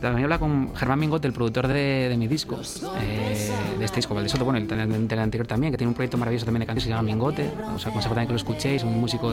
también 0.00 0.24
habla 0.24 0.38
con 0.38 0.74
Germán 0.74 0.98
Mingot, 0.98 1.24
el 1.24 1.32
productor 1.32 1.68
de, 1.68 2.08
de 2.08 2.16
mi 2.16 2.26
disco, 2.26 2.60
eh, 3.00 3.50
de 3.78 3.84
este 3.84 3.96
disco, 3.96 4.14
Valdesoto, 4.14 4.44
bueno, 4.44 4.58
y 4.58 4.64
del, 4.66 5.08
del 5.08 5.18
anterior 5.18 5.46
también, 5.46 5.72
que 5.72 5.78
tiene 5.78 5.88
un 5.88 5.94
proyecto 5.94 6.16
maravilloso 6.18 6.44
también 6.46 6.60
de 6.60 6.66
canciones 6.66 6.84
que 6.84 6.88
se 6.90 6.96
llama 6.96 7.02
Mingote. 7.02 7.50
Os 7.74 7.86
aconsejo 7.86 8.14
también 8.14 8.26
que 8.26 8.32
lo 8.32 8.36
escuchéis, 8.38 8.82
un 8.82 9.00
músico 9.00 9.32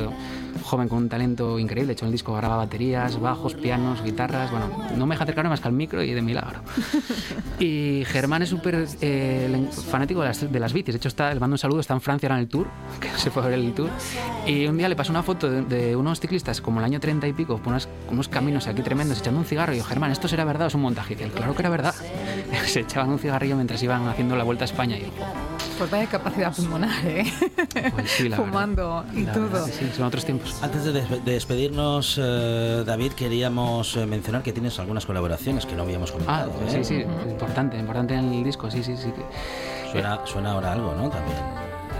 joven 0.64 0.88
con 0.88 1.00
un 1.00 1.10
talento 1.10 1.58
increíble. 1.60 1.88
De 1.88 1.94
hecho, 1.94 2.06
en 2.06 2.10
el 2.10 2.12
disco 2.14 2.34
graba 2.34 2.56
baterías, 3.00 3.20
bajos, 3.22 3.54
pianos, 3.56 4.04
guitarras. 4.04 4.52
Bueno, 4.52 4.70
no 4.96 5.06
me 5.06 5.16
deja 5.16 5.24
acercarme 5.24 5.50
más 5.50 5.60
que 5.62 5.68
al 5.68 5.74
micro 5.74 6.04
y 6.04 6.14
de 6.14 6.22
milagro. 6.22 6.60
Y 7.60 8.04
Germán 8.06 8.42
es 8.42 8.50
súper 8.50 8.88
eh, 9.02 9.68
fanático 9.90 10.22
de 10.22 10.28
las, 10.28 10.52
de 10.52 10.60
las 10.60 10.74
bicis. 10.74 10.94
De 10.94 10.98
hecho, 10.98 11.08
está, 11.08 11.34
le 11.34 11.40
mando 11.40 11.54
un 11.56 11.58
saludo, 11.58 11.80
está 11.80 11.94
en 11.94 12.02
Francia 12.02 12.28
ahora 12.28 12.36
en 12.36 12.42
el 12.44 12.50
tour, 12.50 12.68
que 13.00 13.10
se 13.18 13.32
fue 13.32 13.44
a 13.44 13.48
ver 13.48 13.60
el 13.60 13.74
tour. 13.74 13.90
Y 14.46 14.66
un 14.68 14.78
día 14.78 14.90
le 14.90 14.96
pasó 14.96 15.12
una 15.12 15.24
foto 15.24 15.50
de, 15.50 15.62
de 15.64 15.96
unos 15.96 16.20
ciclistas, 16.20 16.62
como 16.62 16.80
el 16.80 16.86
año 16.86 17.00
30 17.00 17.28
y 17.28 17.34
pico, 17.34 17.58
por 17.58 17.68
unos, 17.70 17.88
unos 18.10 18.28
caminos 18.28 18.68
aquí 18.68 18.82
tremendos, 18.82 19.20
echando 19.20 19.40
un 19.40 19.46
cigarro. 19.46 19.74
Y 19.74 19.78
yo, 19.78 19.84
Germán, 19.84 20.12
¿esto 20.12 20.28
será 20.28 20.46
verdad 20.46 20.66
o 20.66 20.68
es 20.68 20.76
un 20.76 20.82
montaje? 20.82 21.14
Y 21.14 21.18
dice, 21.18 21.30
claro 21.32 21.54
que 21.56 21.62
era 21.62 21.70
verdad. 21.70 21.96
se 22.66 22.82
echaban 22.82 23.10
un 23.10 23.20
cigarrillo 23.20 23.56
mientras 23.56 23.82
iban 23.84 24.08
haciendo 24.08 24.36
la 24.36 24.44
vuelta 24.44 24.64
a 24.64 24.68
España. 24.68 24.98
Y 24.98 25.02
yo, 25.02 25.08
Pues 25.78 25.90
vaya 25.92 26.08
capacidad 26.08 26.54
pulmonar, 26.56 27.06
¿eh? 27.06 27.26
pues 27.94 28.12
sí, 28.12 28.30
la 28.30 28.38
verdad. 28.38 28.52
Fumando 28.52 29.06
y 29.14 29.24
La 29.24 29.34
todo. 29.34 29.44
verdad 29.50 29.66
sí, 29.68 29.90
son 29.96 30.06
otros 30.06 30.26
tiempos. 30.26 30.56
Antes 30.62 30.84
de, 30.86 30.92
des- 30.94 31.26
de 31.26 31.32
despedirnos, 31.32 32.20
eh, 32.22 32.84
David, 32.90 33.12
queríamos 33.14 33.96
eh, 33.98 34.06
mencionar 34.08 34.42
que 34.42 34.52
tienes 34.52 34.80
algunas 34.80 35.06
colaboraciones 35.06 35.66
que 35.68 35.76
no 35.76 35.84
habíamos 35.84 36.10
Ah, 36.28 36.46
comentado. 36.48 36.52
sí, 36.68 36.78
¿eh? 36.78 36.84
sí, 36.84 36.96
importante, 37.30 37.78
importante 37.78 38.16
en 38.16 38.34
el 38.34 38.44
disco, 38.44 38.70
sí, 38.72 38.84
sí, 38.84 38.98
sí. 38.98 39.14
Suena, 39.92 40.20
suena 40.26 40.54
ahora 40.54 40.74
algo, 40.74 40.96
¿no? 40.96 41.08
También. 41.10 41.38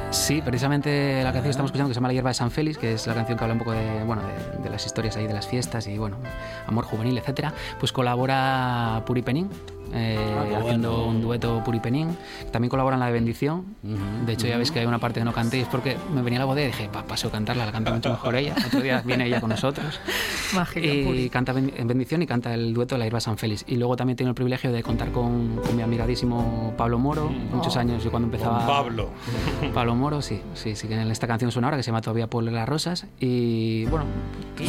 Sí, 0.10 0.42
precisamente 0.42 1.18
la 1.24 1.26
canción 1.26 1.44
que 1.44 1.50
estamos 1.52 1.70
escuchando 1.70 1.90
que 1.90 1.94
se 1.94 2.00
llama 2.00 2.08
La 2.08 2.14
hierba 2.16 2.32
de 2.32 2.34
San 2.34 2.50
Félix, 2.50 2.80
que 2.80 2.94
es 2.94 3.06
la 3.06 3.14
canción 3.14 3.38
que 3.38 3.44
habla 3.44 3.54
un 3.54 3.60
poco 3.60 3.72
de, 3.74 4.04
bueno, 4.04 4.24
de, 4.24 4.64
de 4.64 4.70
las 4.72 4.84
historias 4.84 5.16
ahí 5.18 5.28
de 5.28 5.34
las 5.34 5.48
fiestas 5.48 5.86
y 5.86 5.96
bueno, 6.00 6.18
amor 6.66 6.86
juvenil, 6.86 7.16
etcétera, 7.20 7.54
pues 7.80 7.92
colabora 7.92 9.04
Puri 9.06 9.22
Penín, 9.22 9.50
eh, 9.94 10.18
Ah, 10.20 10.58
haciendo 10.60 10.92
bueno. 10.92 11.08
un 11.08 11.22
dueto 11.22 11.62
Puri 11.64 11.80
Penín. 11.80 12.16
También 12.52 12.70
colabora 12.70 12.96
en 12.96 13.00
la 13.02 13.08
de 13.08 13.12
Bendición. 13.14 13.76
Ujú, 13.84 14.26
De 14.26 14.34
hecho, 14.34 14.48
ya 14.48 14.58
veis 14.58 14.72
que 14.72 14.80
hay 14.80 14.86
una 14.86 15.00
parte 15.00 15.20
que 15.20 15.26
no 15.26 15.34
canté 15.34 15.62
es 15.62 15.68
porque 15.68 15.98
me 16.14 16.22
venía 16.22 16.40
la 16.40 16.46
voz 16.46 16.58
y 16.60 16.66
dije, 16.66 16.90
"Pa- 16.92 17.04
paso 17.04 17.28
a 17.28 17.32
cantarla, 17.32 17.66
la 17.66 17.72
canta 17.72 17.94
mucho 17.94 18.10
mejor 18.10 18.36
ella. 18.36 18.56
Otro 18.68 18.82
día 18.82 19.02
viene 19.06 19.26
ella 19.28 19.40
con 19.42 19.50
nosotros. 19.50 20.00
Mágica, 20.56 20.86
Y 20.86 21.04
Puri. 21.06 21.30
canta 21.30 21.54
en 21.58 21.88
Bendición 21.88 22.22
y 22.22 22.28
canta 22.28 22.54
el 22.54 22.74
dueto 22.74 22.96
de 22.96 23.00
La 23.00 23.06
Hierba 23.06 23.20
San 23.20 23.38
Félix. 23.38 23.66
Y 23.68 23.76
luego 23.76 23.96
también 23.96 24.16
tengo 24.18 24.30
el 24.30 24.36
privilegio 24.36 24.72
de 24.72 24.82
contar 24.84 25.12
con, 25.12 25.58
con 25.58 25.76
mi 25.76 25.82
admiradísimo 25.84 26.74
Pablo 26.78 26.98
Moro, 27.00 27.30
muchos 27.30 27.76
años, 27.78 28.04
yo 28.04 28.10
cuando 28.12 28.28
empezaba... 28.28 28.58
Con 28.60 28.68
Pablo. 28.68 29.10
Pablo 29.74 29.96
Moro, 29.96 30.22
sí, 30.22 30.42
sí, 30.54 30.76
sí, 30.76 30.88
que 30.88 30.96
en 30.96 31.10
esta 31.12 31.28
canción 31.28 31.52
suena 31.52 31.68
ahora, 31.68 31.78
que 31.78 31.84
se 31.84 31.88
llama 31.92 32.02
Todavía 32.02 32.28
Pueblo 32.28 32.52
de 32.52 32.58
las 32.58 32.68
Rosas. 32.68 33.06
Y 33.20 33.86
bueno, 33.86 34.06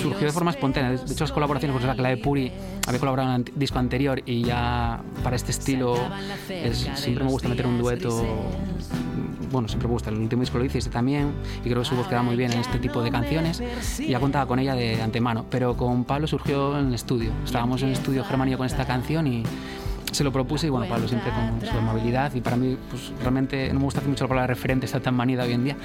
surgió 0.01 0.27
de 0.27 0.33
forma 0.33 0.51
espontánea. 0.51 0.91
De 0.91 0.97
hecho, 0.97 1.25
las 1.25 1.33
colaboraciones, 1.33 1.75
pues 1.75 1.85
la 1.87 1.95
que 1.95 2.03
la 2.03 2.09
de 2.11 2.17
Puri 2.19 2.53
había 2.91 3.01
colaborado 3.01 3.31
en 3.35 3.37
el 3.47 3.53
disco 3.57 3.79
anterior 3.79 4.23
y 4.27 4.43
ya 4.45 5.01
para 5.25 5.37
este 5.37 5.51
estilo 5.51 5.95
es- 6.71 6.89
siempre 6.95 7.25
me 7.25 7.31
gusta 7.31 7.49
meter 7.49 7.67
un 7.67 7.79
dueto. 7.79 8.25
Bueno, 9.51 9.67
siempre 9.67 9.89
me 9.89 9.95
gusta. 9.95 10.11
El 10.11 10.17
último 10.19 10.43
disco 10.43 10.59
lo 10.59 10.65
hice 10.65 10.79
este 10.79 10.91
también 10.91 11.33
y 11.65 11.69
creo 11.69 11.81
que 11.81 11.85
su 11.89 11.97
voz 11.97 12.07
queda 12.07 12.23
muy 12.23 12.37
bien 12.37 12.53
en 12.53 12.61
este 12.61 12.79
tipo 12.79 13.03
de 13.03 13.11
canciones. 13.11 13.61
Y 14.01 14.09
ya 14.09 14.21
contaba 14.21 14.47
con 14.47 14.59
ella 14.61 14.75
de 14.75 15.03
antemano. 15.03 15.45
Pero 15.51 15.77
con 15.77 16.05
Pablo 16.05 16.27
surgió 16.29 16.79
en 16.79 16.89
el 16.89 16.95
estudio. 16.95 17.33
Estábamos 17.45 17.83
en 17.83 17.89
el 17.89 17.95
estudio 17.95 18.23
Germanio 18.25 18.57
con 18.59 18.67
esta 18.67 18.87
canción 18.87 19.27
y 19.27 19.43
se 20.13 20.25
lo 20.25 20.33
propuse 20.33 20.67
y 20.67 20.71
bueno, 20.71 20.87
Pablo 20.89 21.07
siempre 21.09 21.31
con 21.33 21.61
su 21.67 21.77
amabilidad 21.77 22.35
y 22.35 22.41
para 22.41 22.57
mí 22.57 22.77
pues 22.91 23.13
realmente 23.21 23.73
no 23.73 23.79
me 23.81 23.85
gusta 23.85 24.01
hacer 24.01 24.09
mucho 24.11 24.25
la 24.25 24.29
palabra 24.29 24.47
referente, 24.49 24.87
está 24.87 25.01
tan 25.01 25.15
manida 25.15 25.45
hoy 25.45 25.53
en 25.53 25.65
día, 25.65 25.77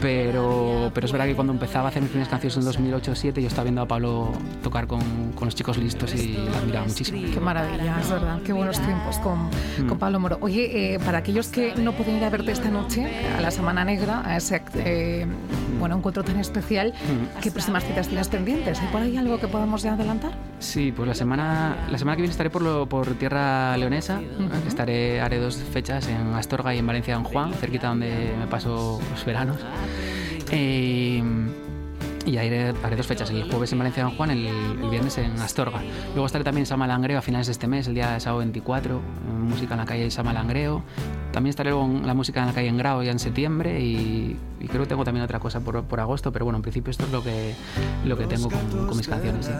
pero, 0.00 0.90
pero 0.94 1.06
es 1.06 1.12
verdad 1.12 1.26
que 1.26 1.34
cuando 1.34 1.52
empezaba 1.52 1.86
a 1.86 1.88
hacer 1.88 2.02
mis 2.02 2.10
primeras 2.10 2.28
canciones 2.30 2.56
en 2.56 2.90
2008-2007 2.92 3.40
yo 3.40 3.46
estaba 3.48 3.64
viendo 3.64 3.82
a 3.82 3.86
Pablo 3.88 4.32
tocar 4.62 4.86
con, 4.86 5.00
con 5.34 5.46
los 5.46 5.54
chicos 5.54 5.76
listos 5.78 6.14
y 6.14 6.34
la 6.34 6.58
admiraba 6.58 6.86
muchísimo. 6.86 7.20
Qué 7.32 7.40
maravilla, 7.40 8.00
es 8.00 8.10
verdad. 8.10 8.40
Qué 8.44 8.52
buenos 8.52 8.78
tiempos 8.80 9.16
con, 9.18 9.48
Mm. 9.78 9.86
con 9.88 9.98
Pablo 9.98 10.18
Moro. 10.20 10.38
Oye, 10.40 10.94
eh, 10.94 10.98
para 10.98 11.18
aquellos 11.18 11.48
que 11.48 11.74
no 11.76 11.92
pueden 11.92 12.16
ir 12.16 12.24
a 12.24 12.30
verte 12.30 12.50
esta 12.52 12.68
noche 12.70 13.06
a 13.36 13.40
la 13.40 13.50
Semana 13.50 13.84
Negra, 13.84 14.22
a 14.24 14.36
ese 14.36 14.62
eh, 14.74 15.26
bueno, 15.78 15.96
encuentro 15.96 16.22
tan 16.24 16.38
especial, 16.38 16.92
Mm. 16.92 17.40
¿qué 17.40 17.50
próximas 17.50 17.84
citas 17.84 18.08
tienes 18.08 18.28
pendientes? 18.28 18.80
¿Hay 18.80 18.88
por 18.88 19.02
ahí 19.02 19.16
algo 19.16 19.38
que 19.38 19.48
podamos 19.48 19.82
ya 19.82 19.94
adelantar? 19.94 20.32
Sí, 20.58 20.92
pues 20.94 21.06
la 21.08 21.14
semana, 21.14 21.76
la 21.90 21.98
semana 21.98 22.16
que 22.16 22.22
viene 22.22 22.32
estaré 22.32 22.50
por, 22.50 22.62
lo- 22.62 22.88
por 22.88 23.06
tierra 23.14 23.76
leonesa, 23.76 24.20
estaré, 24.66 25.20
haré 25.20 25.38
dos 25.38 25.56
fechas 25.56 26.08
en 26.08 26.34
Astorga 26.34 26.74
y 26.74 26.78
en 26.78 26.86
Valencia 26.86 27.14
Don 27.14 27.24
Juan, 27.24 27.52
cerquita 27.54 27.88
donde 27.88 28.34
me 28.38 28.46
paso 28.46 29.00
los 29.10 29.24
veranos. 29.24 29.56
Eh, 30.50 31.22
y 32.26 32.36
haré, 32.36 32.74
haré 32.82 32.96
dos 32.96 33.06
fechas, 33.06 33.30
el 33.30 33.44
jueves 33.50 33.72
en 33.72 33.78
Valencia 33.78 34.02
Don 34.02 34.14
Juan, 34.14 34.30
el, 34.30 34.46
el 34.46 34.90
viernes 34.90 35.16
en 35.16 35.32
Astorga. 35.40 35.80
Luego 36.12 36.26
estaré 36.26 36.44
también 36.44 36.62
en 36.62 36.66
San 36.66 36.78
Malangreo 36.78 37.18
a 37.18 37.22
finales 37.22 37.46
de 37.46 37.52
este 37.52 37.66
mes, 37.66 37.86
el 37.88 37.94
día 37.94 38.10
de 38.12 38.20
sábado 38.20 38.38
24, 38.40 39.00
en 39.30 39.40
música 39.42 39.74
en 39.74 39.80
la 39.80 39.86
calle 39.86 40.04
de 40.04 40.10
San 40.10 40.26
Malangreo. 40.26 40.82
También 41.32 41.50
estaré 41.50 41.70
luego 41.70 41.86
en 41.86 42.06
la 42.06 42.12
música 42.14 42.40
en 42.40 42.46
la 42.48 42.52
calle 42.52 42.68
en 42.68 42.76
Grau 42.76 43.02
ya 43.02 43.12
en 43.12 43.18
septiembre 43.18 43.80
y, 43.80 44.36
y 44.60 44.66
creo 44.66 44.82
que 44.82 44.88
tengo 44.88 45.04
también 45.04 45.24
otra 45.24 45.38
cosa 45.38 45.60
por, 45.60 45.82
por 45.84 46.00
agosto, 46.00 46.32
pero 46.32 46.44
bueno, 46.44 46.56
en 46.56 46.62
principio 46.62 46.90
esto 46.90 47.04
es 47.04 47.12
lo 47.12 47.22
que, 47.22 47.54
lo 48.04 48.16
que 48.16 48.26
tengo 48.26 48.50
con, 48.50 48.86
con 48.86 48.96
mis 48.96 49.08
canciones. 49.08 49.46
sí. 49.46 49.52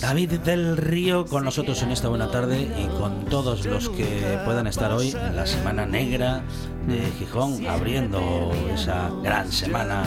David 0.00 0.32
del 0.40 0.76
Río 0.76 1.26
con 1.26 1.44
nosotros 1.44 1.82
en 1.82 1.92
esta 1.92 2.08
buena 2.08 2.30
tarde 2.30 2.62
y 2.78 2.86
con 2.98 3.24
todos 3.26 3.64
los 3.66 3.88
que 3.90 4.38
puedan 4.44 4.66
estar 4.66 4.92
hoy 4.92 5.10
en 5.10 5.36
la 5.36 5.46
Semana 5.46 5.86
Negra 5.86 6.42
de 6.86 7.10
Gijón, 7.18 7.66
abriendo 7.66 8.50
esa 8.74 9.10
gran 9.22 9.50
semana 9.50 10.02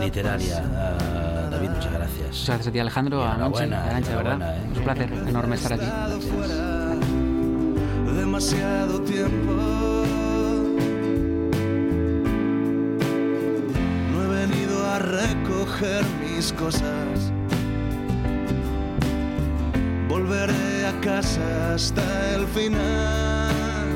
literaria. 0.00 0.62
Ah, 0.74 1.48
David, 1.50 1.70
muchas 1.70 1.92
gracias. 1.92 2.28
Muchas 2.28 2.46
gracias 2.46 2.66
a 2.66 2.72
ti 2.72 2.78
Alejandro, 2.78 3.24
a 3.24 3.36
Nancy, 3.36 4.12
verdad. 4.12 4.56
¿eh? 4.56 4.68
Es 4.72 4.78
un 4.78 4.84
placer 4.84 5.12
enorme 5.12 5.56
estar 5.56 5.72
aquí. 5.72 5.86
demasiado 8.16 9.00
tiempo. 9.02 10.07
Mis 16.20 16.52
cosas. 16.52 17.32
Volveré 20.08 20.86
a 20.86 21.00
casa 21.00 21.74
hasta 21.74 22.34
el 22.34 22.46
final, 22.48 23.88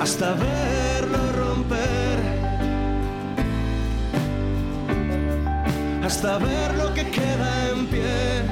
hasta 0.00 0.34
verlo 0.34 1.32
romper, 1.32 2.18
hasta 6.04 6.38
ver 6.38 6.74
lo 6.74 6.92
que 6.92 7.08
queda 7.10 7.70
en 7.70 7.86
pie 7.86 8.42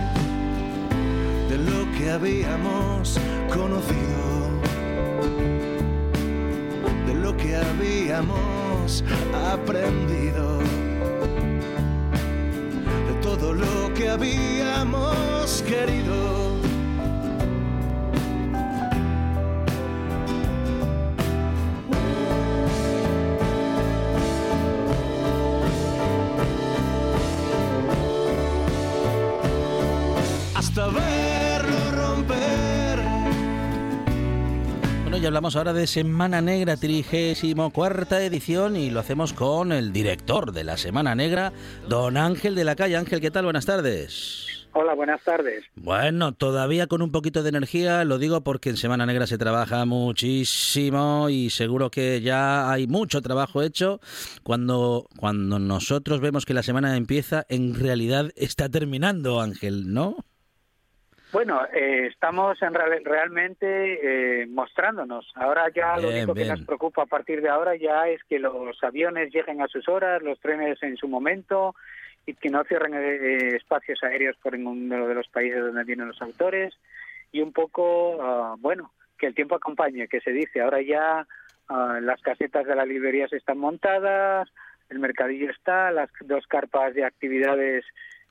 de 1.50 1.58
lo 1.58 1.92
que 1.98 2.10
habíamos 2.10 3.18
conocido, 3.52 4.48
de 7.06 7.14
lo 7.14 7.36
que 7.36 7.54
habíamos 7.56 9.04
aprendido, 9.52 10.60
todo 13.42 13.54
lo 13.54 13.92
que 13.94 14.08
habíamos 14.08 15.64
querido. 15.66 16.51
Ya 35.22 35.28
hablamos 35.28 35.54
ahora 35.54 35.72
de 35.72 35.86
Semana 35.86 36.40
Negra, 36.40 36.76
trigésimo 36.76 37.70
cuarta 37.70 38.24
edición, 38.24 38.74
y 38.74 38.90
lo 38.90 38.98
hacemos 38.98 39.32
con 39.32 39.70
el 39.70 39.92
director 39.92 40.50
de 40.50 40.64
la 40.64 40.76
Semana 40.76 41.14
Negra, 41.14 41.52
don 41.88 42.16
Ángel 42.16 42.56
de 42.56 42.64
la 42.64 42.74
Calle. 42.74 42.96
Ángel, 42.96 43.20
¿qué 43.20 43.30
tal? 43.30 43.44
Buenas 43.44 43.64
tardes. 43.64 44.66
Hola, 44.72 44.94
buenas 44.94 45.22
tardes. 45.22 45.62
Bueno, 45.76 46.32
todavía 46.32 46.88
con 46.88 47.02
un 47.02 47.12
poquito 47.12 47.44
de 47.44 47.50
energía, 47.50 48.04
lo 48.04 48.18
digo 48.18 48.42
porque 48.42 48.70
en 48.70 48.76
Semana 48.76 49.06
Negra 49.06 49.28
se 49.28 49.38
trabaja 49.38 49.84
muchísimo 49.84 51.28
y 51.28 51.50
seguro 51.50 51.88
que 51.88 52.20
ya 52.20 52.72
hay 52.72 52.88
mucho 52.88 53.22
trabajo 53.22 53.62
hecho. 53.62 54.00
Cuando, 54.42 55.06
cuando 55.20 55.60
nosotros 55.60 56.20
vemos 56.20 56.44
que 56.44 56.54
la 56.54 56.64
semana 56.64 56.96
empieza, 56.96 57.46
en 57.48 57.76
realidad 57.76 58.32
está 58.34 58.68
terminando, 58.68 59.40
Ángel, 59.40 59.94
¿no? 59.94 60.16
Bueno, 61.32 61.62
eh, 61.72 62.08
estamos 62.08 62.60
en 62.60 62.74
real- 62.74 63.02
realmente 63.04 64.42
eh, 64.42 64.46
mostrándonos. 64.46 65.32
Ahora 65.34 65.70
ya 65.74 65.96
lo 65.96 66.08
Bien, 66.08 66.14
único 66.28 66.34
que 66.34 66.44
nos 66.44 66.60
preocupa 66.62 67.02
a 67.02 67.06
partir 67.06 67.40
de 67.40 67.48
ahora 67.48 67.74
ya 67.74 68.06
es 68.08 68.22
que 68.24 68.38
los 68.38 68.82
aviones 68.84 69.32
lleguen 69.32 69.62
a 69.62 69.68
sus 69.68 69.88
horas, 69.88 70.22
los 70.22 70.38
trenes 70.40 70.82
en 70.82 70.96
su 70.98 71.08
momento 71.08 71.74
y 72.26 72.34
que 72.34 72.50
no 72.50 72.62
cierren 72.64 72.92
eh, 72.94 73.56
espacios 73.56 74.02
aéreos 74.02 74.36
por 74.42 74.56
ninguno 74.56 75.08
de 75.08 75.14
los 75.14 75.26
países 75.28 75.58
donde 75.60 75.84
vienen 75.84 76.08
los 76.08 76.20
autores 76.20 76.74
y 77.32 77.40
un 77.40 77.52
poco, 77.52 78.18
ah, 78.22 78.54
bueno, 78.58 78.92
que 79.18 79.26
el 79.26 79.34
tiempo 79.34 79.54
acompañe, 79.54 80.08
que 80.08 80.20
se 80.20 80.32
dice. 80.32 80.60
Ahora 80.60 80.82
ya 80.82 81.26
ah, 81.68 81.98
las 82.02 82.20
casetas 82.20 82.66
de 82.66 82.76
las 82.76 82.86
librerías 82.86 83.32
están 83.32 83.56
montadas, 83.56 84.50
el 84.90 84.98
mercadillo 84.98 85.50
está, 85.50 85.90
las 85.92 86.10
dos 86.20 86.46
carpas 86.46 86.92
de 86.92 87.06
actividades 87.06 87.86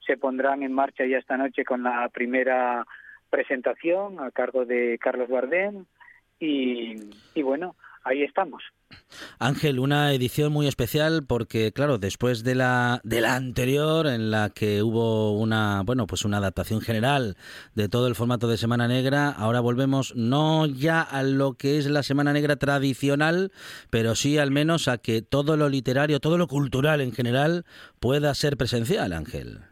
se 0.06 0.18
pondrán 0.18 0.64
en 0.64 0.74
marcha 0.74 1.06
ya 1.06 1.18
esta 1.18 1.38
noche 1.38 1.64
con 1.64 1.84
la 1.84 2.10
primera 2.10 2.86
presentación 3.30 4.20
a 4.20 4.32
cargo 4.32 4.66
de 4.66 4.97
Carlos 4.99 5.30
Bardem 5.30 5.86
y, 6.39 6.95
y 7.34 7.41
bueno, 7.41 7.76
ahí 8.04 8.24
estamos. 8.24 8.64
Ángel, 9.39 9.80
una 9.80 10.14
edición 10.14 10.52
muy 10.52 10.68
especial 10.68 11.24
porque, 11.26 11.72
claro, 11.72 11.97
después 11.97 12.43
de 12.43 12.56
la, 12.56 13.02
de 13.04 13.22
la 13.22 13.36
anterior, 13.36 14.08
en 14.08 14.32
la 14.32 14.49
que 14.49 14.84
hubo 14.84 15.38
una, 15.38 15.84
bueno, 15.86 16.08
pues 16.08 16.26
una 16.26 16.38
adaptación 16.38 16.82
general 16.82 17.38
de 17.74 17.89
todo 17.89 18.08
el 18.08 18.16
formato 18.16 18.47
de 18.47 18.58
Semana 18.58 18.88
Negra, 18.88 19.30
ahora 19.30 19.60
volvemos 19.60 20.16
no 20.16 20.66
ya 20.66 21.02
a 21.02 21.24
lo 21.24 21.54
que 21.54 21.78
es 21.78 21.88
la 21.88 22.04
Semana 22.04 22.34
Negra 22.34 22.56
tradicional, 22.56 23.52
pero 23.89 24.16
sí 24.16 24.38
al 24.38 24.52
menos 24.52 24.88
a 24.88 24.97
que 24.97 25.22
todo 25.22 25.58
lo 25.58 25.70
literario, 25.70 26.20
todo 26.20 26.38
lo 26.38 26.47
cultural 26.47 27.02
en 27.02 27.12
general 27.12 27.66
pueda 27.99 28.34
ser 28.36 28.58
presencial, 28.58 29.14
Ángel. 29.14 29.70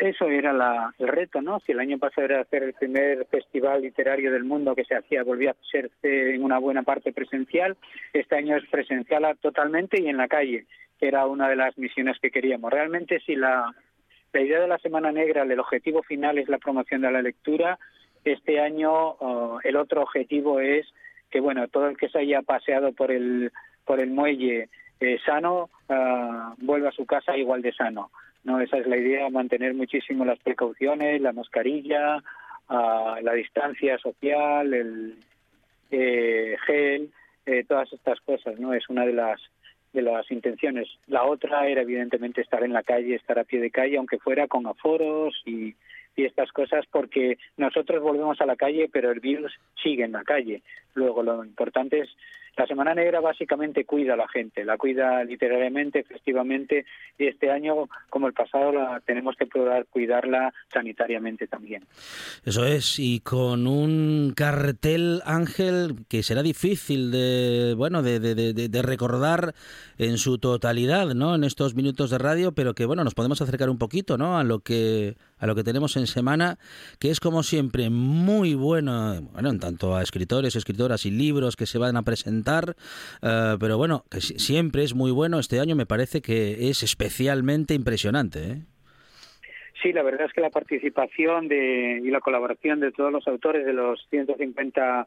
Eso 0.00 0.28
era 0.28 0.52
la- 0.52 0.92
el 0.98 1.08
reto, 1.08 1.40
¿no? 1.40 1.60
Si 1.60 1.72
el 1.72 1.80
año 1.80 1.98
pasado 1.98 2.26
era 2.26 2.40
hacer 2.40 2.62
el 2.62 2.74
primer 2.74 3.24
festival 3.26 3.82
literario 3.82 4.30
del 4.30 4.44
mundo 4.44 4.74
que 4.74 4.84
se 4.84 4.94
hacía, 4.94 5.22
volvía 5.22 5.52
a 5.52 5.70
ser 5.70 5.90
eh, 6.02 6.32
en 6.34 6.44
una 6.44 6.58
buena 6.58 6.82
parte 6.82 7.12
presencial, 7.12 7.76
este 8.12 8.36
año 8.36 8.56
es 8.56 8.66
presencial 8.68 9.36
totalmente 9.40 10.00
y 10.00 10.08
en 10.08 10.18
la 10.18 10.28
calle, 10.28 10.66
que 10.98 11.08
era 11.08 11.26
una 11.26 11.48
de 11.48 11.56
las 11.56 11.76
misiones 11.78 12.18
que 12.20 12.30
queríamos. 12.30 12.70
Realmente, 12.72 13.20
si 13.20 13.36
la, 13.36 13.72
la 14.32 14.40
idea 14.40 14.60
de 14.60 14.68
la 14.68 14.78
Semana 14.78 15.12
Negra, 15.12 15.42
el 15.42 15.58
objetivo 15.60 16.02
final 16.02 16.36
es 16.38 16.48
la 16.48 16.58
promoción 16.58 17.00
de 17.00 17.10
la 17.10 17.22
lectura, 17.22 17.78
este 18.24 18.60
año 18.60 18.92
oh, 18.92 19.60
el 19.62 19.76
otro 19.76 20.02
objetivo 20.02 20.60
es 20.60 20.86
que, 21.30 21.40
bueno, 21.40 21.68
todo 21.68 21.88
el 21.88 21.96
que 21.96 22.08
se 22.08 22.18
haya 22.18 22.42
paseado 22.42 22.92
por 22.92 23.10
el 23.10 23.50
por 23.84 24.00
el 24.00 24.10
muelle 24.10 24.68
eh, 25.00 25.18
sano 25.24 25.70
ah, 25.88 26.54
vuelva 26.58 26.88
a 26.88 26.92
su 26.92 27.06
casa 27.06 27.36
igual 27.36 27.62
de 27.62 27.72
sano. 27.72 28.10
No, 28.46 28.60
esa 28.60 28.78
es 28.78 28.86
la 28.86 28.96
idea, 28.96 29.28
mantener 29.28 29.74
muchísimo 29.74 30.24
las 30.24 30.38
precauciones, 30.38 31.20
la 31.20 31.32
mascarilla, 31.32 32.22
ah, 32.68 33.18
la 33.20 33.32
distancia 33.32 33.98
social, 33.98 34.72
el 34.72 35.16
eh, 35.90 36.56
gel, 36.64 37.10
eh, 37.44 37.64
todas 37.66 37.92
estas 37.92 38.20
cosas, 38.20 38.56
¿no? 38.60 38.72
Es 38.72 38.88
una 38.88 39.04
de 39.04 39.14
las 39.14 39.40
de 39.92 40.02
las 40.02 40.30
intenciones. 40.30 40.86
La 41.08 41.24
otra 41.24 41.66
era 41.66 41.82
evidentemente 41.82 42.40
estar 42.40 42.62
en 42.62 42.72
la 42.72 42.84
calle, 42.84 43.16
estar 43.16 43.36
a 43.36 43.44
pie 43.44 43.60
de 43.60 43.72
calle, 43.72 43.96
aunque 43.96 44.18
fuera 44.18 44.46
con 44.46 44.64
aforos 44.68 45.34
y, 45.44 45.74
y 46.14 46.24
estas 46.24 46.52
cosas, 46.52 46.84
porque 46.88 47.38
nosotros 47.56 48.00
volvemos 48.00 48.40
a 48.40 48.46
la 48.46 48.54
calle, 48.54 48.88
pero 48.92 49.10
el 49.10 49.18
virus 49.18 49.52
sigue 49.82 50.04
en 50.04 50.12
la 50.12 50.22
calle. 50.22 50.62
Luego, 50.94 51.24
lo 51.24 51.44
importante 51.44 52.00
es 52.00 52.10
la 52.56 52.66
Semana 52.66 52.94
Negra 52.94 53.20
básicamente 53.20 53.84
cuida 53.84 54.14
a 54.14 54.16
la 54.16 54.28
gente, 54.28 54.64
la 54.64 54.78
cuida 54.78 55.22
literariamente, 55.24 56.04
festivamente, 56.04 56.86
y 57.18 57.26
este 57.26 57.50
año, 57.50 57.88
como 58.08 58.26
el 58.26 58.32
pasado, 58.32 58.72
la 58.72 59.00
tenemos 59.04 59.36
que 59.36 59.46
probar 59.46 59.86
cuidarla 59.86 60.52
sanitariamente 60.72 61.46
también. 61.46 61.84
Eso 62.44 62.66
es, 62.66 62.98
y 62.98 63.20
con 63.20 63.66
un 63.66 64.32
cartel, 64.34 65.22
Ángel, 65.24 65.96
que 66.08 66.22
será 66.22 66.42
difícil 66.42 67.10
de, 67.10 67.74
bueno, 67.76 68.02
de, 68.02 68.20
de, 68.20 68.52
de 68.52 68.82
recordar 68.82 69.54
en 69.98 70.18
su 70.18 70.38
totalidad, 70.38 71.14
¿no? 71.14 71.34
En 71.34 71.44
estos 71.44 71.74
minutos 71.74 72.10
de 72.10 72.18
radio, 72.18 72.52
pero 72.52 72.74
que, 72.74 72.86
bueno, 72.86 73.04
nos 73.04 73.14
podemos 73.14 73.40
acercar 73.40 73.70
un 73.70 73.78
poquito, 73.78 74.16
¿no? 74.16 74.38
A 74.38 74.44
lo 74.44 74.60
que 74.60 75.16
a 75.38 75.46
lo 75.46 75.54
que 75.54 75.64
tenemos 75.64 75.96
en 75.96 76.06
semana, 76.06 76.58
que 76.98 77.10
es 77.10 77.20
como 77.20 77.42
siempre 77.42 77.90
muy 77.90 78.54
bueno, 78.54 79.20
bueno, 79.32 79.50
en 79.50 79.60
tanto 79.60 79.96
a 79.96 80.02
escritores, 80.02 80.56
escritoras 80.56 81.04
y 81.06 81.10
libros 81.10 81.56
que 81.56 81.66
se 81.66 81.78
van 81.78 81.96
a 81.96 82.02
presentar, 82.02 82.76
uh, 83.22 83.58
pero 83.58 83.76
bueno, 83.76 84.04
que 84.10 84.20
siempre 84.20 84.82
es 84.82 84.94
muy 84.94 85.10
bueno. 85.10 85.38
Este 85.38 85.60
año 85.60 85.76
me 85.76 85.86
parece 85.86 86.22
que 86.22 86.68
es 86.70 86.82
especialmente 86.82 87.74
impresionante. 87.74 88.38
¿eh? 88.38 88.56
Sí, 89.82 89.92
la 89.92 90.02
verdad 90.02 90.26
es 90.26 90.32
que 90.32 90.40
la 90.40 90.50
participación 90.50 91.48
de, 91.48 92.00
y 92.02 92.10
la 92.10 92.20
colaboración 92.20 92.80
de 92.80 92.92
todos 92.92 93.12
los 93.12 93.26
autores 93.28 93.66
de 93.66 93.72
los 93.72 94.06
150 94.10 95.06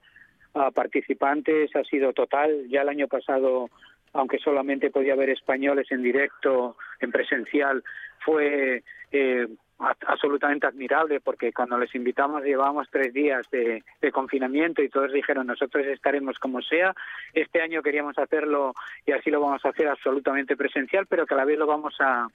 uh, 0.54 0.72
participantes 0.74 1.76
ha 1.76 1.84
sido 1.84 2.14
total. 2.14 2.68
Ya 2.70 2.84
el 2.84 2.90
año 2.90 3.08
pasado 3.08 3.70
aunque 4.14 4.40
solamente 4.40 4.90
podía 4.90 5.14
haber 5.14 5.30
españoles 5.30 5.88
en 5.92 6.04
directo, 6.04 6.78
en 7.00 7.12
presencial, 7.12 7.84
fue 8.26 8.84
eh, 9.12 9.48
absolutamente 9.80 10.68
admirable 10.68 11.22
porque 11.22 11.54
cuando 11.54 11.78
les 11.78 11.94
invitamos 11.96 12.44
llevábamos 12.44 12.90
tres 12.92 13.14
días 13.14 13.46
de, 13.52 13.84
confinamiento 14.12 14.82
y 14.82 14.90
todos 14.90 15.14
dijeron 15.14 15.48
nosotros 15.48 15.86
estaremos 15.86 16.38
como 16.40 16.62
sea. 16.62 16.94
Este 17.34 17.62
año 17.62 17.82
queríamos 17.82 18.18
hacerlo 18.18 18.74
y 19.06 19.12
así 19.12 19.30
lo 19.30 19.40
vamos 19.40 19.64
a 19.64 19.70
hacer 19.70 19.88
absolutamente 19.88 20.58
presencial, 20.58 21.06
pero 21.08 21.26
que 21.26 21.34
a 21.34 21.38
la 21.38 21.46
vez 21.46 21.58
lo 21.58 21.68
vamos 21.68 21.96
a, 22.00 22.28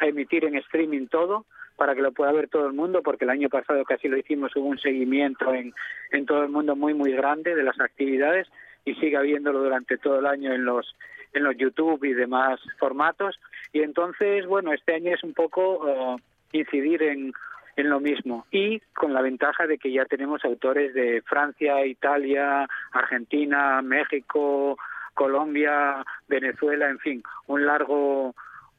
emitir 0.00 0.44
en 0.44 0.56
streaming 0.56 1.06
todo 1.06 1.46
para 1.76 1.94
que 1.94 2.02
lo 2.02 2.10
pueda 2.10 2.32
ver 2.32 2.48
todo 2.48 2.66
el 2.66 2.72
mundo, 2.72 3.00
porque 3.02 3.24
el 3.24 3.30
año 3.30 3.48
pasado 3.48 3.84
casi 3.84 4.08
lo 4.08 4.16
hicimos, 4.16 4.54
hubo 4.56 4.66
un 4.66 4.78
seguimiento 4.78 5.54
en, 5.54 5.72
en 6.10 6.26
todo 6.26 6.42
el 6.42 6.48
mundo 6.48 6.74
muy, 6.74 6.94
muy 6.94 7.12
grande 7.12 7.54
de 7.54 7.62
las 7.62 7.78
actividades 7.80 8.48
y 8.84 8.94
sigue 8.96 9.16
habiéndolo 9.16 9.62
durante 9.62 9.96
todo 9.98 10.18
el 10.18 10.26
año 10.26 10.52
en 10.52 10.64
los 10.64 10.94
en 11.32 11.42
los 11.42 11.56
YouTube 11.56 12.04
y 12.04 12.12
demás 12.12 12.60
formatos 12.78 13.40
y 13.72 13.82
entonces 13.82 14.46
bueno 14.46 14.72
este 14.72 14.94
año 14.94 15.14
es 15.14 15.24
un 15.24 15.34
poco 15.34 15.78
uh, 15.78 16.16
incidir 16.58 17.02
en 17.02 17.32
en 17.76 17.90
lo 17.90 18.00
mismo 18.00 18.46
y 18.50 18.80
con 18.94 19.12
la 19.12 19.20
ventaja 19.20 19.66
de 19.66 19.78
que 19.78 19.92
ya 19.92 20.04
tenemos 20.04 20.44
autores 20.44 20.94
de 20.94 21.22
Francia, 21.22 21.84
Italia, 21.84 22.68
Argentina, 22.92 23.82
México, 23.82 24.76
Colombia, 25.14 26.04
Venezuela, 26.28 26.88
en 26.88 26.98
fin, 26.98 27.22
un 27.46 27.66
largo 27.66 28.34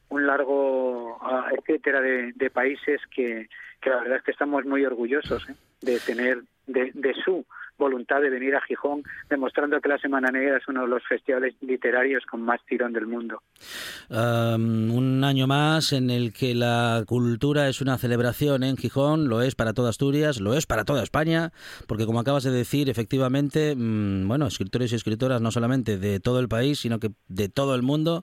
un 0.08 0.26
largo 0.26 1.16
uh, 1.16 1.54
etcétera 1.58 2.00
de, 2.00 2.32
de 2.32 2.50
países 2.50 3.00
que, 3.14 3.48
que 3.80 3.90
la 3.90 3.96
verdad 3.96 4.18
es 4.18 4.22
que 4.22 4.30
estamos 4.30 4.64
muy 4.64 4.84
orgullosos 4.84 5.48
¿eh? 5.50 5.54
de 5.80 5.98
tener 5.98 6.42
de, 6.66 6.92
de 6.94 7.14
su 7.24 7.44
voluntad 7.78 8.20
de 8.20 8.30
venir 8.30 8.54
a 8.54 8.60
Gijón, 8.62 9.02
demostrando 9.28 9.80
que 9.80 9.88
la 9.88 9.98
Semana 9.98 10.30
Negra 10.30 10.58
es 10.58 10.68
uno 10.68 10.82
de 10.82 10.88
los 10.88 11.02
festivales 11.06 11.54
literarios 11.60 12.24
con 12.24 12.42
más 12.42 12.60
tirón 12.64 12.92
del 12.92 13.06
mundo. 13.06 13.42
Um, 14.08 14.90
año 15.26 15.46
más 15.46 15.92
en 15.92 16.10
el 16.10 16.32
que 16.32 16.54
la 16.54 17.04
cultura 17.06 17.68
es 17.68 17.80
una 17.80 17.98
celebración 17.98 18.62
en 18.62 18.76
Gijón, 18.76 19.28
lo 19.28 19.42
es 19.42 19.54
para 19.54 19.74
toda 19.74 19.90
Asturias, 19.90 20.40
lo 20.40 20.54
es 20.54 20.66
para 20.66 20.84
toda 20.84 21.02
España, 21.02 21.52
porque 21.86 22.06
como 22.06 22.20
acabas 22.20 22.44
de 22.44 22.50
decir, 22.50 22.88
efectivamente, 22.88 23.74
mmm, 23.76 24.26
bueno, 24.26 24.46
escritores 24.46 24.92
y 24.92 24.94
escritoras 24.94 25.40
no 25.40 25.50
solamente 25.50 25.98
de 25.98 26.20
todo 26.20 26.40
el 26.40 26.48
país, 26.48 26.80
sino 26.80 26.98
que 26.98 27.12
de 27.28 27.48
todo 27.48 27.74
el 27.74 27.82
mundo 27.82 28.22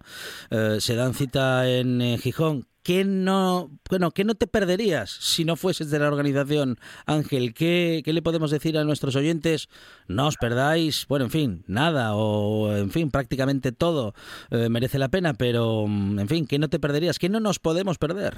uh, 0.51 0.79
se 0.79 0.95
dan 0.95 1.13
cita 1.13 1.69
en 1.69 2.01
eh, 2.01 2.17
Gijón 2.17 2.67
¿qué 2.84 3.03
no, 3.05 3.69
bueno, 3.89 4.11
¿qué 4.11 4.23
no 4.23 4.36
te 4.36 4.47
perderías 4.47 5.09
si 5.09 5.45
no 5.45 5.55
fueses 5.55 5.89
de 5.89 5.99
la 5.99 6.07
organización, 6.07 6.77
Ángel? 7.05 7.53
¿Qué, 7.53 8.01
¿Qué, 8.03 8.13
le 8.13 8.21
podemos 8.21 8.51
decir 8.51 8.77
a 8.77 8.84
nuestros 8.84 9.15
oyentes? 9.15 9.69
No 10.07 10.27
os 10.27 10.38
perdáis, 10.38 11.07
bueno, 11.07 11.25
en 11.25 11.31
fin, 11.31 11.63
nada, 11.67 12.15
o 12.15 12.75
en 12.75 12.91
fin, 12.91 13.09
prácticamente 13.11 13.71
todo 13.71 14.13
eh, 14.51 14.69
merece 14.69 14.99
la 14.99 15.09
pena, 15.09 15.34
pero 15.34 15.86
en 15.86 16.27
fin, 16.27 16.45
¿qué 16.47 16.59
no 16.59 16.69
te 16.69 16.79
perderías? 16.79 17.19
¿Qué 17.19 17.29
no 17.29 17.39
nos 17.39 17.59
podemos 17.59 17.97
perder? 17.97 18.34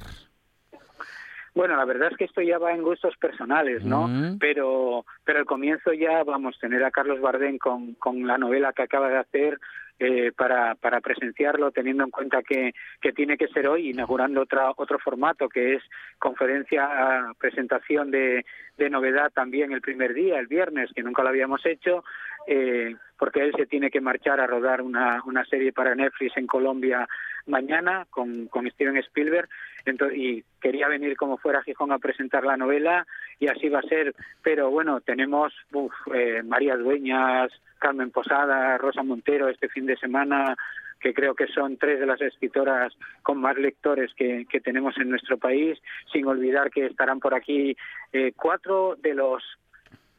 Bueno, 1.56 1.78
la 1.78 1.86
verdad 1.86 2.10
es 2.12 2.18
que 2.18 2.26
esto 2.26 2.42
ya 2.42 2.58
va 2.58 2.74
en 2.74 2.84
gustos 2.84 3.16
personales, 3.16 3.86
¿no? 3.86 4.10
Mm. 4.10 4.40
Pero, 4.40 5.06
pero 5.24 5.40
al 5.40 5.46
comienzo 5.46 5.94
ya 5.94 6.22
vamos 6.26 6.58
a 6.58 6.60
tener 6.60 6.84
a 6.84 6.92
Carlos 6.92 7.22
Bardén 7.22 7.58
con, 7.58 7.94
con 7.94 8.28
la 8.28 8.38
novela 8.38 8.74
que 8.74 8.82
acaba 8.82 9.08
de 9.08 9.18
hacer 9.18 9.58
eh, 10.00 10.32
para, 10.36 10.76
para 10.76 11.00
presenciarlo, 11.02 11.72
teniendo 11.72 12.04
en 12.04 12.12
cuenta 12.12 12.44
que, 12.44 12.74
que 13.02 13.14
tiene 13.14 13.38
que 13.38 13.48
ser 13.48 13.68
hoy, 13.68 13.90
inaugurando 13.92 14.42
otra, 14.42 14.72
otro 14.76 15.00
formato 15.00 15.48
que 15.48 15.76
es 15.76 15.84
conferencia, 16.20 17.34
presentación 17.40 18.12
de, 18.12 18.46
de 18.78 18.90
novedad 18.90 19.32
también 19.32 19.72
el 19.72 19.82
primer 19.82 20.14
día, 20.14 20.40
el 20.40 20.48
viernes, 20.48 20.92
que 20.94 21.04
nunca 21.04 21.24
lo 21.24 21.30
habíamos 21.30 21.66
hecho, 21.66 22.04
eh, 22.48 22.96
porque 23.18 23.42
él 23.42 23.54
se 23.58 23.66
tiene 23.66 23.90
que 23.90 24.02
marchar 24.02 24.40
a 24.40 24.48
rodar 24.48 24.82
una, 24.82 25.22
una 25.26 25.46
serie 25.46 25.72
para 25.72 25.96
Netflix 25.96 26.36
en 26.38 26.48
Colombia 26.48 27.08
mañana 27.48 28.06
con, 28.10 28.48
con 28.48 28.70
Steven 28.70 28.98
Spielberg. 28.98 29.48
Entonces, 29.86 30.18
y 30.18 30.44
quería 30.60 30.88
venir 30.88 31.16
como 31.16 31.38
fuera 31.38 31.60
a 31.60 31.64
Gijón 31.64 31.92
a 31.92 32.00
presentar 32.00 32.44
la 32.44 32.58
novela 32.58 33.06
y 33.40 33.48
así 33.48 33.70
va 33.70 33.80
a 33.80 33.90
ser, 33.90 34.16
pero 34.42 34.70
bueno, 34.70 35.02
tenemos 35.02 35.54
uf, 35.72 35.94
eh, 36.14 36.42
María 36.44 36.76
Dueñas, 36.76 37.52
Carmen 37.80 38.12
Posada, 38.12 38.78
Rosa 38.78 39.04
Montero 39.04 39.50
este 39.50 39.70
fin 39.70 39.86
de 39.86 39.98
semana, 39.98 40.56
que 41.00 41.14
creo 41.14 41.36
que 41.36 41.48
son 41.48 41.78
tres 41.78 42.00
de 42.00 42.06
las 42.06 42.22
escritoras 42.22 42.94
con 43.22 43.40
más 43.40 43.58
lectores 43.58 44.14
que, 44.16 44.46
que 44.50 44.62
tenemos 44.62 44.98
en 44.98 45.10
nuestro 45.10 45.38
país, 45.38 45.78
sin 46.12 46.26
olvidar 46.26 46.72
que 46.72 46.86
estarán 46.86 47.20
por 47.20 47.36
aquí 47.36 47.78
eh, 48.12 48.34
cuatro 48.36 48.96
de 48.96 49.14
los 49.14 49.44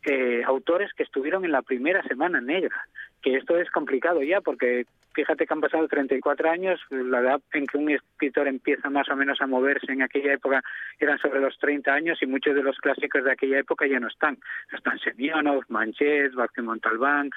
eh, 0.05 0.43
autores 0.47 0.93
que 0.95 1.03
estuvieron 1.03 1.45
en 1.45 1.51
la 1.51 1.63
primera 1.63 2.03
semana 2.05 2.41
negra, 2.41 2.87
que 3.27 3.35
esto 3.37 3.59
es 3.59 3.69
complicado 3.73 4.23
ya 4.23 4.41
porque 4.41 4.87
fíjate 5.13 5.47
que 5.47 5.53
han 5.53 5.61
pasado 5.61 5.89
34 5.89 6.49
años, 6.49 6.81
la 6.91 7.19
edad 7.19 7.41
en 7.53 7.67
que 7.67 7.77
un 7.77 7.91
escritor 7.91 8.47
empieza 8.47 8.89
más 8.89 9.09
o 9.09 9.17
menos 9.17 9.41
a 9.41 9.49
moverse 9.49 9.91
en 9.91 10.03
aquella 10.03 10.35
época 10.35 10.63
eran 11.01 11.19
sobre 11.19 11.41
los 11.41 11.59
30 11.59 11.93
años 11.93 12.23
y 12.23 12.27
muchos 12.27 12.55
de 12.55 12.63
los 12.63 12.77
clásicos 12.79 13.25
de 13.25 13.33
aquella 13.33 13.59
época 13.59 13.85
ya 13.89 13.99
no 13.99 14.07
están. 14.07 14.39
Están 14.73 15.01
Semyonov, 15.01 15.65
Manchet, 15.67 16.35
Vázquez 16.35 16.65
Montalbán, 16.65 17.31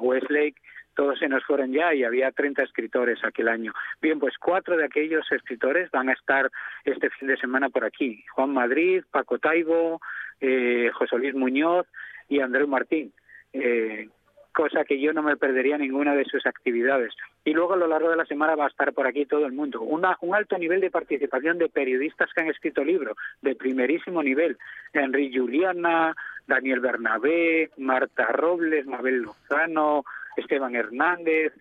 Westlake, 0.00 0.56
todos 0.96 1.20
se 1.20 1.28
nos 1.28 1.44
fueron 1.44 1.72
ya 1.72 1.94
y 1.94 2.02
había 2.02 2.32
30 2.32 2.64
escritores 2.64 3.22
aquel 3.22 3.46
año. 3.46 3.72
Bien, 4.02 4.18
pues 4.18 4.34
cuatro 4.36 4.76
de 4.76 4.86
aquellos 4.86 5.30
escritores 5.30 5.92
van 5.92 6.08
a 6.08 6.14
estar 6.14 6.50
este 6.84 7.08
fin 7.08 7.28
de 7.28 7.36
semana 7.36 7.68
por 7.68 7.84
aquí. 7.84 8.24
Juan 8.32 8.52
Madrid, 8.52 9.04
Paco 9.12 9.38
Taibo, 9.38 10.00
eh, 10.40 10.90
José 10.92 11.18
Luis 11.18 11.36
Muñoz 11.36 11.86
y 12.28 12.40
Andreu 12.40 12.66
Martín. 12.66 13.12
Eh, 13.52 14.08
cosa 14.52 14.84
que 14.84 15.00
yo 15.00 15.12
no 15.12 15.22
me 15.22 15.36
perdería 15.36 15.78
ninguna 15.78 16.14
de 16.14 16.24
sus 16.24 16.46
actividades. 16.46 17.14
Y 17.44 17.52
luego 17.52 17.74
a 17.74 17.76
lo 17.76 17.86
largo 17.86 18.10
de 18.10 18.16
la 18.16 18.24
semana 18.24 18.54
va 18.54 18.66
a 18.66 18.68
estar 18.68 18.92
por 18.92 19.06
aquí 19.06 19.26
todo 19.26 19.46
el 19.46 19.52
mundo. 19.52 19.80
Una, 19.80 20.16
un 20.20 20.34
alto 20.34 20.58
nivel 20.58 20.80
de 20.80 20.90
participación 20.90 21.58
de 21.58 21.68
periodistas 21.68 22.30
que 22.32 22.42
han 22.42 22.48
escrito 22.48 22.84
libros 22.84 23.16
de 23.42 23.54
primerísimo 23.54 24.22
nivel. 24.22 24.58
Enrique 24.92 25.38
Juliana, 25.38 26.14
Daniel 26.46 26.80
Bernabé, 26.80 27.70
Marta 27.78 28.26
Robles, 28.26 28.86
Mabel 28.86 29.22
Lozano, 29.22 30.04
Esteban 30.36 30.74
Hernández, 30.74 31.52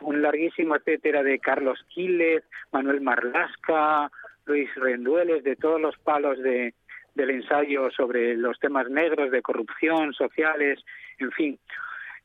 un 0.00 0.22
larguísimo 0.22 0.76
etcétera 0.76 1.22
de 1.22 1.38
Carlos 1.38 1.84
Quiles, 1.88 2.42
Manuel 2.72 3.00
Marlasca, 3.00 4.10
Luis 4.46 4.72
Rendueles, 4.76 5.42
de 5.44 5.56
todos 5.56 5.80
los 5.80 5.96
palos 5.98 6.38
de, 6.38 6.74
del 7.14 7.30
ensayo 7.30 7.90
sobre 7.90 8.36
los 8.36 8.58
temas 8.58 8.88
negros 8.90 9.30
de 9.30 9.42
corrupción, 9.42 10.12
sociales, 10.12 10.84
en 11.18 11.32
fin, 11.32 11.58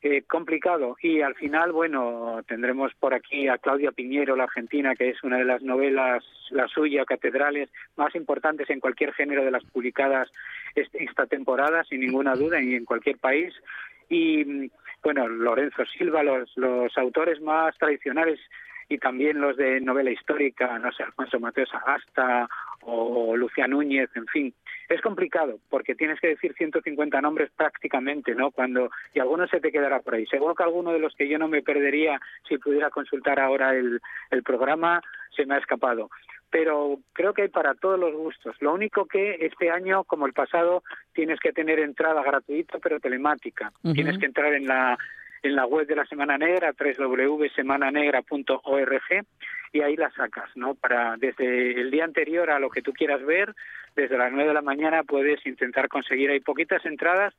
eh, 0.04 0.24
complicado. 0.24 0.98
Y 1.02 1.22
al 1.22 1.36
final, 1.36 1.72
bueno, 1.72 2.42
tendremos 2.48 2.94
por 2.96 3.14
aquí 3.14 3.48
a 3.48 3.58
Claudia 3.58 3.92
Piñero, 3.92 4.36
la 4.36 4.46
argentina, 4.46 4.96
que 4.96 5.10
es 5.10 5.24
una 5.24 5.38
de 5.38 5.46
las 5.46 5.62
novelas, 5.62 6.24
la 6.50 6.68
suya, 6.68 7.06
catedrales, 7.06 7.70
más 7.98 8.16
importantes 8.16 8.70
en 8.70 8.80
cualquier 8.80 9.14
género 9.14 9.46
de 9.46 9.52
las 9.52 9.64
publicadas 9.66 10.30
esta 10.76 11.26
temporada, 11.28 11.84
sin 11.84 12.00
ninguna 12.00 12.36
duda, 12.36 12.62
y 12.62 12.76
en 12.76 12.86
cualquier 12.86 13.18
país. 13.18 13.54
Y 14.10 14.72
bueno, 15.04 15.28
Lorenzo 15.28 15.86
Silva, 15.86 16.24
los, 16.24 16.52
los 16.58 16.98
autores 16.98 17.40
más 17.42 17.78
tradicionales 17.78 18.40
y 18.90 18.98
también 18.98 19.40
los 19.40 19.56
de 19.56 19.80
novela 19.80 20.12
histórica, 20.12 20.78
no 20.80 20.92
sé, 20.92 21.04
Alfonso 21.04 21.40
Mateo 21.40 21.66
Sagasta 21.66 22.50
o 22.82 23.38
Lucía 23.38 23.68
Núñez, 23.68 24.10
en 24.16 24.26
fin. 24.28 24.54
Es 24.92 25.00
complicado 25.00 25.60
porque 25.70 25.96
tienes 25.96 26.20
que 26.20 26.28
decir 26.28 26.54
150 26.54 27.22
nombres 27.22 27.50
prácticamente, 27.56 28.36
¿no? 28.36 28.52
Cuando 28.52 28.92
y 29.14 29.22
alguno 29.22 29.48
se 29.48 29.62
te 29.62 29.72
quedará 29.72 30.02
por 30.02 30.16
ahí. 30.16 30.26
Seguro 30.26 30.54
que 30.54 30.64
alguno 30.64 30.92
de 30.92 31.00
los 31.00 31.16
que 31.16 31.30
yo 31.30 31.40
no 31.40 31.48
me 31.48 31.62
perdería 31.62 32.20
si 32.46 32.58
pudiera 32.58 32.90
consultar 32.90 33.40
ahora 33.40 33.74
el, 33.74 34.02
el 34.32 34.44
programa 34.44 35.02
se 35.34 35.46
me 35.46 35.56
ha 35.56 35.60
escapado. 35.60 36.10
Pero 36.50 37.00
creo 37.14 37.34
que 37.34 37.44
hay 37.44 37.48
para 37.48 37.74
todos 37.74 37.98
los 37.98 38.14
gustos. 38.14 38.58
Lo 38.60 38.74
único 38.74 39.06
que 39.06 39.38
este 39.40 39.72
año, 39.72 40.04
como 40.04 40.26
el 40.26 40.34
pasado, 40.34 40.84
tienes 41.14 41.40
que 41.40 41.54
tener 41.54 41.80
entrada 41.80 42.22
gratuita 42.22 42.80
pero 42.80 43.00
telemática. 43.00 43.72
Tienes 43.94 44.18
que 44.18 44.26
entrar 44.26 44.54
en 44.54 44.68
la 44.68 44.98
en 45.44 45.56
la 45.56 45.66
web 45.66 45.88
de 45.88 45.96
la 45.96 46.06
Semana 46.06 46.38
Negra, 46.38 46.72
www.semananegra.org, 46.78 49.26
y 49.74 49.82
ahí 49.82 49.96
la 49.96 50.12
sacas, 50.12 50.50
¿no? 50.56 50.76
Para 50.76 51.16
desde 51.18 51.80
el 51.80 51.92
día 51.92 52.04
anterior 52.04 52.50
a 52.50 52.60
lo 52.60 52.70
que 52.70 52.82
tú 52.82 52.94
quieras 52.94 53.24
ver, 53.26 53.54
desde 53.96 54.18
las 54.18 54.32
9 54.32 54.50
de 54.50 54.54
la 54.54 54.62
mañana 54.62 55.04
puedes 55.04 55.46
intentar 55.46 55.88
conseguir, 55.88 56.30
hay 56.30 56.40
poquitas 56.40 56.86
entradas, 56.86 57.34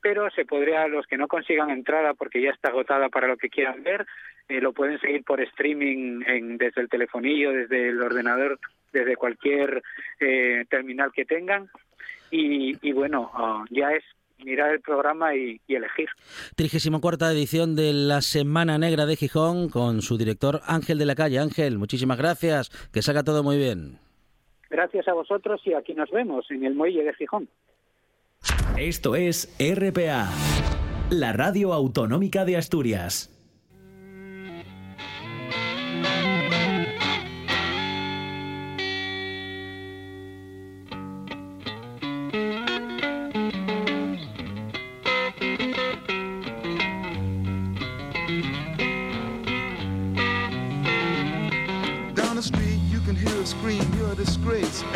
pero 0.00 0.30
se 0.30 0.44
podría, 0.44 0.86
los 0.88 1.06
que 1.06 1.16
no 1.16 1.28
consigan 1.28 1.70
entrada 1.70 2.14
porque 2.14 2.42
ya 2.42 2.50
está 2.50 2.68
agotada 2.68 3.08
para 3.08 3.28
lo 3.28 3.36
que 3.36 3.48
quieran 3.48 3.82
ver, 3.82 4.06
eh, 4.48 4.60
lo 4.60 4.72
pueden 4.72 5.00
seguir 5.00 5.24
por 5.24 5.40
streaming 5.40 6.22
en, 6.26 6.58
desde 6.58 6.82
el 6.82 6.88
telefonillo, 6.88 7.52
desde 7.52 7.88
el 7.88 8.02
ordenador, 8.02 8.58
desde 8.92 9.16
cualquier 9.16 9.82
eh, 10.20 10.64
terminal 10.68 11.10
que 11.12 11.24
tengan. 11.24 11.68
Y, 12.30 12.76
y 12.86 12.92
bueno, 12.92 13.30
ah, 13.34 13.64
ya 13.70 13.92
es 13.92 14.04
mirar 14.44 14.72
el 14.72 14.80
programa 14.80 15.34
y, 15.34 15.60
y 15.66 15.74
elegir. 15.74 16.08
34 16.56 17.30
edición 17.30 17.76
de 17.76 17.92
la 17.92 18.20
Semana 18.20 18.78
Negra 18.78 19.06
de 19.06 19.16
Gijón 19.16 19.68
con 19.68 20.02
su 20.02 20.18
director 20.18 20.60
Ángel 20.66 20.98
de 20.98 21.06
la 21.06 21.14
Calle. 21.14 21.38
Ángel, 21.38 21.78
muchísimas 21.78 22.18
gracias. 22.18 22.70
Que 22.92 23.02
salga 23.02 23.24
todo 23.24 23.42
muy 23.42 23.56
bien. 23.56 23.98
Gracias 24.70 25.06
a 25.08 25.12
vosotros 25.12 25.60
y 25.64 25.74
aquí 25.74 25.94
nos 25.94 26.10
vemos 26.10 26.50
en 26.50 26.64
el 26.64 26.74
muelle 26.74 27.04
de 27.04 27.14
Gijón. 27.14 27.48
Esto 28.76 29.14
es 29.14 29.56
RPA, 29.60 30.28
la 31.10 31.32
radio 31.32 31.72
autonómica 31.72 32.44
de 32.44 32.56
Asturias. 32.56 33.30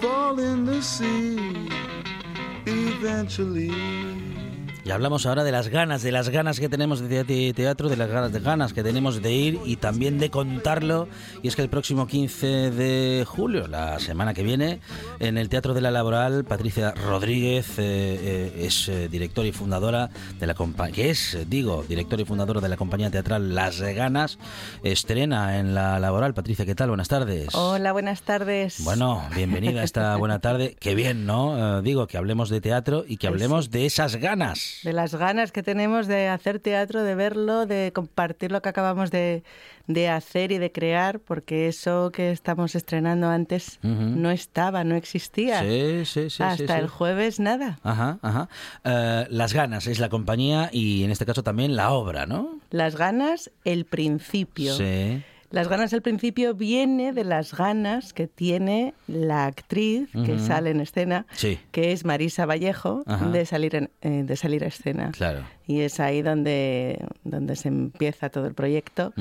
fall 0.00 0.38
in 0.38 0.64
the 0.64 0.82
sea 0.82 1.68
eventually. 2.66 4.17
Y 4.88 4.90
hablamos 4.90 5.26
ahora 5.26 5.44
de 5.44 5.52
las 5.52 5.68
ganas, 5.68 6.02
de 6.02 6.10
las 6.10 6.30
ganas 6.30 6.58
que 6.60 6.70
tenemos 6.70 7.00
de 7.06 7.22
te- 7.22 7.52
teatro, 7.52 7.90
de 7.90 7.96
las 7.98 8.08
ganas, 8.08 8.32
de 8.32 8.40
ganas 8.40 8.72
que 8.72 8.82
tenemos 8.82 9.20
de 9.20 9.32
ir 9.34 9.58
y 9.66 9.76
también 9.76 10.18
de 10.18 10.30
contarlo. 10.30 11.08
Y 11.42 11.48
es 11.48 11.56
que 11.56 11.60
el 11.60 11.68
próximo 11.68 12.06
15 12.06 12.70
de 12.70 13.24
julio, 13.28 13.68
la 13.68 13.98
semana 13.98 14.32
que 14.32 14.42
viene, 14.42 14.80
en 15.20 15.36
el 15.36 15.50
Teatro 15.50 15.74
de 15.74 15.82
la 15.82 15.90
Laboral, 15.90 16.46
Patricia 16.46 16.92
Rodríguez 16.92 17.68
eh, 17.78 17.82
eh, 17.82 18.64
es 18.64 18.88
eh, 18.88 19.10
directora 19.10 19.46
y 19.46 19.52
fundadora 19.52 20.08
de 20.40 20.46
la 20.46 20.54
compañía, 20.54 20.94
que 20.94 21.10
es, 21.10 21.36
digo, 21.48 21.84
directora 21.86 22.22
y 22.22 22.24
fundadora 22.24 22.62
de 22.62 22.70
la 22.70 22.78
compañía 22.78 23.10
teatral 23.10 23.54
Las 23.54 23.82
Ganas, 23.82 24.38
estrena 24.82 25.58
en 25.58 25.74
la 25.74 25.98
Laboral. 26.00 26.32
Patricia, 26.32 26.64
¿qué 26.64 26.74
tal? 26.74 26.88
Buenas 26.88 27.08
tardes. 27.08 27.54
Hola, 27.54 27.92
buenas 27.92 28.22
tardes. 28.22 28.82
Bueno, 28.84 29.22
bienvenida 29.36 29.82
a 29.82 29.84
esta 29.84 30.16
buena 30.16 30.38
tarde. 30.38 30.78
Qué 30.80 30.94
bien, 30.94 31.26
¿no? 31.26 31.78
Eh, 31.78 31.82
digo, 31.82 32.06
que 32.06 32.16
hablemos 32.16 32.48
de 32.48 32.62
teatro 32.62 33.04
y 33.06 33.18
que 33.18 33.28
Pues 33.28 33.34
hablemos 33.42 33.70
de 33.70 33.84
esas 33.84 34.16
ganas. 34.16 34.77
De 34.82 34.92
las 34.92 35.14
ganas 35.14 35.52
que 35.52 35.62
tenemos 35.62 36.06
de 36.06 36.28
hacer 36.28 36.60
teatro, 36.60 37.02
de 37.02 37.14
verlo, 37.14 37.66
de 37.66 37.92
compartir 37.94 38.52
lo 38.52 38.62
que 38.62 38.68
acabamos 38.68 39.10
de, 39.10 39.42
de 39.86 40.08
hacer 40.08 40.52
y 40.52 40.58
de 40.58 40.70
crear, 40.70 41.18
porque 41.18 41.68
eso 41.68 42.10
que 42.12 42.30
estamos 42.30 42.74
estrenando 42.74 43.28
antes 43.28 43.78
no 43.82 44.30
estaba, 44.30 44.84
no 44.84 44.94
existía. 44.94 45.60
Sí, 45.62 46.04
sí, 46.04 46.30
sí. 46.30 46.42
Hasta 46.42 46.56
sí, 46.56 46.66
sí. 46.66 46.72
el 46.72 46.88
jueves 46.88 47.40
nada. 47.40 47.78
Ajá, 47.82 48.18
ajá. 48.22 48.48
Eh, 48.84 49.26
las 49.30 49.52
ganas 49.54 49.86
es 49.86 49.98
la 49.98 50.08
compañía 50.08 50.70
y 50.72 51.04
en 51.04 51.10
este 51.10 51.26
caso 51.26 51.42
también 51.42 51.74
la 51.74 51.90
obra, 51.92 52.26
¿no? 52.26 52.60
Las 52.70 52.96
ganas, 52.96 53.50
el 53.64 53.84
principio. 53.84 54.74
Sí. 54.74 55.22
Las 55.50 55.68
ganas 55.68 55.92
al 55.94 56.02
principio 56.02 56.54
viene 56.54 57.12
de 57.12 57.24
las 57.24 57.54
ganas 57.54 58.12
que 58.12 58.26
tiene 58.26 58.92
la 59.06 59.46
actriz 59.46 60.10
que 60.12 60.38
sale 60.38 60.70
en 60.70 60.80
escena, 60.80 61.26
Sí. 61.32 61.58
que 61.72 61.92
es 61.92 62.04
Marisa 62.04 62.44
Vallejo, 62.44 63.02
Ajá. 63.06 63.28
de 63.30 63.46
salir, 63.46 63.74
en- 63.74 63.90
eh, 64.02 64.24
de 64.24 64.36
salir 64.36 64.62
a 64.64 64.66
escena. 64.66 65.10
Claro. 65.12 65.44
Y 65.68 65.82
es 65.82 66.00
ahí 66.00 66.22
donde, 66.22 66.98
donde 67.22 67.54
se 67.54 67.68
empieza 67.68 68.30
todo 68.30 68.46
el 68.46 68.54
proyecto 68.54 69.12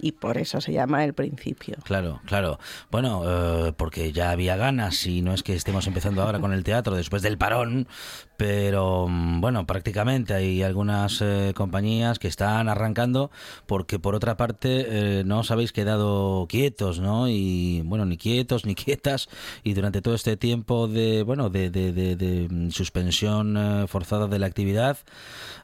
y 0.00 0.12
por 0.12 0.36
eso 0.36 0.60
se 0.60 0.72
llama 0.72 1.02
el 1.04 1.14
principio. 1.14 1.76
Claro, 1.84 2.20
claro. 2.26 2.58
Bueno, 2.90 3.22
eh, 3.26 3.72
porque 3.76 4.12
ya 4.12 4.30
había 4.30 4.56
ganas 4.56 5.04
y 5.06 5.22
no 5.22 5.32
es 5.32 5.42
que 5.42 5.54
estemos 5.54 5.86
empezando 5.86 6.22
ahora 6.22 6.38
con 6.38 6.52
el 6.52 6.62
teatro 6.64 6.94
después 6.96 7.22
del 7.22 7.38
parón, 7.38 7.88
pero 8.36 9.06
mm, 9.08 9.40
bueno, 9.40 9.66
prácticamente 9.66 10.34
hay 10.34 10.62
algunas 10.62 11.22
eh, 11.22 11.52
compañías 11.56 12.18
que 12.18 12.28
están 12.28 12.68
arrancando 12.68 13.30
porque 13.64 13.98
por 13.98 14.14
otra 14.14 14.36
parte 14.36 15.20
eh, 15.20 15.24
no 15.24 15.38
os 15.40 15.50
habéis 15.50 15.72
quedado 15.72 16.46
quietos, 16.46 17.00
¿no? 17.00 17.26
Y 17.28 17.80
bueno, 17.86 18.04
ni 18.04 18.18
quietos 18.18 18.66
ni 18.66 18.74
quietas 18.74 19.30
y 19.64 19.72
durante 19.72 20.02
todo 20.02 20.14
este 20.14 20.36
tiempo 20.36 20.88
de 20.88 21.22
bueno 21.22 21.48
de, 21.48 21.70
de- 21.70 21.92
de- 21.92 22.16
de, 22.16 22.70
suspensión 22.70 23.56
eh, 23.56 23.86
forzada 23.88 24.26
de 24.26 24.38
la 24.38 24.46
actividad 24.46 24.98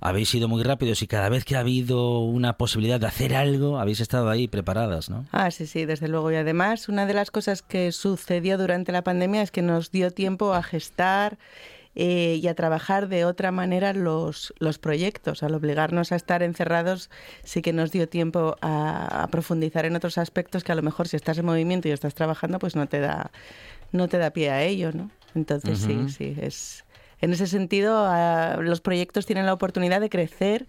habéis 0.00 0.21
sido 0.26 0.48
muy 0.48 0.62
rápidos 0.62 1.02
y 1.02 1.06
cada 1.06 1.28
vez 1.28 1.44
que 1.44 1.56
ha 1.56 1.60
habido 1.60 2.20
una 2.20 2.56
posibilidad 2.56 3.00
de 3.00 3.06
hacer 3.06 3.34
algo 3.34 3.78
habéis 3.78 4.00
estado 4.00 4.30
ahí 4.30 4.48
preparadas, 4.48 5.10
¿no? 5.10 5.26
Ah, 5.32 5.50
sí, 5.50 5.66
sí, 5.66 5.84
desde 5.84 6.08
luego. 6.08 6.30
Y 6.32 6.36
además, 6.36 6.88
una 6.88 7.06
de 7.06 7.14
las 7.14 7.30
cosas 7.30 7.62
que 7.62 7.92
sucedió 7.92 8.58
durante 8.58 8.92
la 8.92 9.02
pandemia 9.02 9.42
es 9.42 9.50
que 9.50 9.62
nos 9.62 9.90
dio 9.90 10.10
tiempo 10.10 10.54
a 10.54 10.62
gestar 10.62 11.38
eh, 11.94 12.38
y 12.42 12.48
a 12.48 12.54
trabajar 12.54 13.08
de 13.08 13.24
otra 13.24 13.52
manera 13.52 13.92
los, 13.92 14.54
los 14.58 14.78
proyectos. 14.78 15.42
Al 15.42 15.54
obligarnos 15.54 16.12
a 16.12 16.16
estar 16.16 16.42
encerrados, 16.42 17.10
sí 17.44 17.60
que 17.60 17.72
nos 17.72 17.92
dio 17.92 18.08
tiempo 18.08 18.56
a, 18.60 19.22
a 19.22 19.28
profundizar 19.28 19.84
en 19.84 19.96
otros 19.96 20.18
aspectos 20.18 20.64
que 20.64 20.72
a 20.72 20.74
lo 20.74 20.82
mejor 20.82 21.08
si 21.08 21.16
estás 21.16 21.36
en 21.38 21.44
movimiento 21.44 21.88
y 21.88 21.90
estás 21.90 22.14
trabajando, 22.14 22.58
pues 22.58 22.76
no 22.76 22.86
te 22.86 23.00
da, 23.00 23.30
no 23.92 24.08
te 24.08 24.18
da 24.18 24.30
pie 24.30 24.50
a 24.50 24.62
ello, 24.62 24.90
¿no? 24.92 25.10
Entonces 25.34 25.78
sí, 25.78 26.08
sí, 26.08 26.36
es... 26.40 26.84
En 27.22 27.32
ese 27.32 27.46
sentido, 27.46 28.04
ah, 28.06 28.58
los 28.60 28.80
proyectos 28.82 29.24
tienen 29.24 29.46
la 29.46 29.54
oportunidad 29.54 30.00
de 30.00 30.10
crecer 30.10 30.66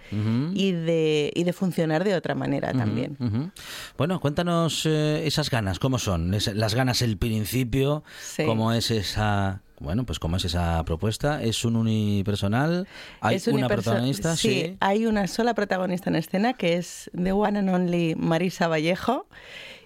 y, 0.53 0.71
de, 0.71 1.31
y 1.35 1.43
de 1.43 1.51
funcionar 1.53 2.03
de 2.05 2.15
otra 2.15 2.35
manera 2.35 2.71
también. 2.71 3.17
Bueno, 3.97 4.19
cuéntanos 4.21 4.85
eh, 4.85 5.23
esas 5.27 5.49
ganas, 5.49 5.79
¿cómo 5.79 5.99
son? 5.99 6.33
Es- 6.33 6.53
las 6.55 6.75
ganas 6.75 7.01
el 7.01 7.17
principio, 7.17 8.03
Sí. 8.21 8.45
¿cómo 8.45 8.71
es 8.71 8.89
esa... 8.91 9.61
Bueno, 9.79 10.05
pues 10.05 10.17
cómo 10.19 10.37
es 10.37 10.45
esa 10.45 10.81
propuesta? 10.85 11.43
¿Es 11.43 11.65
un 11.65 11.75
unipersonal? 11.75 12.87
¿Hay 13.19 13.35
Es 13.35 13.47
una 13.47 13.67
protagonista? 13.67 14.35
Sí, 14.37 14.77
hay 14.79 15.05
una 15.07 15.27
sola 15.27 15.53
protagonista 15.55 16.09
en 16.09 16.15
escena 16.15 16.53
que 16.53 16.75
es 16.77 17.11
The 17.21 17.33
One 17.33 17.59
and 17.59 17.69
Only 17.69 18.15
Marisa 18.15 18.67
Vallejo. 18.69 19.27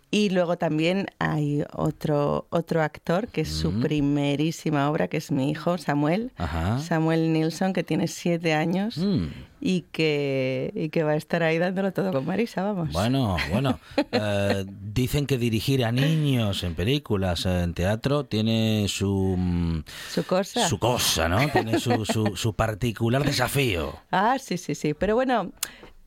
Y 0.09 0.29
luego 0.29 0.57
también 0.57 1.07
hay 1.19 1.63
otro, 1.73 2.47
otro 2.49 2.81
actor 2.81 3.27
que 3.27 3.41
es 3.41 3.49
su 3.49 3.73
primerísima 3.81 4.89
obra, 4.89 5.09
que 5.09 5.17
es 5.17 5.31
mi 5.31 5.51
hijo, 5.51 5.77
Samuel. 5.77 6.31
Ajá. 6.37 6.79
Samuel 6.79 7.33
Nilsson, 7.33 7.73
que 7.73 7.83
tiene 7.83 8.07
siete 8.07 8.53
años 8.53 8.97
Mm. 8.97 9.25
y, 9.59 9.81
que, 9.91 10.71
y 10.75 10.87
que 10.89 11.03
va 11.03 11.11
a 11.11 11.15
estar 11.17 11.43
ahí 11.43 11.57
dándolo 11.57 11.91
todo 11.91 12.13
con 12.13 12.25
Marisa, 12.25 12.63
vamos. 12.63 12.93
Bueno, 12.93 13.35
bueno. 13.51 13.79
eh, 14.13 14.65
dicen 14.93 15.25
que 15.27 15.37
dirigir 15.37 15.83
a 15.83 15.91
niños 15.91 16.63
en 16.63 16.73
películas, 16.73 17.45
eh, 17.45 17.63
en 17.63 17.73
teatro, 17.73 18.23
tiene 18.23 18.85
su... 18.87 19.35
mm, 19.37 19.83
Su 20.09 20.23
cosa. 20.25 20.69
Su 20.69 20.79
cosa, 20.79 21.27
¿no? 21.27 21.49
Tiene 21.49 21.79
su, 21.79 22.05
su, 22.05 22.35
su 22.37 22.53
particular 22.53 23.25
desafío. 23.25 23.93
Ah, 24.11 24.37
sí, 24.39 24.57
sí, 24.57 24.73
sí. 24.73 24.93
Pero 24.93 25.15
bueno, 25.15 25.51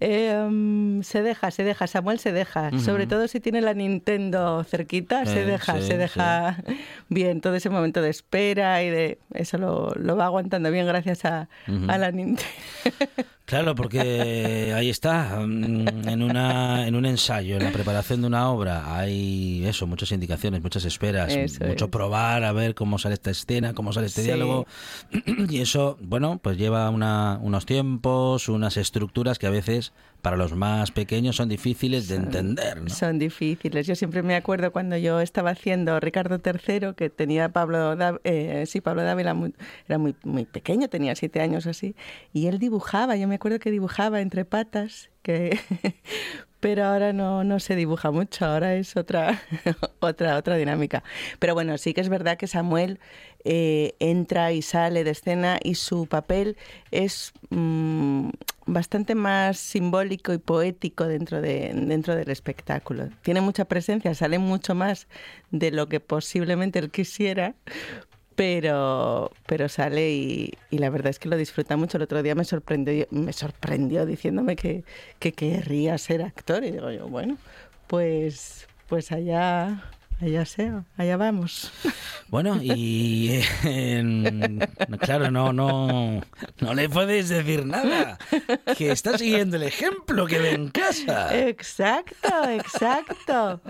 Em, 0.00 1.02
se 1.02 1.22
deja, 1.22 1.50
se 1.50 1.62
deja, 1.62 1.86
Samuel 1.86 2.18
se 2.18 2.32
deja, 2.32 2.70
sobre 2.80 3.06
todo 3.06 3.28
si 3.28 3.38
tiene 3.38 3.60
la 3.60 3.74
Nintendo 3.74 4.64
cerquita, 4.64 5.26
se 5.26 5.42
Eh, 5.42 5.44
deja, 5.44 5.76
sí, 5.78 5.88
se 5.88 5.96
deja 5.98 6.56
bien 7.10 7.40
todo 7.42 7.54
ese 7.54 7.68
momento 7.68 8.00
de 8.00 8.08
espera 8.08 8.82
y 8.82 8.88
de 8.90 9.18
eso 9.34 9.58
lo, 9.58 9.90
lo 9.96 10.16
va 10.16 10.24
aguantando 10.24 10.70
bien 10.70 10.86
gracias 10.86 11.24
a, 11.26 11.48
a 11.88 11.98
la 11.98 12.10
Nintendo. 12.12 12.42
Claro, 13.50 13.74
porque 13.74 14.72
ahí 14.76 14.88
está, 14.90 15.40
mm, 15.44 16.08
en, 16.08 16.22
una, 16.22 16.86
en 16.86 16.94
un 16.94 17.04
ensayo, 17.04 17.56
en 17.56 17.64
la 17.64 17.72
preparación 17.72 18.20
de 18.20 18.28
una 18.28 18.48
obra, 18.48 18.96
hay 18.96 19.64
eso, 19.66 19.88
muchas 19.88 20.12
indicaciones, 20.12 20.62
muchas 20.62 20.84
esperas, 20.84 21.34
Eso 21.34 21.64
mucho 21.64 21.86
es. 21.86 21.90
probar 21.90 22.44
a 22.44 22.52
ver 22.52 22.76
cómo 22.76 22.96
sale 22.98 23.14
esta 23.14 23.32
escena, 23.32 23.74
cómo 23.74 23.92
sale 23.92 24.06
este 24.06 24.20
Sí. 24.20 24.26
diálogo. 24.28 24.66
Y 25.50 25.58
eso, 25.60 25.98
bueno, 26.00 26.38
pues 26.40 26.58
lleva 26.58 26.88
una- 26.90 27.38
unos 27.42 27.66
tiempos, 27.66 28.48
unas 28.48 28.76
estructuras 28.76 29.38
que 29.40 29.48
a 29.48 29.50
veces 29.50 29.92
para 30.22 30.36
los 30.36 30.52
más 30.54 30.90
pequeños 30.90 31.36
son 31.36 31.48
difíciles 31.48 32.08
de 32.08 32.16
entender. 32.16 32.82
¿no? 32.82 32.88
Son 32.90 33.18
difíciles. 33.18 33.86
Yo 33.86 33.94
siempre 33.94 34.22
me 34.22 34.36
acuerdo 34.36 34.70
cuando 34.72 34.96
yo 34.96 35.20
estaba 35.20 35.50
haciendo 35.50 35.98
Ricardo 36.00 36.40
III, 36.44 36.94
que 36.96 37.10
tenía 37.10 37.48
Pablo, 37.50 37.96
eh, 38.24 38.64
sí, 38.66 38.80
Pablo 38.80 39.02
Dávila, 39.02 39.34
muy- 39.34 39.54
era 39.88 39.98
muy, 39.98 40.14
muy 40.24 40.44
pequeño, 40.44 40.88
tenía 40.88 41.14
siete 41.14 41.40
años 41.40 41.66
o 41.66 41.70
así, 41.70 41.94
y 42.32 42.46
él 42.46 42.58
dibujaba, 42.58 43.16
yo 43.16 43.26
me 43.28 43.36
acuerdo 43.36 43.58
que 43.58 43.70
dibujaba 43.70 44.20
entre 44.20 44.44
patas, 44.44 45.10
que 45.22 45.58
pero 46.60 46.84
ahora 46.84 47.12
no, 47.12 47.42
no 47.42 47.58
se 47.58 47.74
dibuja 47.74 48.10
mucho, 48.10 48.44
ahora 48.44 48.74
es 48.74 48.96
otra, 48.96 49.40
otra, 50.00 50.36
otra 50.36 50.56
dinámica. 50.56 51.02
Pero 51.38 51.54
bueno, 51.54 51.76
sí 51.78 51.94
que 51.94 52.00
es 52.00 52.08
verdad 52.08 52.36
que 52.36 52.46
Samuel 52.46 53.00
eh, 53.44 53.94
entra 53.98 54.52
y 54.52 54.62
sale 54.62 55.02
de 55.02 55.10
escena 55.10 55.58
y 55.62 55.74
su 55.74 56.06
papel 56.06 56.56
es 56.90 57.32
mm, 57.48 58.28
bastante 58.66 59.14
más 59.14 59.58
simbólico 59.58 60.32
y 60.32 60.38
poético 60.38 61.06
dentro, 61.06 61.40
de, 61.40 61.72
dentro 61.74 62.14
del 62.14 62.30
espectáculo. 62.30 63.08
Tiene 63.22 63.40
mucha 63.40 63.64
presencia, 63.64 64.14
sale 64.14 64.38
mucho 64.38 64.74
más 64.74 65.08
de 65.50 65.70
lo 65.70 65.88
que 65.88 66.00
posiblemente 66.00 66.78
él 66.78 66.90
quisiera, 66.90 67.54
pero, 68.40 69.32
pero 69.44 69.68
sale 69.68 70.12
y, 70.12 70.54
y 70.70 70.78
la 70.78 70.88
verdad 70.88 71.10
es 71.10 71.18
que 71.18 71.28
lo 71.28 71.36
disfruta 71.36 71.76
mucho. 71.76 71.98
El 71.98 72.04
otro 72.04 72.22
día 72.22 72.34
me 72.34 72.46
sorprendió, 72.46 73.06
me 73.10 73.34
sorprendió 73.34 74.06
diciéndome 74.06 74.56
que, 74.56 74.82
que 75.18 75.32
querría 75.32 75.98
ser 75.98 76.22
actor 76.22 76.64
y 76.64 76.70
digo 76.70 76.90
yo, 76.90 77.06
bueno, 77.06 77.36
pues, 77.86 78.66
pues 78.88 79.12
allá, 79.12 79.84
allá 80.20 80.44
sea, 80.44 80.84
allá 80.96 81.16
vamos. 81.16 81.72
Bueno, 82.28 82.60
y 82.62 83.40
eh, 83.64 84.68
claro, 85.00 85.30
no, 85.30 85.52
no, 85.52 86.20
no 86.60 86.74
le 86.74 86.88
puedes 86.88 87.28
decir 87.28 87.66
nada, 87.66 88.18
que 88.76 88.92
está 88.92 89.18
siguiendo 89.18 89.56
el 89.56 89.64
ejemplo 89.64 90.26
que 90.26 90.38
ve 90.38 90.52
en 90.52 90.68
casa. 90.68 91.36
Exacto, 91.36 92.48
exacto. 92.48 93.60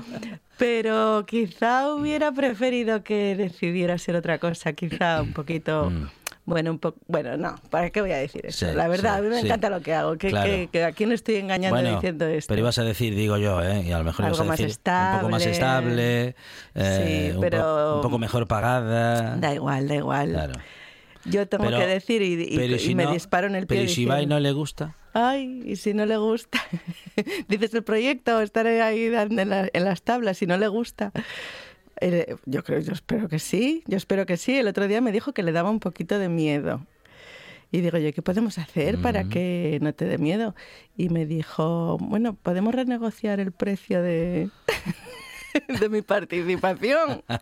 Pero 0.59 1.25
quizá 1.27 1.95
hubiera 1.95 2.33
preferido 2.33 3.03
que 3.03 3.35
decidiera 3.35 3.97
ser 3.97 4.17
otra 4.17 4.39
cosa, 4.39 4.75
quizá 4.75 5.23
un 5.23 5.33
poquito... 5.33 5.91
Bueno, 6.47 6.71
un 6.73 6.79
poco, 6.79 6.99
bueno, 7.07 7.37
no, 7.37 7.55
¿para 7.71 7.91
qué 7.91 8.01
voy 8.01 8.11
a 8.13 8.17
decir 8.17 8.45
eso? 8.47 8.67
Sí, 8.69 8.75
la 8.75 8.89
verdad, 8.89 9.15
sí, 9.15 9.19
a 9.19 9.23
mí 9.23 9.29
me 9.29 9.41
sí. 9.41 9.47
encanta 9.47 9.71
lo 9.71 9.81
que 9.83 9.95
hago, 9.95 10.17
que, 10.17 10.31
Claro. 10.31 10.51
que, 10.51 10.69
que 10.73 10.85
a 10.85 10.93
quién 10.93 11.13
estoy 11.13 11.37
engañando 11.37 11.77
Bueno, 11.79 11.95
diciendo 11.97 12.27
esto. 12.27 12.49
pero 12.49 12.61
ibas 12.63 12.79
a 12.79 12.83
decir, 12.83 13.15
digo 13.15 13.37
yo, 13.37 13.63
¿eh? 13.63 13.83
y 13.87 13.93
a 13.93 13.99
lo 13.99 14.05
mejor 14.05 14.25
ibas 14.27 14.41
Algo 14.41 14.49
más 14.51 14.59
decir 14.59 14.77
un 14.85 15.19
poco 15.21 15.29
más 15.31 15.47
estable. 15.47 16.29
estable, 16.31 16.37
eh, 16.75 17.33
un, 17.37 17.41
pero- 17.41 17.61
po- 17.63 17.97
un 17.97 18.03
poco 18.03 18.19
mejor 18.19 18.49
pagada. 18.49 19.37
Da 19.37 19.55
igual, 19.55 19.87
da 19.87 19.95
igual. 19.97 20.31
Claro. 20.31 20.53
Yo 21.27 21.47
tengo 21.47 21.65
Pero- 21.65 21.79
que 21.79 21.87
decir 21.87 22.23
y, 22.23 22.95
me 22.95 23.05
no- 23.05 23.13
disparo 23.13 23.47
en 23.47 23.55
el 23.55 23.67
pie. 23.67 23.79
Pero 23.81 23.91
¿y 23.91 23.95
si 23.95 24.07
va 24.07 24.23
y 24.23 24.27
no 24.27 24.41
le 24.41 24.53
gusta? 24.53 24.97
Ay, 25.13 25.61
y 25.67 25.77
si 25.77 25.93
no 25.93 26.07
le 26.07 26.17
gusta. 26.17 26.59
Dices 27.49 27.75
el 27.75 27.83
proyecto, 27.85 28.41
estaré 28.41 28.81
ahí 28.81 29.09
dando 29.11 29.43
en, 29.43 29.51
la- 29.51 29.69
en 29.73 29.85
las 29.85 30.03
tablas, 30.03 30.39
si 30.39 30.47
no 30.47 30.57
le 30.57 30.69
gusta. 30.69 31.13
Yo 32.47 32.65
creo, 32.65 32.81
yo 32.81 32.93
espero 32.93 33.29
que 33.29 33.39
sí, 33.39 33.83
yo 33.87 33.97
espero 33.97 34.27
que 34.27 34.37
sí. 34.37 34.57
El 34.57 34.69
otro 34.69 34.89
día 34.89 35.01
me 35.01 35.13
dijo 35.13 35.33
que 35.33 35.43
le 35.43 35.53
daba 35.53 35.71
un 35.71 35.81
poquito 35.81 36.19
de 36.19 36.29
miedo. 36.29 36.87
Y 37.73 37.83
digo 37.83 37.99
yo, 37.99 38.13
¿qué 38.13 38.23
podemos 38.23 38.59
hacer 38.59 39.01
para 39.01 39.25
que 39.25 39.79
no 39.81 39.93
te 39.95 40.05
dé 40.05 40.19
miedo? 40.19 40.57
Y 40.97 41.09
me 41.09 41.25
dijo, 41.25 41.99
bueno, 42.01 42.35
podemos 42.35 42.75
renegociar 42.75 43.39
el 43.39 43.53
precio 43.53 44.03
de, 44.03 44.51
de 45.81 45.89
mi 45.89 46.03
participación. 46.03 47.23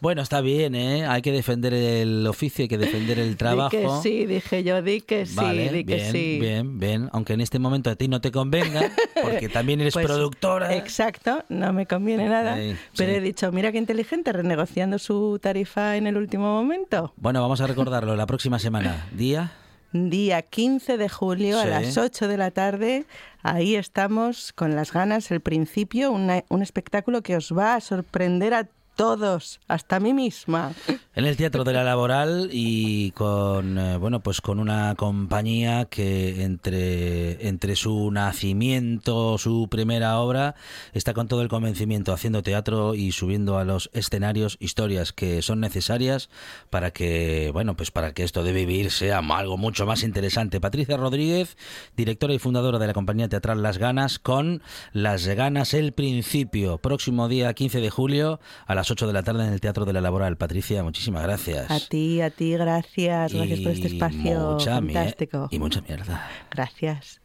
Bueno, 0.00 0.22
está 0.22 0.40
bien, 0.40 0.74
¿eh? 0.74 1.04
Hay 1.06 1.20
que 1.20 1.30
defender 1.30 1.74
el 1.74 2.26
oficio, 2.26 2.62
hay 2.62 2.68
que 2.68 2.78
defender 2.78 3.18
el 3.18 3.36
trabajo. 3.36 3.76
Di 3.76 3.82
que 3.82 3.88
sí, 4.02 4.24
dije 4.26 4.64
yo, 4.64 4.80
di 4.80 5.02
que 5.02 5.26
sí, 5.26 5.36
Vale, 5.36 5.70
di 5.70 5.84
que 5.84 5.96
bien, 5.96 6.12
sí. 6.12 6.38
bien, 6.40 6.78
bien. 6.78 7.08
Aunque 7.12 7.34
en 7.34 7.42
este 7.42 7.58
momento 7.58 7.90
a 7.90 7.96
ti 7.96 8.08
no 8.08 8.20
te 8.22 8.30
convenga, 8.30 8.90
porque 9.22 9.50
también 9.50 9.80
eres 9.82 9.92
Pues, 9.92 10.06
productora. 10.06 10.74
Exacto, 10.74 11.44
no 11.50 11.72
me 11.74 11.86
conviene 11.86 12.28
nada. 12.28 12.54
Pero 12.54 13.10
sí. 13.12 13.16
he 13.16 13.20
dicho, 13.20 13.52
mira 13.52 13.72
qué 13.72 13.78
inteligente, 13.78 14.32
renegociando 14.32 14.98
su 14.98 15.38
tarifa 15.42 15.96
en 15.96 16.06
el 16.06 16.16
último 16.16 16.44
momento. 16.54 17.12
Bueno, 17.16 17.42
vamos 17.42 17.60
a 17.60 17.66
recordarlo 17.66 18.16
la 18.16 18.26
próxima 18.26 18.58
semana. 18.58 19.06
Día. 19.12 19.52
Día 19.92 20.42
15 20.42 20.96
de 20.98 21.08
julio 21.08 21.58
a 21.58 21.64
las 21.66 21.96
8 21.98 22.28
de 22.28 22.36
la 22.36 22.50
tarde. 22.52 23.06
Ahí 23.42 23.74
estamos 23.74 24.52
con 24.52 24.76
las 24.76 24.92
ganas, 24.92 25.30
el 25.32 25.40
principio, 25.40 26.12
una- 26.12 26.44
un 26.48 26.62
espectáculo 26.62 27.22
que 27.22 27.36
os 27.36 27.52
va 27.56 27.74
a 27.74 27.80
sorprender 27.80 28.54
a 28.54 28.68
todos, 28.96 29.60
hasta 29.68 30.00
mí 30.00 30.12
misma. 30.12 30.72
En 31.14 31.24
el 31.26 31.36
Teatro 31.36 31.64
de 31.64 31.72
la 31.72 31.84
Laboral 31.84 32.50
y 32.52 33.10
con 33.12 33.78
eh, 33.78 33.96
bueno 33.96 34.20
pues 34.20 34.40
con 34.40 34.58
una 34.58 34.94
compañía 34.94 35.86
que 35.86 36.44
entre 36.44 37.48
entre 37.48 37.76
su 37.76 38.10
nacimiento, 38.10 39.36
su 39.38 39.68
primera 39.68 40.18
obra, 40.18 40.54
está 40.92 41.14
con 41.14 41.28
todo 41.28 41.42
el 41.42 41.48
convencimiento 41.48 42.12
haciendo 42.12 42.42
teatro 42.42 42.94
y 42.94 43.12
subiendo 43.12 43.58
a 43.58 43.64
los 43.64 43.90
escenarios 43.92 44.56
historias 44.60 45.12
que 45.12 45.42
son 45.42 45.60
necesarias 45.60 46.30
para 46.70 46.90
que 46.90 47.50
bueno 47.52 47.76
pues 47.76 47.90
para 47.90 48.12
que 48.12 48.22
esto 48.22 48.42
de 48.42 48.52
vivir 48.52 48.90
sea 48.90 49.18
algo 49.18 49.56
mucho 49.56 49.86
más 49.86 50.02
interesante. 50.02 50.60
Patricia 50.60 50.96
Rodríguez, 50.96 51.56
directora 51.96 52.34
y 52.34 52.38
fundadora 52.38 52.78
de 52.78 52.86
la 52.86 52.92
compañía 52.92 53.28
teatral 53.28 53.62
Las 53.62 53.78
Ganas, 53.78 54.18
con 54.18 54.62
Las 54.92 55.26
Ganas 55.26 55.74
el 55.74 55.92
Principio, 55.92 56.78
próximo 56.78 57.28
día 57.28 57.52
15 57.54 57.80
de 57.80 57.90
julio 57.90 58.40
a 58.66 58.74
las 58.74 58.89
8 58.90 59.06
de 59.06 59.12
la 59.12 59.22
tarde 59.22 59.46
en 59.46 59.52
el 59.52 59.60
Teatro 59.60 59.84
de 59.84 59.92
la 59.92 60.00
Laboral. 60.00 60.36
Patricia, 60.36 60.82
muchísimas 60.82 61.22
gracias. 61.22 61.70
A 61.70 61.80
ti, 61.80 62.20
a 62.20 62.30
ti, 62.30 62.52
gracias. 62.52 63.32
Gracias 63.32 63.60
por 63.60 63.72
este 63.72 63.88
Y 63.88 63.92
espacio 63.94 64.52
mucha 64.52 64.74
fantástico. 64.74 65.48
y 65.50 65.58
mucha 65.58 65.80
mierda. 65.82 66.28
Gracias. 66.50 67.20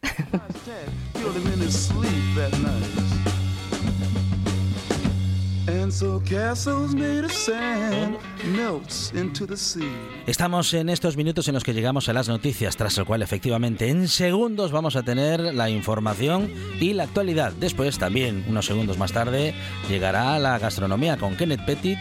Estamos 10.26 10.74
en 10.74 10.88
estos 10.88 11.16
minutos 11.16 11.48
en 11.48 11.54
los 11.54 11.64
que 11.64 11.74
llegamos 11.74 12.08
a 12.08 12.12
las 12.12 12.28
noticias, 12.28 12.76
tras 12.76 12.98
el 12.98 13.04
cual 13.04 13.22
efectivamente 13.22 13.88
en 13.88 14.08
segundos 14.08 14.72
vamos 14.72 14.96
a 14.96 15.02
tener 15.02 15.40
la 15.54 15.70
información 15.70 16.50
y 16.80 16.92
la 16.92 17.04
actualidad. 17.04 17.52
Después 17.52 17.98
también, 17.98 18.44
unos 18.48 18.66
segundos 18.66 18.98
más 18.98 19.12
tarde, 19.12 19.54
llegará 19.88 20.38
la 20.38 20.58
gastronomía 20.58 21.16
con 21.16 21.36
Kenneth 21.36 21.64
Petit 21.64 21.98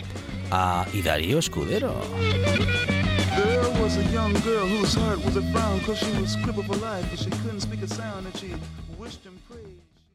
a, 0.51 0.85
y 0.93 1.01
Darío 1.01 1.39
Escudero. 1.39 1.93
There 3.35 3.83
was 3.83 3.97
a 3.97 4.03
young 4.13 4.33
girl 4.43 4.65
whose 4.65 4.95
heart 4.95 5.23
was 5.23 5.35
a 5.35 5.41
frown 5.51 5.79
cause 5.81 5.99
she 5.99 6.21
was 6.21 6.35
crippled 6.37 6.65
for 6.65 6.77
life, 6.77 7.05
but 7.11 7.19
she 7.19 7.29
couldn't 7.29 7.61
speak 7.61 7.83
a 7.83 7.87
sound 7.87 8.25
and 8.25 8.37
she. 8.37 8.55